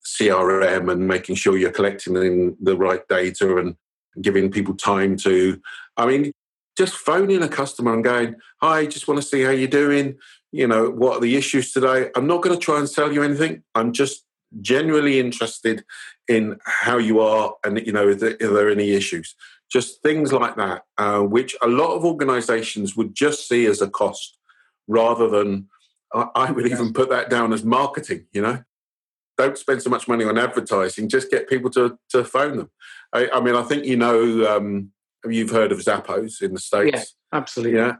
CRM 0.06 0.90
and 0.90 1.08
making 1.08 1.34
sure 1.34 1.58
you're 1.58 1.72
collecting 1.72 2.56
the 2.60 2.76
right 2.76 3.06
data 3.08 3.56
and 3.56 3.76
giving 4.22 4.50
people 4.50 4.74
time 4.74 5.16
to. 5.16 5.60
I 5.96 6.06
mean, 6.06 6.32
just 6.78 6.94
phoning 6.94 7.42
a 7.42 7.48
customer 7.48 7.92
and 7.92 8.04
going, 8.04 8.36
"Hi, 8.62 8.86
just 8.86 9.08
want 9.08 9.20
to 9.20 9.26
see 9.26 9.42
how 9.42 9.50
you're 9.50 9.68
doing. 9.68 10.16
You 10.52 10.68
know, 10.68 10.90
what 10.90 11.16
are 11.16 11.20
the 11.20 11.36
issues 11.36 11.72
today?" 11.72 12.10
I'm 12.14 12.26
not 12.26 12.42
going 12.42 12.56
to 12.56 12.64
try 12.64 12.78
and 12.78 12.88
sell 12.88 13.12
you 13.12 13.22
anything. 13.22 13.64
I'm 13.74 13.92
just 13.92 14.24
genuinely 14.60 15.18
interested 15.18 15.84
in 16.28 16.58
how 16.64 16.98
you 16.98 17.20
are 17.20 17.54
and 17.64 17.84
you 17.84 17.92
know, 17.92 18.08
are 18.08 18.14
there, 18.14 18.36
are 18.40 18.54
there 18.54 18.70
any 18.70 18.92
issues? 18.92 19.34
Just 19.70 20.02
things 20.02 20.32
like 20.32 20.56
that, 20.56 20.82
uh, 20.98 21.20
which 21.20 21.56
a 21.60 21.66
lot 21.66 21.94
of 21.96 22.04
organisations 22.04 22.96
would 22.96 23.14
just 23.14 23.48
see 23.48 23.66
as 23.66 23.82
a 23.82 23.90
cost, 23.90 24.38
rather 24.86 25.28
than 25.28 25.68
I 26.14 26.52
would 26.52 26.68
even 26.68 26.92
put 26.92 27.08
that 27.08 27.28
down 27.28 27.52
as 27.52 27.64
marketing. 27.64 28.26
You 28.32 28.42
know 28.42 28.64
don't 29.36 29.58
spend 29.58 29.82
so 29.82 29.90
much 29.90 30.08
money 30.08 30.24
on 30.24 30.38
advertising. 30.38 31.08
Just 31.08 31.30
get 31.30 31.48
people 31.48 31.70
to 31.70 31.98
to 32.10 32.24
phone 32.24 32.56
them. 32.56 32.70
I, 33.12 33.28
I 33.32 33.40
mean, 33.40 33.54
I 33.54 33.62
think 33.62 33.84
you 33.84 33.96
know 33.96 34.56
um, 34.56 34.92
you've 35.24 35.50
heard 35.50 35.72
of 35.72 35.78
Zappos 35.78 36.42
in 36.42 36.54
the 36.54 36.60
states. 36.60 37.16
Yeah, 37.32 37.38
absolutely. 37.38 37.78
Yeah, 37.78 37.96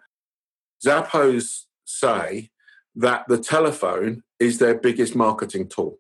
Zappos 0.85 1.65
say 1.85 2.51
that 2.95 3.27
the 3.29 3.39
telephone 3.39 4.23
is 4.41 4.59
their 4.59 4.75
biggest 4.75 5.15
marketing 5.15 5.69
tool. 5.69 5.99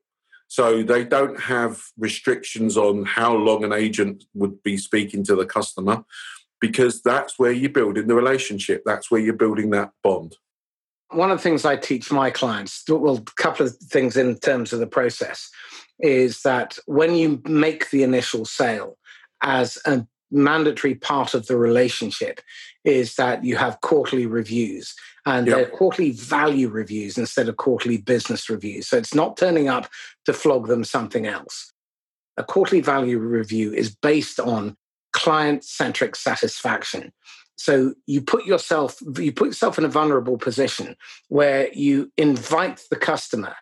So 0.48 0.82
they 0.82 1.04
don't 1.04 1.40
have 1.40 1.82
restrictions 1.98 2.76
on 2.76 3.04
how 3.04 3.34
long 3.34 3.64
an 3.64 3.72
agent 3.72 4.24
would 4.34 4.62
be 4.62 4.76
speaking 4.76 5.24
to 5.24 5.34
the 5.34 5.44
customer 5.44 6.04
because 6.60 7.02
that's 7.02 7.38
where 7.38 7.52
you're 7.52 7.70
building 7.70 8.06
the 8.06 8.14
relationship. 8.14 8.82
That's 8.86 9.10
where 9.10 9.20
you're 9.20 9.34
building 9.34 9.70
that 9.70 9.90
bond. 10.02 10.36
One 11.10 11.30
of 11.30 11.38
the 11.38 11.42
things 11.42 11.64
I 11.64 11.76
teach 11.76 12.10
my 12.10 12.30
clients, 12.30 12.82
well, 12.88 13.16
a 13.16 13.42
couple 13.42 13.66
of 13.66 13.76
things 13.76 14.16
in 14.16 14.36
terms 14.38 14.72
of 14.72 14.80
the 14.80 14.86
process, 14.86 15.48
is 16.00 16.42
that 16.42 16.78
when 16.86 17.14
you 17.14 17.40
make 17.44 17.90
the 17.90 18.02
initial 18.02 18.44
sale 18.44 18.98
as 19.42 19.78
a 19.86 20.06
mandatory 20.30 20.94
part 20.94 21.34
of 21.34 21.46
the 21.46 21.56
relationship, 21.56 22.40
is 22.84 23.14
that 23.14 23.44
you 23.44 23.56
have 23.56 23.80
quarterly 23.80 24.26
reviews 24.26 24.94
and 25.26 25.46
yep. 25.46 25.56
they're 25.56 25.66
quarterly 25.66 26.12
value 26.12 26.68
reviews 26.68 27.18
instead 27.18 27.48
of 27.48 27.56
quarterly 27.56 27.98
business 27.98 28.48
reviews. 28.48 28.88
So 28.88 28.96
it's 28.96 29.14
not 29.14 29.36
turning 29.36 29.68
up 29.68 29.88
to 30.24 30.32
flog 30.32 30.68
them 30.68 30.84
something 30.84 31.26
else. 31.26 31.72
A 32.36 32.44
quarterly 32.44 32.80
value 32.80 33.18
review 33.18 33.72
is 33.72 33.94
based 33.94 34.38
on 34.38 34.76
client 35.12 35.64
centric 35.64 36.14
satisfaction. 36.14 37.12
So 37.56 37.94
you 38.06 38.20
put 38.20 38.44
yourself 38.44 38.98
you 39.18 39.32
put 39.32 39.48
yourself 39.48 39.78
in 39.78 39.84
a 39.84 39.88
vulnerable 39.88 40.38
position 40.38 40.96
where 41.28 41.72
you 41.72 42.12
invite 42.16 42.82
the 42.90 42.96
customer 42.96 43.56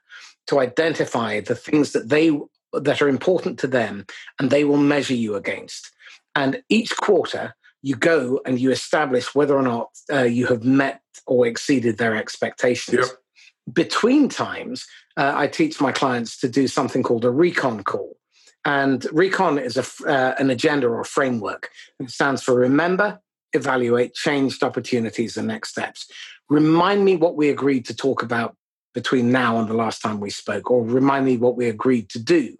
to 0.48 0.60
identify 0.60 1.40
the 1.40 1.54
things 1.54 1.92
that 1.92 2.08
they 2.08 2.38
that 2.72 3.00
are 3.00 3.08
important 3.08 3.58
to 3.60 3.66
them 3.66 4.04
and 4.38 4.50
they 4.50 4.64
will 4.64 4.76
measure 4.76 5.14
you 5.14 5.36
against. 5.36 5.90
And 6.34 6.62
each 6.68 6.96
quarter 6.96 7.54
you 7.82 7.94
go 7.94 8.40
and 8.44 8.58
you 8.58 8.70
establish 8.70 9.34
whether 9.34 9.54
or 9.54 9.62
not 9.62 9.90
uh, 10.12 10.22
you 10.22 10.46
have 10.46 10.64
met 10.64 11.02
or 11.26 11.46
exceeded 11.46 11.98
their 11.98 12.16
expectations. 12.16 12.98
Yep. 12.98 13.74
Between 13.74 14.28
times, 14.28 14.86
uh, 15.16 15.32
I 15.36 15.46
teach 15.46 15.80
my 15.80 15.92
clients 15.92 16.38
to 16.40 16.48
do 16.48 16.66
something 16.66 17.02
called 17.02 17.24
a 17.24 17.30
recon 17.30 17.84
call. 17.84 18.16
And 18.64 19.06
recon 19.12 19.58
is 19.58 19.76
a, 19.76 19.84
uh, 20.08 20.34
an 20.38 20.50
agenda 20.50 20.88
or 20.88 21.04
framework. 21.04 21.68
It 22.00 22.10
stands 22.10 22.42
for 22.42 22.54
remember, 22.54 23.20
evaluate, 23.54 24.14
changed 24.14 24.62
opportunities, 24.62 25.36
and 25.36 25.48
next 25.48 25.70
steps. 25.70 26.06
Remind 26.48 27.04
me 27.04 27.16
what 27.16 27.36
we 27.36 27.48
agreed 27.48 27.86
to 27.86 27.94
talk 27.94 28.22
about 28.22 28.56
between 28.92 29.32
now 29.32 29.58
and 29.58 29.68
the 29.68 29.74
last 29.74 30.02
time 30.02 30.20
we 30.20 30.30
spoke, 30.30 30.70
or 30.70 30.84
remind 30.84 31.24
me 31.24 31.36
what 31.36 31.56
we 31.56 31.68
agreed 31.68 32.08
to 32.10 32.18
do. 32.18 32.56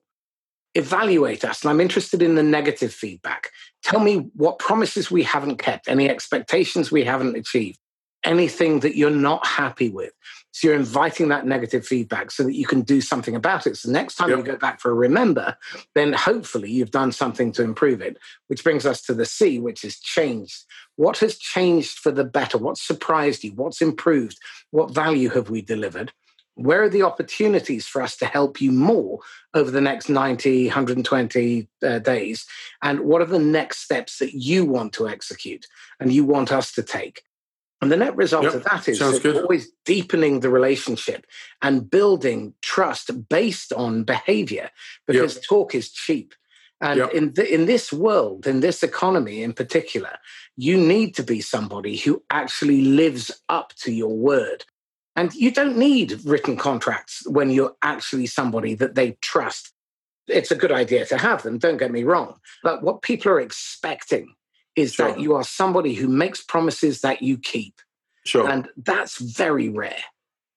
Evaluate 0.75 1.45
us. 1.45 1.63
And 1.63 1.71
I'm 1.71 1.81
interested 1.81 2.21
in 2.23 2.35
the 2.35 2.43
negative 2.43 2.93
feedback. 2.93 3.51
Tell 3.85 4.01
me 4.01 4.31
what 4.35 4.59
promises 4.59 5.11
we 5.11 5.23
haven't 5.23 5.59
kept, 5.59 5.89
any 5.89 6.09
expectations 6.09 6.91
we 6.91 7.05
haven't 7.05 7.37
achieved, 7.37 7.79
anything 8.25 8.81
that 8.81 8.97
you're 8.97 9.11
not 9.11 9.47
happy 9.47 9.89
with. 9.89 10.13
So 10.55 10.69
you're 10.69 10.77
inviting 10.77 11.29
that 11.29 11.47
negative 11.47 11.85
feedback 11.85 12.31
so 12.31 12.45
that 12.45 12.55
you 12.55 12.65
can 12.65 12.83
do 12.83 13.01
something 13.01 13.35
about 13.35 13.67
it. 13.67 13.77
So 13.77 13.91
next 13.91 14.15
time 14.15 14.31
yep. 14.31 14.39
you 14.39 14.45
go 14.45 14.57
back 14.57 14.81
for 14.81 14.93
a 14.93 14.95
remember, 14.95 15.57
then 15.97 16.13
hopefully 16.13 16.71
you've 16.71 16.93
done 16.93 17.11
something 17.11 17.51
to 17.53 17.65
improve 17.65 18.01
it. 18.01 18.19
Which 18.47 18.63
brings 18.63 18.87
us 18.87 19.03
to 19.03 19.15
the 19.15 19.27
C, 19.27 19.59
which 19.59 19.85
is 19.85 19.99
changed. 19.99 20.63
What 20.95 21.19
has 21.19 21.39
changed 21.39 21.99
for 21.99 22.13
the 22.13 22.23
better? 22.23 22.57
What 22.57 22.79
surprised 22.79 23.43
you? 23.43 23.51
What's 23.55 23.83
improved? 23.83 24.39
What 24.71 24.95
value 24.95 25.29
have 25.31 25.51
we 25.51 25.61
delivered? 25.61 26.13
Where 26.55 26.85
are 26.85 26.89
the 26.89 27.03
opportunities 27.03 27.89
for 27.89 28.01
us 28.01 28.17
to 28.19 28.27
help 28.27 28.61
you 28.61 28.71
more 28.71 29.19
over 29.55 29.73
the 29.73 29.81
next 29.81 30.09
90, 30.09 30.67
120 30.67 31.69
uh, 31.83 31.99
days? 31.99 32.47
And 32.81 33.01
what 33.01 33.21
are 33.21 33.25
the 33.27 33.41
next 33.41 33.79
steps 33.79 34.19
that 34.19 34.35
you 34.35 34.65
want 34.65 34.93
to 34.93 35.09
execute 35.09 35.67
and 35.99 36.13
you 36.13 36.25
want 36.25 36.53
us 36.53 36.71
to 36.75 36.85
take? 36.85 37.25
And 37.81 37.93
the 37.93 37.97
net 37.97 38.17
result 38.17 38.45
yep. 38.45 38.55
of 38.55 38.65
that 38.65 38.89
is 38.89 39.03
always 39.03 39.71
deepening 39.85 40.41
the 40.41 40.49
relationship 40.49 41.27
and 41.61 41.91
building 41.91 42.55
trust 42.63 43.29
based 43.29 43.73
on 43.73 44.05
behavior 44.05 44.71
because 45.07 45.35
yep. 45.35 45.45
talk 45.45 45.75
is 45.75 45.91
cheap. 45.91 46.35
And 46.81 46.99
yep. 46.99 47.13
in, 47.13 47.35
the, 47.35 47.53
in 47.53 47.67
this 47.67 47.93
world, 47.93 48.47
in 48.47 48.61
this 48.61 48.83
economy 48.83 49.43
in 49.43 49.53
particular, 49.53 50.19
you 50.57 50.77
need 50.77 51.15
to 51.17 51.23
be 51.23 51.41
somebody 51.41 51.97
who 51.97 52.23
actually 52.31 52.83
lives 52.83 53.31
up 53.49 53.73
to 53.81 53.93
your 53.93 54.17
word. 54.17 54.65
And 55.17 55.33
you 55.35 55.51
don't 55.51 55.77
need 55.77 56.25
written 56.25 56.57
contracts 56.57 57.23
when 57.27 57.51
you're 57.51 57.77
actually 57.83 58.27
somebody 58.27 58.75
that 58.75 58.95
they 58.95 59.13
trust. 59.21 59.73
It's 60.27 60.51
a 60.51 60.57
good 60.57 60.73
idea 60.73 61.07
to 61.07 61.19
have 61.19 61.43
them, 61.43 61.59
don't 61.59 61.77
get 61.77 61.93
me 61.93 62.03
wrong. 62.03 62.39
But 62.63 62.83
what 62.83 63.03
people 63.03 63.31
are 63.33 63.41
expecting 63.41 64.35
is 64.77 64.95
sure. 64.95 65.09
that 65.09 65.21
you 65.21 65.35
are 65.35 65.45
somebody 65.45 65.95
who 65.95 66.09
makes 66.09 66.43
promises 66.43 67.01
that 67.01 67.23
you 67.23 67.39
keep. 67.39 67.81
Sure. 68.27 68.49
And 68.49 68.69
that's 68.77 69.19
very 69.19 69.69
rare. 69.69 70.03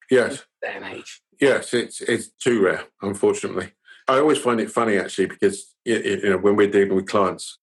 Yes. 0.09 0.45
day 0.61 0.73
and 0.75 0.85
age. 0.85 1.21
Yes, 1.39 1.73
it's 1.73 2.01
it's 2.01 2.29
too 2.29 2.63
rare, 2.63 2.85
unfortunately. 3.01 3.71
I 4.07 4.17
always 4.17 4.37
find 4.37 4.59
it 4.59 4.71
funny 4.71 4.97
actually 4.97 5.27
because 5.27 5.75
you 5.85 6.29
know 6.29 6.37
when 6.37 6.55
we're 6.55 6.71
dealing 6.71 6.95
with 6.95 7.07
clients, 7.07 7.59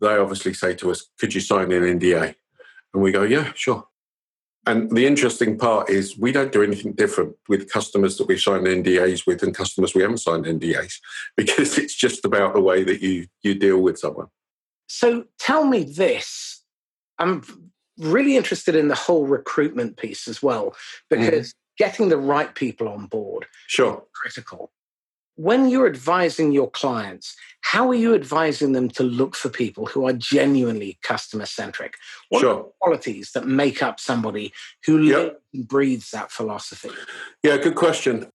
they 0.00 0.16
obviously 0.16 0.54
say 0.54 0.74
to 0.76 0.90
us, 0.90 1.08
"Could 1.18 1.34
you 1.34 1.40
sign 1.40 1.72
an 1.72 1.82
NDA?" 1.82 2.34
And 2.94 3.02
we 3.02 3.12
go, 3.12 3.22
"Yeah, 3.22 3.52
sure." 3.54 3.88
And 4.66 4.90
the 4.94 5.06
interesting 5.06 5.58
part 5.58 5.88
is 5.90 6.18
we 6.18 6.32
don't 6.32 6.52
do 6.52 6.62
anything 6.62 6.92
different 6.92 7.34
with 7.48 7.70
customers 7.70 8.16
that 8.18 8.28
we 8.28 8.38
sign 8.38 8.64
NDAs 8.64 9.26
with 9.26 9.42
and 9.42 9.54
customers 9.54 9.94
we 9.94 10.02
haven't 10.02 10.18
signed 10.18 10.44
NDAs 10.44 10.94
because 11.36 11.78
it's 11.78 11.94
just 11.94 12.24
about 12.24 12.54
the 12.54 12.60
way 12.60 12.84
that 12.84 13.02
you 13.02 13.26
you 13.42 13.54
deal 13.54 13.80
with 13.82 13.98
someone. 13.98 14.28
So 14.92 15.26
tell 15.38 15.64
me 15.64 15.84
this. 15.84 16.62
I'm 17.20 17.44
really 17.96 18.36
interested 18.36 18.74
in 18.74 18.88
the 18.88 18.96
whole 18.96 19.24
recruitment 19.24 19.96
piece 19.96 20.26
as 20.26 20.42
well, 20.42 20.74
because 21.08 21.50
mm. 21.50 21.54
getting 21.78 22.08
the 22.08 22.16
right 22.16 22.52
people 22.56 22.88
on 22.88 23.06
board 23.06 23.46
sure 23.68 24.02
critical. 24.12 24.72
When 25.36 25.68
you're 25.68 25.86
advising 25.86 26.50
your 26.50 26.68
clients, 26.68 27.36
how 27.60 27.88
are 27.88 27.94
you 27.94 28.16
advising 28.16 28.72
them 28.72 28.88
to 28.90 29.04
look 29.04 29.36
for 29.36 29.48
people 29.48 29.86
who 29.86 30.08
are 30.08 30.12
genuinely 30.12 30.98
customer 31.02 31.46
centric? 31.46 31.94
What 32.28 32.40
sure. 32.40 32.50
are 32.50 32.56
the 32.56 32.70
qualities 32.80 33.30
that 33.34 33.46
make 33.46 33.84
up 33.84 34.00
somebody 34.00 34.52
who 34.84 35.00
yep. 35.02 35.16
lives 35.16 35.36
and 35.54 35.68
breathes 35.68 36.10
that 36.10 36.32
philosophy? 36.32 36.90
Yeah, 37.44 37.58
good 37.58 37.76
question. 37.76 38.26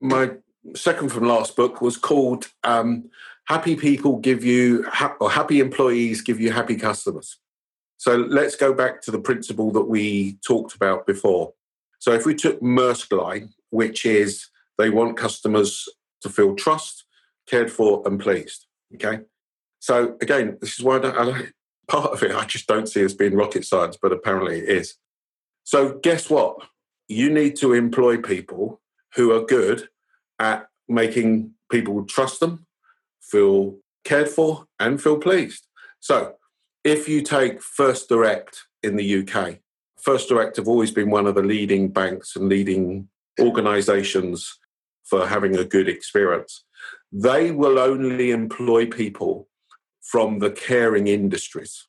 My 0.00 0.32
second 0.76 1.10
from 1.10 1.26
last 1.26 1.56
book 1.56 1.80
was 1.80 1.96
called 1.96 2.48
um, 2.64 3.10
happy 3.46 3.76
people 3.76 4.18
give 4.18 4.44
you 4.44 4.86
or 5.20 5.30
happy 5.30 5.60
employees 5.60 6.20
give 6.20 6.40
you 6.40 6.52
happy 6.52 6.76
customers. 6.76 7.38
So 7.96 8.16
let's 8.16 8.56
go 8.56 8.72
back 8.72 9.00
to 9.02 9.10
the 9.10 9.20
principle 9.20 9.70
that 9.72 9.84
we 9.84 10.38
talked 10.46 10.74
about 10.74 11.06
before. 11.06 11.52
So 11.98 12.12
if 12.12 12.26
we 12.26 12.34
took 12.34 12.60
Maersk 12.60 13.16
line 13.16 13.50
which 13.70 14.04
is 14.04 14.48
they 14.78 14.90
want 14.90 15.16
customers 15.16 15.88
to 16.22 16.28
feel 16.28 16.54
trust 16.54 17.04
cared 17.46 17.70
for 17.70 18.02
and 18.06 18.20
pleased 18.20 18.66
okay? 18.94 19.20
So 19.80 20.16
again 20.20 20.58
this 20.60 20.78
is 20.78 20.84
why 20.84 20.96
I 20.96 21.00
don't, 21.00 21.18
I 21.18 21.46
part 21.88 22.12
of 22.12 22.22
it 22.22 22.34
i 22.34 22.44
just 22.44 22.68
don't 22.68 22.88
see 22.88 23.02
as 23.02 23.12
being 23.12 23.34
rocket 23.34 23.64
science 23.64 23.98
but 24.00 24.12
apparently 24.12 24.60
it 24.60 24.68
is. 24.68 24.94
So 25.64 25.98
guess 26.02 26.30
what? 26.30 26.56
You 27.08 27.30
need 27.30 27.56
to 27.56 27.72
employ 27.72 28.18
people 28.18 28.80
who 29.14 29.32
are 29.32 29.44
good 29.44 29.88
at 30.38 30.68
making 30.88 31.52
people 31.70 32.04
trust 32.04 32.40
them 32.40 32.66
feel 33.32 33.78
cared 34.04 34.28
for, 34.28 34.66
and 34.78 35.02
feel 35.02 35.18
pleased. 35.18 35.66
So, 36.00 36.34
if 36.84 37.08
you 37.08 37.22
take 37.22 37.62
First 37.62 38.08
Direct 38.08 38.62
in 38.82 38.96
the 38.96 39.20
UK, 39.20 39.58
First 39.98 40.28
Direct 40.28 40.56
have 40.56 40.68
always 40.68 40.90
been 40.90 41.10
one 41.10 41.26
of 41.26 41.34
the 41.34 41.42
leading 41.42 41.88
banks 41.88 42.36
and 42.36 42.48
leading 42.48 43.08
organizations 43.40 44.58
for 45.04 45.26
having 45.26 45.56
a 45.56 45.64
good 45.64 45.88
experience. 45.88 46.64
They 47.10 47.52
will 47.52 47.78
only 47.78 48.30
employ 48.30 48.86
people 48.86 49.48
from 50.02 50.40
the 50.40 50.50
caring 50.50 51.06
industries. 51.06 51.86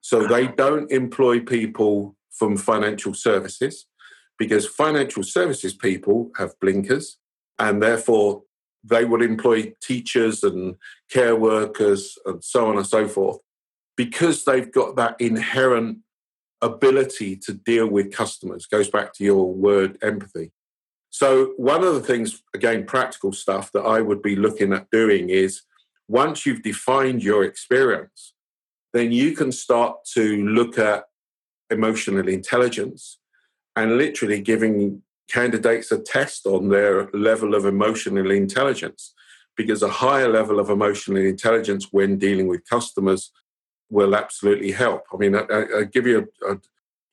So 0.00 0.26
they 0.26 0.44
uh-huh. 0.44 0.54
don't 0.56 0.92
employ 0.92 1.40
people 1.40 2.16
from 2.30 2.56
financial 2.56 3.14
services 3.14 3.86
because 4.38 4.66
financial 4.66 5.22
services 5.22 5.74
people 5.74 6.30
have 6.36 6.60
blinkers 6.60 7.18
and 7.58 7.82
therefore 7.82 8.42
they 8.88 9.04
would 9.04 9.22
employ 9.22 9.72
teachers 9.82 10.42
and 10.42 10.76
care 11.10 11.36
workers 11.36 12.18
and 12.26 12.42
so 12.42 12.66
on 12.66 12.76
and 12.76 12.86
so 12.86 13.08
forth 13.08 13.38
because 13.96 14.44
they've 14.44 14.72
got 14.72 14.96
that 14.96 15.16
inherent 15.20 15.98
ability 16.62 17.36
to 17.36 17.52
deal 17.52 17.86
with 17.86 18.12
customers. 18.12 18.66
Goes 18.66 18.88
back 18.88 19.12
to 19.14 19.24
your 19.24 19.52
word 19.52 19.98
empathy. 20.02 20.52
So 21.10 21.54
one 21.56 21.82
of 21.82 21.94
the 21.94 22.00
things 22.00 22.42
again 22.54 22.84
practical 22.84 23.32
stuff 23.32 23.72
that 23.72 23.80
i 23.80 24.00
would 24.02 24.20
be 24.20 24.36
looking 24.36 24.72
at 24.72 24.90
doing 24.90 25.30
is 25.30 25.62
once 26.08 26.44
you've 26.44 26.62
defined 26.62 27.22
your 27.22 27.42
experience 27.42 28.34
then 28.92 29.12
you 29.12 29.32
can 29.32 29.52
start 29.52 29.96
to 30.14 30.44
look 30.44 30.78
at 30.78 31.04
emotional 31.70 32.28
intelligence 32.28 33.18
and 33.76 33.98
literally 33.98 34.40
giving 34.40 35.02
candidates 35.30 35.90
a 35.92 35.98
test 35.98 36.46
on 36.46 36.68
their 36.68 37.08
level 37.12 37.54
of 37.54 37.66
emotional 37.66 38.30
intelligence 38.30 39.12
because 39.56 39.82
a 39.82 39.88
higher 39.88 40.28
level 40.28 40.60
of 40.60 40.70
emotional 40.70 41.24
intelligence 41.24 41.88
when 41.90 42.18
dealing 42.18 42.46
with 42.46 42.68
customers 42.68 43.32
will 43.90 44.14
absolutely 44.14 44.70
help. 44.70 45.02
I 45.12 45.16
mean, 45.16 45.34
I, 45.34 45.40
I, 45.50 45.78
I 45.78 45.84
give 45.84 46.06
you 46.06 46.28
a, 46.46 46.52
a, 46.52 46.58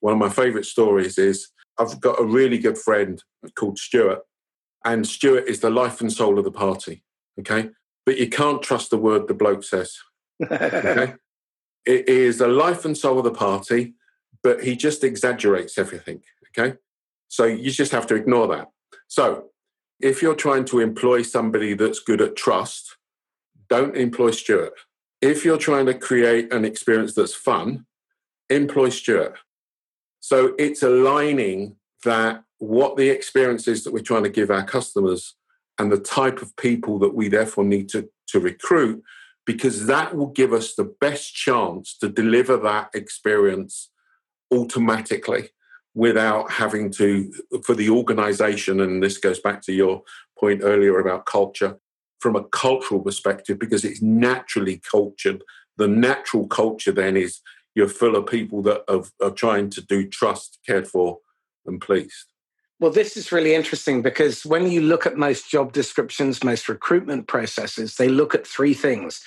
one 0.02 0.14
of 0.14 0.20
my 0.20 0.30
favorite 0.30 0.66
stories 0.66 1.18
is 1.18 1.50
I've 1.80 2.00
got 2.00 2.20
a 2.20 2.26
really 2.26 2.58
good 2.58 2.78
friend 2.78 3.24
called 3.56 3.80
Stuart, 3.80 4.20
and 4.86 5.08
Stuart 5.08 5.48
is 5.48 5.62
the 5.62 5.70
life 5.70 6.02
and 6.02 6.12
soul 6.12 6.38
of 6.38 6.44
the 6.44 6.52
party. 6.52 7.04
Okay, 7.40 7.70
but 8.06 8.18
you 8.18 8.30
can't 8.30 8.62
trust 8.62 8.90
the 8.90 8.98
word 8.98 9.28
the 9.28 9.34
bloke 9.34 9.64
says. 9.64 9.98
Okay, 10.42 11.14
it 11.86 12.10
is 12.10 12.38
the 12.40 12.48
life 12.48 12.86
and 12.86 12.98
soul 12.98 13.18
of 13.18 13.24
the 13.24 13.32
party, 13.32 13.94
but 14.44 14.64
he 14.64 14.76
just 14.76 15.04
exaggerates 15.04 15.78
everything. 15.78 16.22
Okay, 16.50 16.78
so 17.34 17.46
you 17.46 17.72
just 17.72 17.92
have 17.92 18.06
to 18.06 18.14
ignore 18.14 18.48
that. 18.50 18.68
So 19.08 19.46
if 20.00 20.22
you're 20.22 20.36
trying 20.36 20.66
to 20.66 20.80
employ 20.80 21.24
somebody 21.24 21.74
that's 21.74 22.00
good 22.00 22.22
at 22.22 22.36
trust, 22.36 22.96
don't 23.70 23.98
employ 23.98 24.30
Stuart. 24.30 24.74
If 25.20 25.44
you're 25.44 25.58
trying 25.58 25.88
to 25.88 25.96
create 25.96 26.54
an 26.54 26.64
experience 26.64 27.16
that's 27.16 27.34
fun, 27.34 27.88
employ 28.52 28.90
Stuart. 28.90 29.40
So 30.20 30.54
it's 30.60 30.84
aligning 30.84 31.78
that 32.06 32.44
what 32.60 32.98
the 32.98 33.10
experience 33.10 33.68
is 33.68 33.84
that 33.84 33.94
we're 33.94 34.04
trying 34.04 34.26
to 34.26 34.30
give 34.30 34.52
our 34.52 34.64
customers 34.64 35.34
and 35.80 35.92
the 35.92 35.98
type 35.98 36.40
of 36.40 36.56
people 36.56 37.00
that 37.00 37.16
we 37.16 37.30
therefore 37.30 37.64
need 37.64 37.90
to, 37.90 38.12
to 38.28 38.40
recruit, 38.40 39.04
because 39.48 39.88
that 39.88 40.16
will 40.16 40.28
give 40.28 40.54
us 40.54 40.76
the 40.76 40.94
best 41.02 41.34
chance 41.34 41.98
to 41.98 42.10
deliver 42.10 42.58
that 42.58 42.92
experience 42.94 43.90
automatically 44.54 45.50
without 45.96 46.52
having 46.52 46.92
to, 46.92 47.32
for 47.64 47.76
the 47.76 47.90
organization, 47.90 48.82
and 48.82 49.02
this 49.02 49.18
goes 49.18 49.40
back 49.40 49.62
to 49.62 49.74
your 49.74 50.02
point 50.40 50.62
earlier 50.64 51.00
about 51.00 51.26
culture, 51.26 51.78
from 52.20 52.36
a 52.36 52.44
cultural 52.46 53.02
perspective, 53.02 53.60
because 53.60 53.86
it's 53.86 54.02
naturally 54.02 54.82
cultured. 54.90 55.44
The 55.78 55.88
natural 55.88 56.48
culture 56.48 56.92
then 56.92 57.18
is 57.18 57.42
you're 57.76 57.88
full 57.88 58.16
of 58.16 58.26
people 58.26 58.62
that 58.64 58.84
are, 58.88 59.04
are 59.22 59.32
trying 59.32 59.70
to 59.72 59.82
do 59.82 60.08
trust, 60.08 60.60
cared 60.66 60.88
for, 60.88 61.20
and 61.66 61.82
pleased. 61.82 62.34
Well, 62.80 62.92
this 62.92 63.16
is 63.16 63.32
really 63.32 63.56
interesting 63.56 64.02
because 64.02 64.46
when 64.46 64.70
you 64.70 64.82
look 64.82 65.06
at 65.06 65.16
most 65.16 65.50
job 65.50 65.72
descriptions, 65.72 66.44
most 66.44 66.68
recruitment 66.68 67.28
processes, 67.28 67.96
they 67.96 68.10
look 68.10 68.36
at 68.36 68.48
three 68.48 68.74
things 68.74 69.22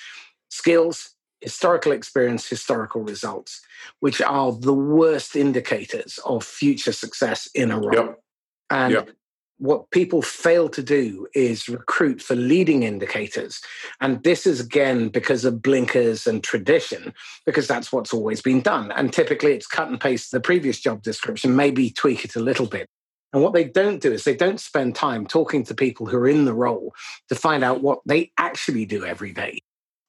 skills, 0.49 1.16
historical 1.41 1.93
experience, 1.93 2.49
historical 2.49 3.03
results, 3.03 3.61
which 4.01 4.21
are 4.21 4.53
the 4.53 4.75
worst 4.75 5.37
indicators 5.37 6.19
of 6.25 6.45
future 6.45 6.93
success 6.93 7.49
in 7.55 7.71
a 7.71 7.79
role. 7.79 7.93
Yep. 7.93 8.23
And 8.71 8.93
yep. 8.93 9.11
what 9.59 9.91
people 9.91 10.23
fail 10.23 10.69
to 10.71 10.83
do 10.83 11.27
is 11.35 11.69
recruit 11.69 12.23
for 12.23 12.35
leading 12.35 12.83
indicators. 12.83 13.61
And 14.01 14.23
this 14.23 14.47
is 14.47 14.61
again 14.61 15.09
because 15.09 15.45
of 15.45 15.63
blinkers 15.63 16.27
and 16.27 16.43
tradition, 16.43 17.13
because 17.45 17.69
that's 17.69 17.93
what's 17.93 18.15
always 18.15 18.41
been 18.41 18.61
done. 18.61 18.91
And 18.93 19.13
typically 19.13 19.53
it's 19.53 19.67
cut 19.67 19.89
and 19.89 20.01
paste 20.01 20.33
the 20.33 20.41
previous 20.41 20.81
job 20.81 21.03
description, 21.03 21.55
maybe 21.55 21.91
tweak 21.91 22.25
it 22.25 22.37
a 22.37 22.41
little 22.41 22.67
bit. 22.67 22.89
And 23.33 23.43
what 23.43 23.53
they 23.53 23.65
don't 23.65 24.01
do 24.01 24.13
is 24.13 24.25
they 24.25 24.37
don't 24.37 24.61
spend 24.61 24.95
time 24.95 25.27
talking 25.27 25.63
to 25.65 25.75
people 25.75 26.07
who 26.07 26.17
are 26.17 26.29
in 26.29 26.47
the 26.47 26.55
role 26.55 26.95
to 27.29 27.35
find 27.35 27.63
out 27.63 27.83
what 27.83 27.99
they 28.07 28.33
actually 28.39 28.87
do 28.87 29.05
every 29.05 29.33
day 29.33 29.61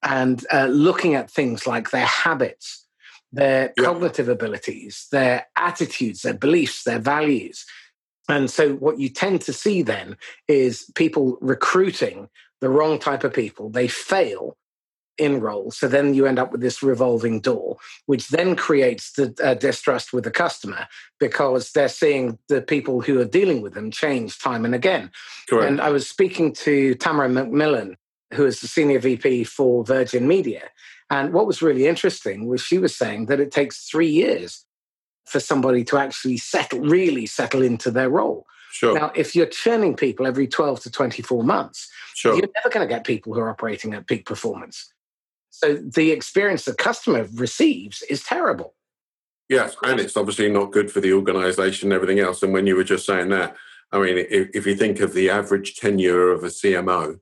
and 0.03 0.45
uh, 0.51 0.65
looking 0.65 1.15
at 1.15 1.29
things 1.29 1.65
like 1.65 1.91
their 1.91 2.05
habits, 2.05 2.85
their 3.31 3.73
yeah. 3.77 3.83
cognitive 3.83 4.29
abilities, 4.29 5.07
their 5.11 5.47
attitudes, 5.55 6.21
their 6.21 6.33
beliefs, 6.33 6.83
their 6.83 6.99
values. 6.99 7.65
And 8.29 8.49
so, 8.49 8.73
what 8.75 8.99
you 8.99 9.09
tend 9.09 9.41
to 9.41 9.53
see 9.53 9.81
then 9.81 10.17
is 10.47 10.91
people 10.95 11.37
recruiting 11.41 12.29
the 12.61 12.69
wrong 12.69 12.99
type 12.99 13.23
of 13.23 13.33
people. 13.33 13.69
They 13.69 13.87
fail 13.87 14.57
in 15.17 15.39
roles. 15.39 15.77
So 15.77 15.87
then 15.87 16.13
you 16.13 16.25
end 16.25 16.39
up 16.39 16.51
with 16.51 16.61
this 16.61 16.83
revolving 16.83 17.39
door, 17.39 17.77
which 18.05 18.29
then 18.29 18.55
creates 18.55 19.13
the 19.13 19.33
uh, 19.43 19.55
distrust 19.55 20.13
with 20.13 20.23
the 20.23 20.31
customer 20.31 20.87
because 21.19 21.71
they're 21.71 21.89
seeing 21.89 22.37
the 22.49 22.61
people 22.61 23.01
who 23.01 23.19
are 23.19 23.25
dealing 23.25 23.61
with 23.61 23.73
them 23.73 23.91
change 23.91 24.39
time 24.39 24.63
and 24.63 24.75
again. 24.75 25.11
Correct. 25.49 25.69
And 25.69 25.81
I 25.81 25.89
was 25.89 26.07
speaking 26.07 26.53
to 26.53 26.95
Tamara 26.95 27.29
McMillan, 27.29 27.95
who 28.33 28.45
is 28.45 28.61
the 28.61 28.67
senior 28.67 28.99
VP 28.99 29.45
for 29.45 29.83
Virgin 29.83 30.27
Media. 30.27 30.69
And 31.09 31.33
what 31.33 31.47
was 31.47 31.61
really 31.61 31.87
interesting 31.87 32.47
was 32.47 32.61
she 32.61 32.77
was 32.77 32.95
saying 32.95 33.27
that 33.27 33.39
it 33.39 33.51
takes 33.51 33.87
three 33.87 34.09
years 34.09 34.65
for 35.25 35.39
somebody 35.39 35.83
to 35.85 35.97
actually 35.97 36.37
settle, 36.37 36.79
really 36.79 37.25
settle 37.25 37.61
into 37.61 37.91
their 37.91 38.09
role. 38.09 38.45
Sure. 38.71 38.93
Now, 38.93 39.11
if 39.15 39.35
you're 39.35 39.45
churning 39.45 39.95
people 39.95 40.27
every 40.27 40.47
12 40.47 40.81
to 40.81 40.91
24 40.91 41.43
months, 41.43 41.89
sure. 42.15 42.33
you're 42.33 42.49
never 42.55 42.69
going 42.69 42.87
to 42.87 42.93
get 42.93 43.05
people 43.05 43.33
who 43.33 43.39
are 43.39 43.49
operating 43.49 43.93
at 43.93 44.07
peak 44.07 44.25
performance. 44.25 44.93
So 45.49 45.75
the 45.75 46.11
experience 46.11 46.65
the 46.65 46.73
customer 46.73 47.27
receives 47.33 48.03
is 48.03 48.23
terrible. 48.23 48.75
Yes, 49.49 49.75
and 49.83 49.99
it's 49.99 50.17
obviously 50.17 50.51
not 50.51 50.73
good 50.73 50.91
for 50.91 50.99
the 50.99 51.13
organization 51.13 51.87
and 51.87 51.93
everything 51.93 52.19
else. 52.19 52.43
And 52.43 52.51
when 52.51 52.67
you 52.67 52.75
were 52.75 52.83
just 52.83 53.05
saying 53.05 53.29
that, 53.29 53.55
I 53.91 53.99
mean, 53.99 54.17
if, 54.17 54.49
if 54.53 54.67
you 54.67 54.75
think 54.75 54.99
of 54.99 55.13
the 55.13 55.29
average 55.29 55.77
tenure 55.77 56.31
of 56.31 56.43
a 56.43 56.47
CMO, 56.47 57.19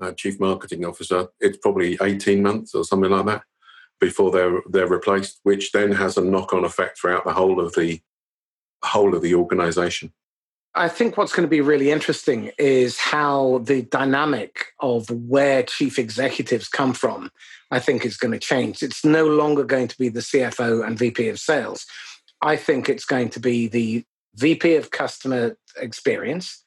uh, 0.00 0.12
chief 0.12 0.38
marketing 0.40 0.84
officer, 0.84 1.28
it's 1.40 1.58
probably 1.58 1.98
18 2.00 2.42
months 2.42 2.74
or 2.74 2.84
something 2.84 3.10
like 3.10 3.26
that 3.26 3.42
before 4.00 4.30
they're 4.30 4.60
they're 4.68 4.88
replaced, 4.88 5.40
which 5.42 5.72
then 5.72 5.92
has 5.92 6.16
a 6.16 6.24
knock-on 6.24 6.64
effect 6.64 6.98
throughout 6.98 7.24
the 7.24 7.32
whole 7.32 7.60
of 7.60 7.74
the 7.74 8.00
whole 8.84 9.14
of 9.14 9.22
the 9.22 9.34
organization. 9.34 10.12
I 10.74 10.88
think 10.88 11.16
what's 11.16 11.32
going 11.32 11.46
to 11.46 11.50
be 11.50 11.62
really 11.62 11.90
interesting 11.90 12.50
is 12.58 12.98
how 12.98 13.62
the 13.64 13.82
dynamic 13.82 14.66
of 14.80 15.08
where 15.08 15.62
chief 15.62 15.98
executives 15.98 16.68
come 16.68 16.92
from, 16.92 17.30
I 17.70 17.78
think 17.78 18.04
is 18.04 18.18
going 18.18 18.32
to 18.32 18.38
change. 18.38 18.82
It's 18.82 19.02
no 19.02 19.26
longer 19.26 19.64
going 19.64 19.88
to 19.88 19.96
be 19.96 20.10
the 20.10 20.20
CFO 20.20 20.86
and 20.86 20.98
VP 20.98 21.30
of 21.30 21.40
sales. 21.40 21.86
I 22.42 22.56
think 22.56 22.90
it's 22.90 23.06
going 23.06 23.30
to 23.30 23.40
be 23.40 23.68
the 23.68 24.04
VP 24.34 24.74
of 24.74 24.90
customer 24.90 25.56
experience. 25.80 26.62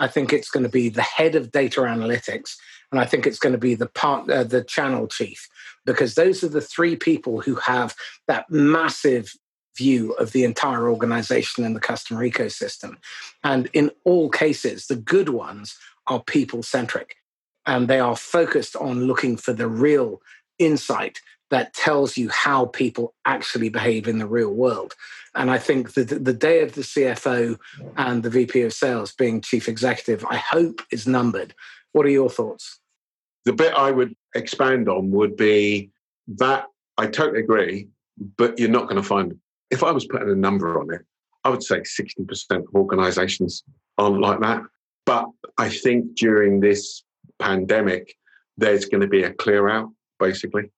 I 0.00 0.08
think 0.08 0.32
it's 0.32 0.50
going 0.50 0.64
to 0.64 0.68
be 0.68 0.88
the 0.88 1.02
head 1.02 1.36
of 1.36 1.52
data 1.52 1.82
analytics 1.82 2.56
and 2.90 3.00
I 3.00 3.04
think 3.04 3.26
it's 3.26 3.38
going 3.38 3.52
to 3.52 3.58
be 3.58 3.74
the 3.74 3.86
part, 3.86 4.28
uh, 4.30 4.44
the 4.44 4.64
channel 4.64 5.06
chief, 5.06 5.48
because 5.86 6.14
those 6.14 6.42
are 6.42 6.48
the 6.48 6.60
three 6.60 6.96
people 6.96 7.40
who 7.40 7.54
have 7.56 7.94
that 8.26 8.50
massive 8.50 9.32
view 9.76 10.12
of 10.14 10.32
the 10.32 10.44
entire 10.44 10.88
organization 10.88 11.64
and 11.64 11.76
the 11.76 11.80
customer 11.80 12.28
ecosystem. 12.28 12.96
And 13.44 13.70
in 13.72 13.90
all 14.04 14.28
cases, 14.28 14.86
the 14.86 14.96
good 14.96 15.28
ones 15.28 15.76
are 16.08 16.22
people 16.22 16.62
centric, 16.62 17.16
and 17.66 17.86
they 17.86 18.00
are 18.00 18.16
focused 18.16 18.74
on 18.74 19.06
looking 19.06 19.36
for 19.36 19.52
the 19.52 19.68
real 19.68 20.20
insight 20.58 21.20
that 21.50 21.74
tells 21.74 22.16
you 22.16 22.28
how 22.30 22.66
people 22.66 23.14
actually 23.24 23.68
behave 23.68 24.06
in 24.08 24.18
the 24.18 24.26
real 24.26 24.52
world. 24.52 24.94
And 25.34 25.50
I 25.50 25.58
think 25.58 25.94
that 25.94 26.24
the 26.24 26.32
day 26.32 26.62
of 26.62 26.74
the 26.74 26.82
CFO 26.82 27.58
and 27.96 28.22
the 28.22 28.30
VP 28.30 28.62
of 28.62 28.72
sales 28.72 29.12
being 29.12 29.40
chief 29.40 29.68
executive, 29.68 30.24
I 30.28 30.36
hope 30.36 30.80
is 30.90 31.06
numbered. 31.06 31.54
What 31.92 32.06
are 32.06 32.10
your 32.10 32.30
thoughts? 32.30 32.78
The 33.44 33.52
bit 33.52 33.74
I 33.74 33.90
would 33.90 34.14
expand 34.34 34.88
on 34.88 35.10
would 35.10 35.36
be 35.36 35.90
that 36.28 36.66
I 36.98 37.06
totally 37.06 37.40
agree, 37.40 37.88
but 38.36 38.58
you're 38.58 38.68
not 38.68 38.84
going 38.88 39.00
to 39.00 39.02
find, 39.02 39.36
if 39.70 39.82
I 39.82 39.90
was 39.90 40.06
putting 40.06 40.30
a 40.30 40.36
number 40.36 40.80
on 40.80 40.92
it, 40.92 41.02
I 41.44 41.48
would 41.48 41.62
say 41.62 41.80
60% 41.80 42.50
of 42.50 42.74
organizations 42.74 43.64
aren't 43.98 44.20
like 44.20 44.40
that. 44.40 44.62
But 45.06 45.26
I 45.58 45.70
think 45.70 46.14
during 46.16 46.60
this 46.60 47.02
pandemic, 47.38 48.14
there's 48.58 48.84
going 48.84 49.00
to 49.00 49.06
be 49.06 49.22
a 49.22 49.32
clear 49.32 49.68
out, 49.68 49.90
basically. 50.18 50.70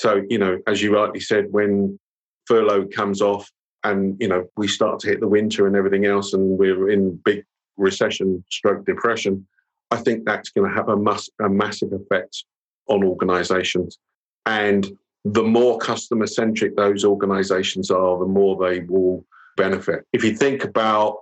So, 0.00 0.22
you 0.30 0.38
know, 0.38 0.58
as 0.66 0.80
you 0.80 0.96
rightly 0.96 1.20
said, 1.20 1.52
when 1.52 1.98
furlough 2.46 2.86
comes 2.86 3.20
off 3.20 3.46
and, 3.84 4.16
you 4.18 4.28
know, 4.28 4.46
we 4.56 4.66
start 4.66 4.98
to 5.00 5.08
hit 5.08 5.20
the 5.20 5.28
winter 5.28 5.66
and 5.66 5.76
everything 5.76 6.06
else, 6.06 6.32
and 6.32 6.58
we're 6.58 6.88
in 6.88 7.20
big 7.22 7.44
recession 7.76 8.42
stroke 8.50 8.86
depression, 8.86 9.46
I 9.90 9.96
think 9.96 10.24
that's 10.24 10.48
going 10.48 10.70
to 10.70 10.74
have 10.74 10.88
a, 10.88 10.96
mus- 10.96 11.28
a 11.38 11.50
massive 11.50 11.92
effect 11.92 12.44
on 12.88 13.04
organizations. 13.04 13.98
And 14.46 14.90
the 15.26 15.42
more 15.42 15.76
customer 15.76 16.26
centric 16.26 16.76
those 16.76 17.04
organizations 17.04 17.90
are, 17.90 18.18
the 18.18 18.24
more 18.24 18.56
they 18.56 18.80
will 18.80 19.26
benefit. 19.58 20.06
If 20.14 20.24
you 20.24 20.34
think 20.34 20.64
about, 20.64 21.18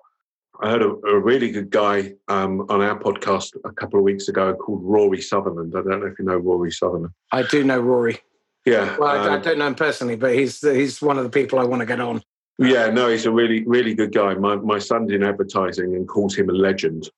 I 0.63 0.71
heard 0.71 0.83
a, 0.83 0.91
a 0.91 1.19
really 1.19 1.51
good 1.51 1.71
guy 1.71 2.13
um, 2.29 2.65
on 2.69 2.81
our 2.81 2.97
podcast 2.97 3.57
a 3.65 3.73
couple 3.73 3.99
of 3.99 4.05
weeks 4.05 4.29
ago 4.29 4.55
called 4.55 4.83
Rory 4.85 5.21
Sutherland. 5.21 5.75
I 5.77 5.83
don't 5.83 5.99
know 5.99 6.07
if 6.07 6.17
you 6.17 6.25
know 6.25 6.37
Rory 6.37 6.71
Sutherland. 6.71 7.13
I 7.33 7.43
do 7.43 7.65
know 7.65 7.81
Rory. 7.81 8.21
Yeah. 8.65 8.97
Well, 8.99 9.09
I, 9.09 9.27
um, 9.27 9.33
I 9.33 9.39
don't 9.39 9.59
know 9.59 9.67
him 9.67 9.75
personally, 9.75 10.17
but 10.17 10.35
he's 10.35 10.61
he's 10.61 11.01
one 11.01 11.19
of 11.19 11.25
the 11.25 11.31
people 11.31 11.59
I 11.59 11.65
want 11.65 11.81
to 11.81 11.87
get 11.87 12.01
on. 12.01 12.23
Yeah, 12.59 12.91
no, 12.91 13.09
he's 13.09 13.25
a 13.25 13.31
really, 13.31 13.65
really 13.65 13.95
good 13.95 14.13
guy. 14.13 14.35
My 14.35 14.57
my 14.57 14.79
son's 14.79 15.13
in 15.13 15.23
advertising 15.23 15.95
and 15.95 16.09
calls 16.09 16.37
him 16.37 16.51
a 16.51 16.53
legend. 16.53 17.09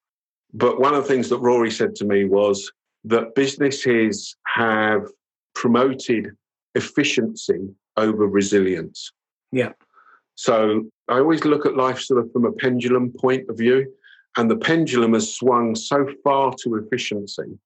But 0.52 0.80
one 0.80 0.94
of 0.94 1.02
the 1.02 1.08
things 1.08 1.28
that 1.28 1.38
Rory 1.38 1.70
said 1.70 1.94
to 1.96 2.04
me 2.04 2.24
was 2.24 2.70
that 3.04 3.34
businesses 3.34 4.36
have 4.46 5.06
promoted 5.54 6.32
efficiency 6.74 7.68
over 7.96 8.26
resilience. 8.26 9.12
Yeah. 9.52 9.72
So 10.34 10.86
I 11.08 11.18
always 11.18 11.44
look 11.44 11.66
at 11.66 11.76
life 11.76 12.00
sort 12.00 12.24
of 12.24 12.32
from 12.32 12.44
a 12.44 12.52
pendulum 12.52 13.12
point 13.12 13.48
of 13.48 13.58
view. 13.58 13.92
And 14.36 14.50
the 14.50 14.56
pendulum 14.56 15.14
has 15.14 15.34
swung 15.34 15.74
so 15.74 16.08
far 16.22 16.54
to 16.62 16.76
efficiency 16.76 17.58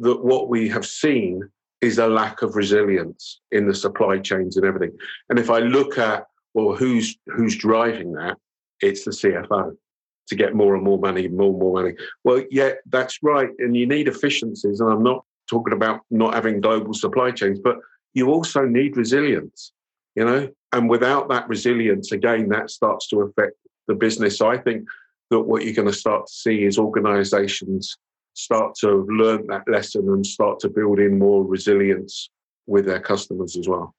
that 0.00 0.24
what 0.24 0.48
we 0.48 0.68
have 0.68 0.84
seen 0.84 1.48
is 1.80 1.98
a 1.98 2.06
lack 2.06 2.42
of 2.42 2.56
resilience 2.56 3.40
in 3.52 3.66
the 3.66 3.74
supply 3.74 4.18
chains 4.18 4.56
and 4.56 4.66
everything. 4.66 4.96
And 5.28 5.38
if 5.38 5.50
I 5.50 5.60
look 5.60 5.98
at 5.98 6.26
well, 6.54 6.74
who's 6.74 7.16
who's 7.26 7.56
driving 7.56 8.12
that? 8.12 8.36
It's 8.80 9.04
the 9.04 9.10
CFO 9.10 9.76
to 10.28 10.34
get 10.34 10.54
more 10.54 10.74
and 10.74 10.82
more 10.82 10.98
money, 10.98 11.28
more 11.28 11.50
and 11.50 11.58
more 11.58 11.82
money. 11.82 11.94
Well, 12.24 12.42
yeah, 12.50 12.72
that's 12.86 13.18
right. 13.22 13.50
And 13.58 13.76
you 13.76 13.86
need 13.86 14.08
efficiencies. 14.08 14.80
And 14.80 14.90
I'm 14.90 15.02
not 15.02 15.24
talking 15.48 15.72
about 15.72 16.00
not 16.10 16.34
having 16.34 16.60
global 16.60 16.94
supply 16.94 17.32
chains, 17.32 17.58
but 17.62 17.76
you 18.14 18.30
also 18.30 18.64
need 18.64 18.96
resilience, 18.96 19.72
you 20.14 20.24
know? 20.24 20.48
And 20.72 20.88
without 20.88 21.28
that 21.28 21.48
resilience, 21.48 22.12
again, 22.12 22.48
that 22.50 22.70
starts 22.70 23.08
to 23.08 23.22
affect 23.22 23.54
the 23.88 23.94
business. 23.94 24.38
So 24.38 24.48
I 24.48 24.56
think 24.56 24.86
that 25.30 25.40
what 25.40 25.64
you're 25.64 25.74
going 25.74 25.88
to 25.88 25.94
start 25.94 26.26
to 26.26 26.32
see 26.32 26.64
is 26.64 26.78
organizations 26.78 27.96
start 28.40 28.74
to 28.80 29.06
learn 29.10 29.46
that 29.48 29.62
lesson 29.66 30.08
and 30.08 30.26
start 30.26 30.60
to 30.60 30.68
build 30.68 30.98
in 30.98 31.18
more 31.18 31.44
resilience 31.44 32.30
with 32.66 32.86
their 32.86 33.00
customers 33.00 33.56
as 33.56 33.68
well. 33.68 33.94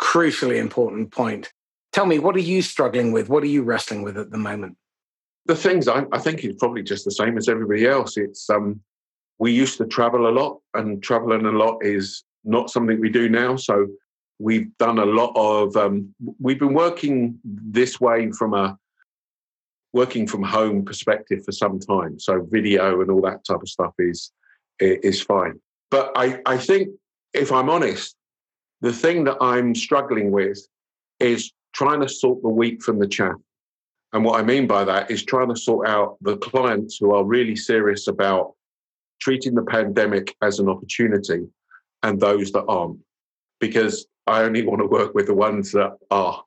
Crucially 0.00 0.56
important 0.56 1.10
point. 1.10 1.52
Tell 1.92 2.06
me, 2.06 2.18
what 2.18 2.36
are 2.36 2.40
you 2.40 2.62
struggling 2.62 3.12
with? 3.12 3.28
What 3.28 3.42
are 3.42 3.48
you 3.48 3.62
wrestling 3.62 4.02
with 4.02 4.16
at 4.16 4.30
the 4.30 4.38
moment? 4.38 4.76
the 5.46 5.56
things 5.56 5.88
I, 5.88 6.04
I 6.12 6.18
think 6.18 6.44
is 6.44 6.54
probably 6.58 6.82
just 6.82 7.04
the 7.04 7.10
same 7.10 7.36
as 7.36 7.48
everybody 7.48 7.86
else. 7.86 8.16
It's 8.16 8.48
um, 8.48 8.80
we 9.38 9.52
used 9.52 9.78
to 9.78 9.86
travel 9.86 10.28
a 10.28 10.30
lot, 10.30 10.60
and 10.74 11.02
traveling 11.02 11.46
a 11.46 11.50
lot 11.50 11.78
is 11.82 12.24
not 12.44 12.70
something 12.70 13.00
we 13.00 13.10
do 13.10 13.28
now. 13.28 13.56
So 13.56 13.88
we've 14.38 14.76
done 14.78 14.98
a 14.98 15.04
lot 15.04 15.32
of. 15.34 15.76
Um, 15.76 16.14
we've 16.38 16.58
been 16.58 16.74
working 16.74 17.38
this 17.44 18.00
way 18.00 18.30
from 18.32 18.54
a 18.54 18.78
working 19.92 20.26
from 20.26 20.42
home 20.42 20.84
perspective 20.84 21.44
for 21.44 21.52
some 21.52 21.78
time. 21.78 22.18
So 22.18 22.46
video 22.50 23.00
and 23.00 23.10
all 23.10 23.20
that 23.22 23.44
type 23.44 23.62
of 23.62 23.68
stuff 23.68 23.94
is 23.98 24.32
is 24.80 25.22
fine. 25.22 25.60
But 25.90 26.12
I, 26.16 26.40
I 26.46 26.56
think 26.56 26.88
if 27.34 27.52
I'm 27.52 27.68
honest, 27.68 28.16
the 28.80 28.92
thing 28.92 29.24
that 29.24 29.36
I'm 29.40 29.74
struggling 29.74 30.32
with 30.32 30.58
is 31.20 31.52
trying 31.72 32.00
to 32.00 32.08
sort 32.08 32.42
the 32.42 32.48
wheat 32.48 32.82
from 32.82 32.98
the 32.98 33.06
chaff. 33.06 33.36
And 34.12 34.24
what 34.24 34.38
I 34.38 34.42
mean 34.42 34.66
by 34.66 34.84
that 34.84 35.10
is 35.10 35.24
trying 35.24 35.48
to 35.48 35.56
sort 35.56 35.88
out 35.88 36.16
the 36.20 36.36
clients 36.36 36.98
who 36.98 37.14
are 37.14 37.24
really 37.24 37.56
serious 37.56 38.08
about 38.08 38.54
treating 39.20 39.54
the 39.54 39.62
pandemic 39.62 40.34
as 40.42 40.58
an 40.58 40.68
opportunity 40.68 41.46
and 42.02 42.20
those 42.20 42.52
that 42.52 42.64
aren't. 42.64 42.98
Because 43.60 44.06
I 44.26 44.42
only 44.42 44.66
want 44.66 44.80
to 44.80 44.86
work 44.86 45.14
with 45.14 45.26
the 45.26 45.34
ones 45.34 45.72
that 45.72 45.96
are, 46.10 46.42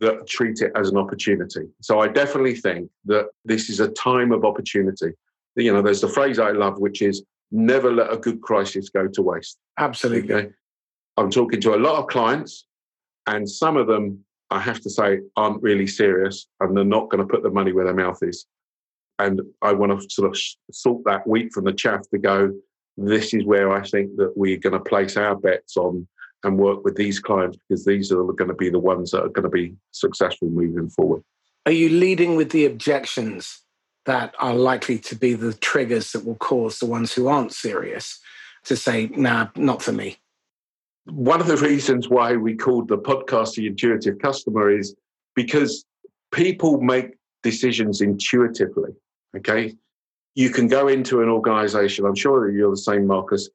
that 0.00 0.26
treat 0.28 0.60
it 0.60 0.72
as 0.76 0.90
an 0.90 0.96
opportunity. 0.96 1.66
So 1.80 2.00
I 2.00 2.08
definitely 2.08 2.54
think 2.54 2.90
that 3.06 3.28
this 3.44 3.68
is 3.68 3.80
a 3.80 3.88
time 3.88 4.32
of 4.32 4.44
opportunity. 4.44 5.12
You 5.56 5.72
know, 5.72 5.82
there's 5.82 6.00
the 6.00 6.08
phrase 6.08 6.38
I 6.38 6.52
love, 6.52 6.78
which 6.78 7.02
is 7.02 7.24
never 7.50 7.92
let 7.92 8.12
a 8.12 8.16
good 8.16 8.40
crisis 8.40 8.90
go 8.90 9.08
to 9.08 9.22
waste. 9.22 9.58
Absolutely. 9.78 10.34
Okay? 10.34 10.50
I'm 11.16 11.30
talking 11.30 11.60
to 11.62 11.74
a 11.74 11.76
lot 11.76 11.96
of 11.96 12.06
clients, 12.06 12.66
and 13.26 13.48
some 13.48 13.76
of 13.76 13.88
them, 13.88 14.24
I 14.50 14.60
have 14.60 14.80
to 14.82 14.90
say, 14.90 15.20
aren't 15.36 15.62
really 15.62 15.86
serious 15.86 16.46
and 16.60 16.76
they're 16.76 16.84
not 16.84 17.10
going 17.10 17.26
to 17.26 17.30
put 17.30 17.42
the 17.42 17.50
money 17.50 17.72
where 17.72 17.84
their 17.84 17.94
mouth 17.94 18.18
is. 18.22 18.46
And 19.18 19.42
I 19.62 19.72
want 19.72 20.00
to 20.00 20.08
sort 20.08 20.30
of 20.30 20.40
sort 20.70 21.04
that 21.04 21.26
wheat 21.26 21.52
from 21.52 21.64
the 21.64 21.72
chaff 21.72 22.08
to 22.10 22.18
go, 22.18 22.54
this 22.96 23.34
is 23.34 23.44
where 23.44 23.72
I 23.72 23.86
think 23.86 24.16
that 24.16 24.32
we're 24.36 24.58
going 24.58 24.72
to 24.72 24.80
place 24.80 25.16
our 25.16 25.34
bets 25.34 25.76
on 25.76 26.06
and 26.44 26.58
work 26.58 26.84
with 26.84 26.96
these 26.96 27.18
clients 27.18 27.58
because 27.68 27.84
these 27.84 28.12
are 28.12 28.22
going 28.24 28.48
to 28.48 28.54
be 28.54 28.70
the 28.70 28.78
ones 28.78 29.10
that 29.10 29.22
are 29.22 29.28
going 29.28 29.44
to 29.44 29.48
be 29.48 29.74
successful 29.90 30.48
moving 30.48 30.88
forward. 30.88 31.22
Are 31.66 31.72
you 31.72 31.88
leading 31.88 32.36
with 32.36 32.50
the 32.50 32.64
objections 32.64 33.60
that 34.06 34.34
are 34.38 34.54
likely 34.54 34.98
to 34.98 35.14
be 35.14 35.34
the 35.34 35.52
triggers 35.52 36.12
that 36.12 36.24
will 36.24 36.36
cause 36.36 36.78
the 36.78 36.86
ones 36.86 37.12
who 37.12 37.28
aren't 37.28 37.52
serious 37.52 38.20
to 38.64 38.76
say, 38.76 39.08
nah, 39.08 39.48
not 39.56 39.82
for 39.82 39.92
me? 39.92 40.16
One 41.06 41.40
of 41.40 41.46
the 41.46 41.56
reasons 41.56 42.08
why 42.08 42.36
we 42.36 42.54
called 42.54 42.88
the 42.88 42.98
podcast 42.98 43.54
the 43.54 43.66
intuitive 43.66 44.18
customer 44.18 44.70
is 44.70 44.94
because 45.34 45.84
people 46.32 46.80
make 46.80 47.16
decisions 47.42 48.00
intuitively. 48.00 48.92
Okay. 49.36 49.76
You 50.34 50.50
can 50.50 50.68
go 50.68 50.88
into 50.88 51.20
an 51.20 51.28
organization, 51.28 52.04
I'm 52.04 52.14
sure 52.14 52.46
that 52.46 52.56
you're 52.56 52.70
the 52.70 52.76
same, 52.76 53.06
Marcus, 53.06 53.48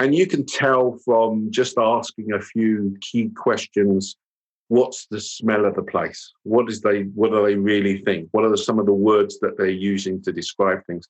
and 0.00 0.14
you 0.14 0.26
can 0.26 0.44
tell 0.44 0.98
from 1.04 1.50
just 1.50 1.78
asking 1.78 2.32
a 2.32 2.40
few 2.40 2.96
key 3.00 3.30
questions 3.30 4.16
what's 4.68 5.06
the 5.06 5.20
smell 5.20 5.66
of 5.66 5.74
the 5.74 5.82
place? 5.82 6.32
What 6.42 6.68
is 6.68 6.80
they 6.80 7.02
what 7.14 7.30
do 7.30 7.44
they 7.44 7.54
really 7.54 7.98
think? 7.98 8.28
What 8.32 8.44
are 8.44 8.56
some 8.56 8.78
of 8.78 8.86
the 8.86 8.92
words 8.92 9.38
that 9.40 9.56
they're 9.56 9.68
using 9.68 10.22
to 10.22 10.32
describe 10.32 10.84
things? 10.86 11.06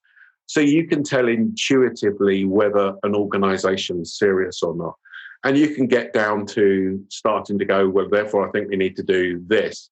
So 0.46 0.60
you 0.60 0.86
can 0.86 1.02
tell 1.02 1.28
intuitively 1.28 2.44
whether 2.44 2.94
an 3.02 3.14
organization 3.14 4.02
is 4.02 4.18
serious 4.18 4.62
or 4.62 4.74
not. 4.76 4.94
And 5.44 5.56
you 5.56 5.74
can 5.74 5.86
get 5.86 6.12
down 6.12 6.46
to 6.46 7.02
starting 7.08 7.58
to 7.58 7.64
go 7.64 7.88
well 7.88 8.08
therefore 8.08 8.48
i 8.48 8.50
think 8.50 8.68
we 8.68 8.76
need 8.76 8.96
to 8.96 9.02
do 9.02 9.42
this. 9.46 9.90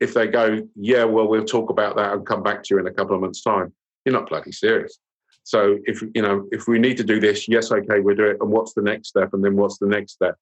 If 0.00 0.14
they 0.14 0.26
go 0.26 0.62
yeah 0.74 1.04
well 1.04 1.28
we'll 1.28 1.44
talk 1.44 1.70
about 1.70 1.96
that 1.96 2.12
and 2.12 2.26
come 2.26 2.42
back 2.42 2.62
to 2.62 2.74
you 2.74 2.80
in 2.80 2.86
a 2.86 2.92
couple 2.92 3.14
of 3.14 3.20
months 3.20 3.42
time 3.42 3.72
you're 4.04 4.12
not 4.12 4.28
bloody 4.28 4.52
serious 4.52 4.98
so 5.46 5.78
if 5.84 6.02
you 6.12 6.22
know 6.22 6.44
if 6.50 6.66
we 6.66 6.80
need 6.80 6.96
to 6.96 7.04
do 7.04 7.20
this, 7.20 7.46
yes, 7.46 7.70
okay, 7.70 8.00
we'll 8.00 8.16
do 8.16 8.24
it. 8.24 8.38
And 8.40 8.50
what's 8.50 8.74
the 8.74 8.82
next 8.82 9.10
step? 9.10 9.32
And 9.32 9.44
then 9.44 9.54
what's 9.54 9.78
the 9.78 9.86
next 9.86 10.14
step? 10.14 10.34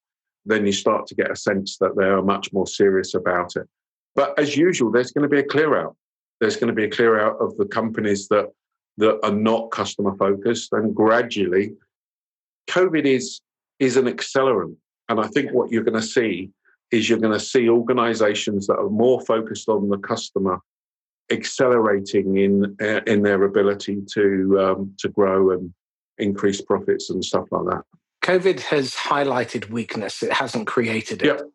Then 0.46 0.64
you 0.64 0.72
start 0.72 1.06
to 1.08 1.14
get 1.14 1.30
a 1.30 1.36
sense 1.36 1.76
that 1.76 1.94
they 1.94 2.06
are 2.06 2.22
much 2.22 2.54
more 2.54 2.66
serious 2.66 3.12
about 3.12 3.54
it. 3.56 3.68
But 4.14 4.32
as 4.38 4.56
usual, 4.56 4.90
there's 4.90 5.12
going 5.12 5.24
to 5.24 5.28
be 5.28 5.40
a 5.40 5.44
clear 5.44 5.78
out. 5.78 5.94
There's 6.40 6.56
going 6.56 6.68
to 6.68 6.74
be 6.74 6.84
a 6.84 6.90
clear 6.90 7.20
out 7.20 7.36
of 7.38 7.54
the 7.58 7.66
companies 7.66 8.28
that 8.28 8.46
that 8.96 9.20
are 9.22 9.34
not 9.34 9.70
customer 9.72 10.16
focused, 10.16 10.72
and 10.72 10.94
gradually, 10.94 11.74
COVID 12.70 13.04
is 13.04 13.42
is 13.80 13.98
an 13.98 14.06
accelerant. 14.06 14.74
And 15.10 15.20
I 15.20 15.26
think 15.26 15.52
what 15.52 15.70
you're 15.70 15.84
going 15.84 16.00
to 16.00 16.08
see 16.18 16.48
is 16.90 17.10
you're 17.10 17.18
going 17.18 17.38
to 17.38 17.44
see 17.44 17.68
organizations 17.68 18.66
that 18.68 18.78
are 18.78 18.88
more 18.88 19.20
focused 19.20 19.68
on 19.68 19.90
the 19.90 19.98
customer 19.98 20.60
accelerating 21.30 22.36
in 22.36 22.76
uh, 22.80 23.00
in 23.06 23.22
their 23.22 23.42
ability 23.44 24.02
to 24.12 24.60
um, 24.60 24.94
to 24.98 25.08
grow 25.08 25.50
and 25.50 25.72
increase 26.18 26.60
profits 26.60 27.10
and 27.10 27.24
stuff 27.24 27.46
like 27.50 27.64
that. 27.66 27.82
COVID 28.22 28.60
has 28.60 28.94
highlighted 28.94 29.70
weakness; 29.70 30.22
it 30.22 30.32
hasn't 30.32 30.66
created 30.66 31.22
it. 31.22 31.26
Yep. 31.26 31.50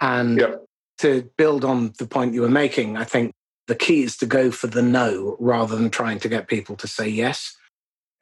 And 0.00 0.38
yep. 0.38 0.64
to 0.98 1.28
build 1.36 1.64
on 1.64 1.92
the 1.98 2.06
point 2.06 2.34
you 2.34 2.42
were 2.42 2.48
making, 2.48 2.96
I 2.96 3.04
think 3.04 3.34
the 3.66 3.74
key 3.74 4.02
is 4.02 4.16
to 4.18 4.26
go 4.26 4.50
for 4.50 4.66
the 4.66 4.82
no 4.82 5.36
rather 5.38 5.76
than 5.76 5.90
trying 5.90 6.18
to 6.20 6.28
get 6.28 6.48
people 6.48 6.76
to 6.76 6.88
say 6.88 7.08
yes. 7.08 7.56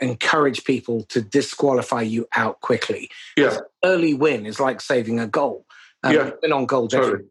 Encourage 0.00 0.64
people 0.64 1.02
to 1.04 1.22
disqualify 1.22 2.02
you 2.02 2.26
out 2.36 2.60
quickly. 2.60 3.10
Yeah. 3.36 3.58
Early 3.84 4.12
win 4.12 4.44
is 4.44 4.60
like 4.60 4.80
saving 4.80 5.20
a 5.20 5.26
goal. 5.26 5.64
Um, 6.02 6.14
yeah. 6.14 6.30
Been 6.42 6.52
on 6.52 6.66
goal 6.66 6.88
totally. 6.88 7.24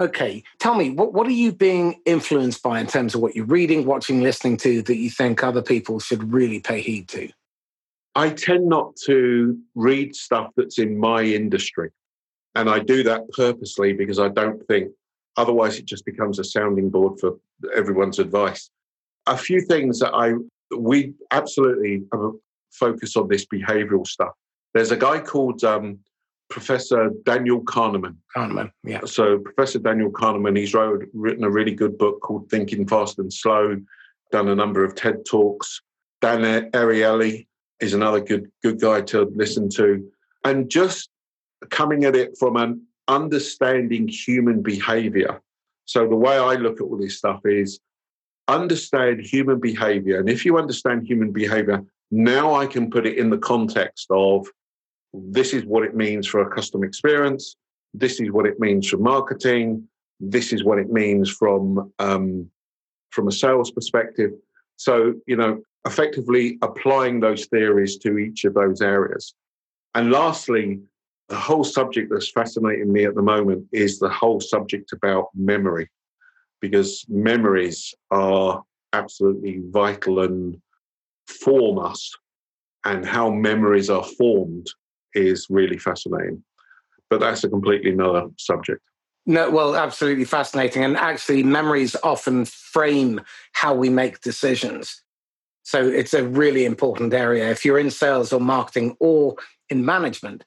Okay, 0.00 0.44
tell 0.60 0.76
me 0.76 0.90
what 0.90 1.12
what 1.12 1.26
are 1.26 1.32
you 1.32 1.52
being 1.52 2.00
influenced 2.06 2.62
by 2.62 2.78
in 2.78 2.86
terms 2.86 3.14
of 3.14 3.20
what 3.20 3.34
you're 3.34 3.44
reading, 3.44 3.84
watching, 3.84 4.22
listening 4.22 4.56
to 4.58 4.82
that 4.82 4.96
you 4.96 5.10
think 5.10 5.42
other 5.42 5.62
people 5.62 5.98
should 5.98 6.32
really 6.32 6.60
pay 6.60 6.80
heed 6.80 7.08
to? 7.08 7.28
I 8.14 8.30
tend 8.30 8.68
not 8.68 8.96
to 9.06 9.58
read 9.74 10.14
stuff 10.14 10.50
that's 10.56 10.78
in 10.78 10.98
my 10.98 11.22
industry, 11.22 11.90
and 12.54 12.70
I 12.70 12.78
do 12.78 13.02
that 13.04 13.28
purposely 13.30 13.92
because 13.92 14.20
I 14.20 14.28
don't 14.28 14.64
think 14.68 14.92
otherwise 15.36 15.78
it 15.78 15.84
just 15.84 16.04
becomes 16.04 16.38
a 16.38 16.44
sounding 16.44 16.90
board 16.90 17.18
for 17.18 17.36
everyone's 17.74 18.20
advice. 18.20 18.70
A 19.26 19.36
few 19.36 19.60
things 19.60 19.98
that 19.98 20.14
I 20.14 20.34
we 20.76 21.14
absolutely 21.32 22.04
focus 22.70 23.16
on 23.16 23.26
this 23.28 23.46
behavioural 23.46 24.06
stuff. 24.06 24.32
There's 24.74 24.92
a 24.92 24.96
guy 24.96 25.18
called 25.18 25.64
um, 25.64 25.98
Professor 26.50 27.10
Daniel 27.24 27.60
Kahneman. 27.62 28.16
Kahneman, 28.36 28.70
yeah. 28.84 29.00
So 29.04 29.38
Professor 29.38 29.78
Daniel 29.78 30.10
Kahneman, 30.10 30.56
he's 30.56 30.74
wrote, 30.74 31.04
written 31.12 31.44
a 31.44 31.50
really 31.50 31.74
good 31.74 31.98
book 31.98 32.20
called 32.20 32.48
Thinking 32.50 32.86
Fast 32.86 33.18
and 33.18 33.32
Slow, 33.32 33.76
done 34.32 34.48
a 34.48 34.54
number 34.54 34.84
of 34.84 34.94
TED 34.94 35.24
Talks. 35.26 35.80
Dan 36.20 36.70
Ariely 36.72 37.46
is 37.80 37.94
another 37.94 38.20
good, 38.20 38.50
good 38.62 38.80
guy 38.80 39.02
to 39.02 39.30
listen 39.34 39.68
to. 39.70 40.10
And 40.44 40.70
just 40.70 41.10
coming 41.70 42.04
at 42.04 42.16
it 42.16 42.36
from 42.38 42.56
an 42.56 42.82
understanding 43.08 44.08
human 44.08 44.62
behavior. 44.62 45.40
So 45.84 46.08
the 46.08 46.16
way 46.16 46.36
I 46.36 46.54
look 46.54 46.80
at 46.80 46.84
all 46.84 46.98
this 46.98 47.18
stuff 47.18 47.40
is 47.44 47.80
understand 48.48 49.20
human 49.20 49.60
behavior. 49.60 50.18
And 50.18 50.28
if 50.28 50.44
you 50.44 50.58
understand 50.58 51.06
human 51.06 51.32
behavior, 51.32 51.84
now 52.10 52.54
I 52.54 52.66
can 52.66 52.90
put 52.90 53.06
it 53.06 53.18
in 53.18 53.30
the 53.30 53.38
context 53.38 54.06
of 54.10 54.48
this 55.12 55.54
is 55.54 55.64
what 55.64 55.84
it 55.84 55.94
means 55.94 56.26
for 56.26 56.42
a 56.42 56.50
customer 56.54 56.84
experience. 56.84 57.56
This 57.94 58.20
is 58.20 58.30
what 58.30 58.46
it 58.46 58.60
means 58.60 58.88
for 58.88 58.98
marketing. 58.98 59.88
This 60.20 60.52
is 60.52 60.64
what 60.64 60.78
it 60.78 60.90
means 60.90 61.30
from 61.30 61.92
um, 61.98 62.50
from 63.10 63.28
a 63.28 63.32
sales 63.32 63.70
perspective. 63.70 64.32
So 64.76 65.14
you 65.26 65.36
know, 65.36 65.62
effectively 65.86 66.58
applying 66.62 67.20
those 67.20 67.46
theories 67.46 67.96
to 67.98 68.18
each 68.18 68.44
of 68.44 68.54
those 68.54 68.80
areas. 68.80 69.34
And 69.94 70.10
lastly, 70.10 70.80
the 71.28 71.36
whole 71.36 71.64
subject 71.64 72.10
that's 72.10 72.30
fascinating 72.30 72.92
me 72.92 73.04
at 73.04 73.14
the 73.14 73.22
moment 73.22 73.66
is 73.72 73.98
the 73.98 74.08
whole 74.08 74.40
subject 74.40 74.92
about 74.92 75.28
memory, 75.34 75.88
because 76.60 77.04
memories 77.08 77.94
are 78.10 78.62
absolutely 78.92 79.60
vital 79.70 80.20
and 80.20 80.60
form 81.26 81.78
us, 81.78 82.14
and 82.84 83.06
how 83.06 83.30
memories 83.30 83.88
are 83.90 84.04
formed 84.04 84.68
is 85.14 85.46
really 85.50 85.78
fascinating. 85.78 86.42
But 87.10 87.20
that's 87.20 87.44
a 87.44 87.48
completely 87.48 87.92
another 87.92 88.26
subject. 88.38 88.82
No, 89.26 89.50
well, 89.50 89.76
absolutely 89.76 90.24
fascinating. 90.24 90.84
And 90.84 90.96
actually, 90.96 91.42
memories 91.42 91.96
often 92.02 92.44
frame 92.44 93.20
how 93.52 93.74
we 93.74 93.90
make 93.90 94.20
decisions. 94.20 95.02
So 95.62 95.86
it's 95.86 96.14
a 96.14 96.24
really 96.24 96.64
important 96.64 97.12
area. 97.12 97.50
If 97.50 97.64
you're 97.64 97.78
in 97.78 97.90
sales 97.90 98.32
or 98.32 98.40
marketing 98.40 98.96
or 99.00 99.36
in 99.68 99.84
management, 99.84 100.44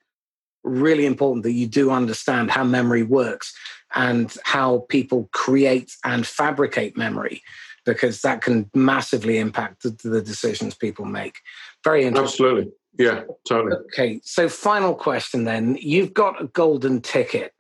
really 0.64 1.06
important 1.06 1.44
that 1.44 1.52
you 1.52 1.68
do 1.68 1.92
understand 1.92 2.50
how 2.50 2.64
memory 2.64 3.04
works 3.04 3.54
and 3.94 4.36
how 4.46 4.86
people 4.90 5.30
create 5.32 5.96
and 6.04 6.26
fabricate 6.26 6.98
memory, 6.98 7.44
because 7.86 8.22
that 8.22 8.42
can 8.42 8.70
massively 8.74 9.38
impact 9.38 9.84
the, 9.84 9.96
the 10.10 10.22
decisions 10.22 10.74
people 10.74 11.06
make. 11.06 11.36
Very 11.84 12.04
interesting. 12.04 12.46
Absolutely. 12.46 12.72
Yeah, 12.98 13.24
totally. 13.48 13.78
Okay, 13.94 14.20
so 14.24 14.50
final 14.50 14.94
question 14.94 15.46
then. 15.46 15.78
You've 15.80 16.14
got 16.14 16.42
a 16.42 16.48
golden 16.48 17.02
ticket 17.02 17.54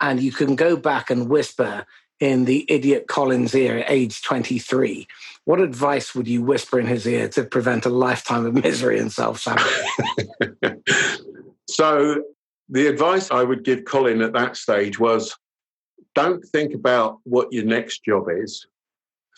and 0.00 0.20
you 0.20 0.32
can 0.32 0.56
go 0.56 0.76
back 0.76 1.10
and 1.10 1.28
whisper 1.28 1.84
in 2.18 2.44
the 2.44 2.66
idiot 2.68 3.06
Colin's 3.08 3.54
ear 3.54 3.78
at 3.78 3.90
age 3.90 4.22
23. 4.22 5.06
What 5.44 5.60
advice 5.60 6.14
would 6.14 6.28
you 6.28 6.42
whisper 6.42 6.78
in 6.78 6.86
his 6.86 7.06
ear 7.06 7.28
to 7.30 7.44
prevent 7.44 7.86
a 7.86 7.90
lifetime 7.90 8.46
of 8.46 8.54
misery 8.54 8.98
and 8.98 9.10
self 9.10 9.40
sabotage? 9.40 11.18
so, 11.68 12.22
the 12.68 12.86
advice 12.86 13.30
I 13.30 13.42
would 13.42 13.64
give 13.64 13.84
Colin 13.84 14.22
at 14.22 14.32
that 14.34 14.56
stage 14.56 14.98
was 14.98 15.36
don't 16.14 16.44
think 16.44 16.74
about 16.74 17.18
what 17.24 17.52
your 17.52 17.64
next 17.64 18.04
job 18.04 18.26
is. 18.30 18.66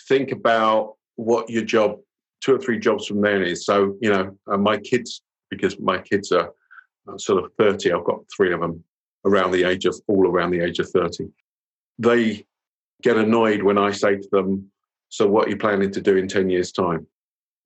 Think 0.08 0.32
about 0.32 0.96
what 1.16 1.48
your 1.48 1.64
job, 1.64 1.98
two 2.42 2.54
or 2.54 2.58
three 2.58 2.78
jobs 2.78 3.06
from 3.06 3.22
there 3.22 3.42
is. 3.42 3.64
So, 3.64 3.96
you 4.00 4.10
know, 4.10 4.36
uh, 4.50 4.58
my 4.58 4.76
kids 4.76 5.22
because 5.52 5.78
my 5.78 5.98
kids 5.98 6.32
are 6.32 6.50
uh, 7.06 7.18
sort 7.18 7.44
of 7.44 7.52
30. 7.58 7.92
I've 7.92 8.04
got 8.04 8.20
three 8.34 8.52
of 8.52 8.60
them. 8.60 8.82
around 9.24 9.52
the 9.52 9.64
age 9.64 9.84
of 9.84 9.94
all 10.08 10.26
around 10.26 10.50
the 10.50 10.60
age 10.60 10.78
of 10.80 10.88
30. 10.90 11.28
They 11.98 12.44
get 13.02 13.16
annoyed 13.16 13.62
when 13.62 13.78
I 13.78 13.92
say 13.92 14.16
to 14.16 14.28
them, 14.32 14.70
So, 15.10 15.28
what 15.28 15.46
are 15.46 15.50
you 15.50 15.56
planning 15.56 15.92
to 15.92 16.00
do 16.00 16.16
in 16.16 16.26
10 16.26 16.50
years' 16.50 16.72
time? 16.72 17.06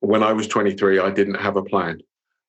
When 0.01 0.23
I 0.23 0.33
was 0.33 0.49
23, 0.49 0.99
I 0.99 1.11
didn't 1.11 1.41
have 1.47 1.57
a 1.57 1.63
plan. 1.63 2.01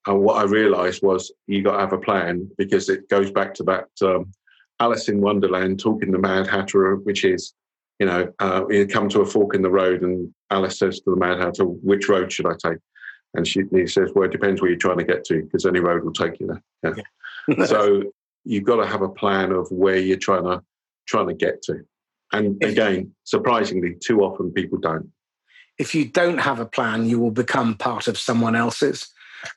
And 0.07 0.21
what 0.21 0.37
I 0.37 0.43
realized 0.43 1.03
was 1.03 1.31
you 1.45 1.63
got 1.63 1.73
to 1.73 1.79
have 1.81 1.93
a 1.93 2.05
plan 2.09 2.49
because 2.57 2.89
it 2.89 3.07
goes 3.09 3.29
back 3.31 3.53
to 3.55 3.63
that 3.63 3.89
um, 4.01 4.31
Alice 4.79 5.07
in 5.09 5.21
Wonderland 5.21 5.79
talking 5.79 6.11
to 6.11 6.17
Mad 6.17 6.47
Hatter, 6.47 6.95
which 6.95 7.23
is, 7.23 7.53
you 7.99 8.07
know, 8.07 8.31
uh, 8.39 8.63
you 8.69 8.87
come 8.87 9.09
to 9.09 9.21
a 9.21 9.25
fork 9.25 9.55
in 9.55 9.61
the 9.61 9.69
road 9.81 10.01
and 10.01 10.33
Alice 10.49 10.79
says 10.79 10.99
to 11.01 11.11
the 11.11 11.17
Mad 11.17 11.39
Hatter, 11.39 11.65
which 11.65 12.09
road 12.09 12.31
should 12.31 12.47
I 12.47 12.55
take? 12.63 12.79
And 13.33 13.47
she, 13.47 13.63
he 13.71 13.87
says, 13.87 14.11
well, 14.15 14.25
it 14.25 14.31
depends 14.31 14.61
where 14.61 14.69
you're 14.69 14.79
trying 14.79 14.97
to 14.97 15.03
get 15.03 15.23
to 15.25 15.43
because 15.43 15.65
any 15.65 15.79
road 15.79 16.03
will 16.03 16.13
take 16.13 16.39
you 16.39 16.47
there. 16.47 16.63
Yeah. 16.83 17.03
yeah. 17.57 17.65
so 17.65 18.03
you've 18.43 18.63
got 18.63 18.77
to 18.77 18.87
have 18.87 19.01
a 19.01 19.09
plan 19.09 19.51
of 19.51 19.69
where 19.71 19.97
you're 19.97 20.17
trying 20.17 20.43
to 20.43 20.63
trying 21.07 21.27
to 21.27 21.33
get 21.33 21.61
to. 21.63 21.85
And 22.33 22.61
again, 22.63 23.13
surprisingly, 23.23 23.95
too 24.03 24.21
often 24.21 24.51
people 24.51 24.77
don't. 24.79 25.09
If 25.77 25.95
you 25.95 26.05
don't 26.05 26.39
have 26.39 26.59
a 26.59 26.65
plan, 26.65 27.05
you 27.05 27.19
will 27.19 27.31
become 27.31 27.75
part 27.75 28.07
of 28.07 28.17
someone 28.17 28.55
else's, 28.55 29.07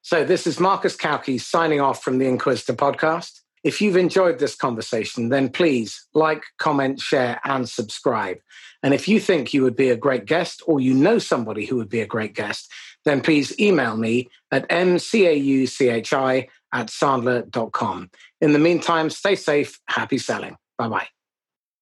So 0.03 0.25
this 0.25 0.47
is 0.47 0.61
Marcus 0.61 0.97
Cauchi 0.97 1.41
signing 1.41 1.81
off 1.81 2.03
from 2.03 2.19
the 2.19 2.27
Inquisitor 2.27 2.73
podcast. 2.73 3.41
If 3.65 3.83
you've 3.83 3.97
enjoyed 3.97 4.39
this 4.39 4.55
conversation, 4.55 5.29
then 5.29 5.49
please 5.49 6.07
like, 6.15 6.45
comment, 6.59 7.01
share, 7.01 7.41
and 7.45 7.69
subscribe. 7.69 8.39
And 8.85 8.95
if 8.95 9.09
you 9.09 9.19
think 9.19 9.53
you 9.53 9.63
would 9.65 9.75
be 9.75 9.91
a 9.91 9.97
great 9.97 10.25
guest 10.25 10.63
or 10.67 10.79
you 10.79 10.95
know 10.95 11.19
somebody 11.19 11.67
who 11.67 11.75
would 11.77 11.89
be 11.89 12.01
a 12.01 12.07
great 12.07 12.35
guest, 12.35 12.71
then 13.05 13.21
please 13.21 13.59
email 13.59 13.97
me 13.97 14.29
at 14.53 14.69
mcauchi 14.69 16.49
at 16.73 16.87
sandler.com. 16.87 18.11
In 18.41 18.53
the 18.53 18.59
meantime, 18.61 19.11
stay 19.11 19.35
safe, 19.35 19.81
happy 19.89 20.19
selling. 20.19 20.57
Bye 20.77 20.89
bye. 20.89 21.09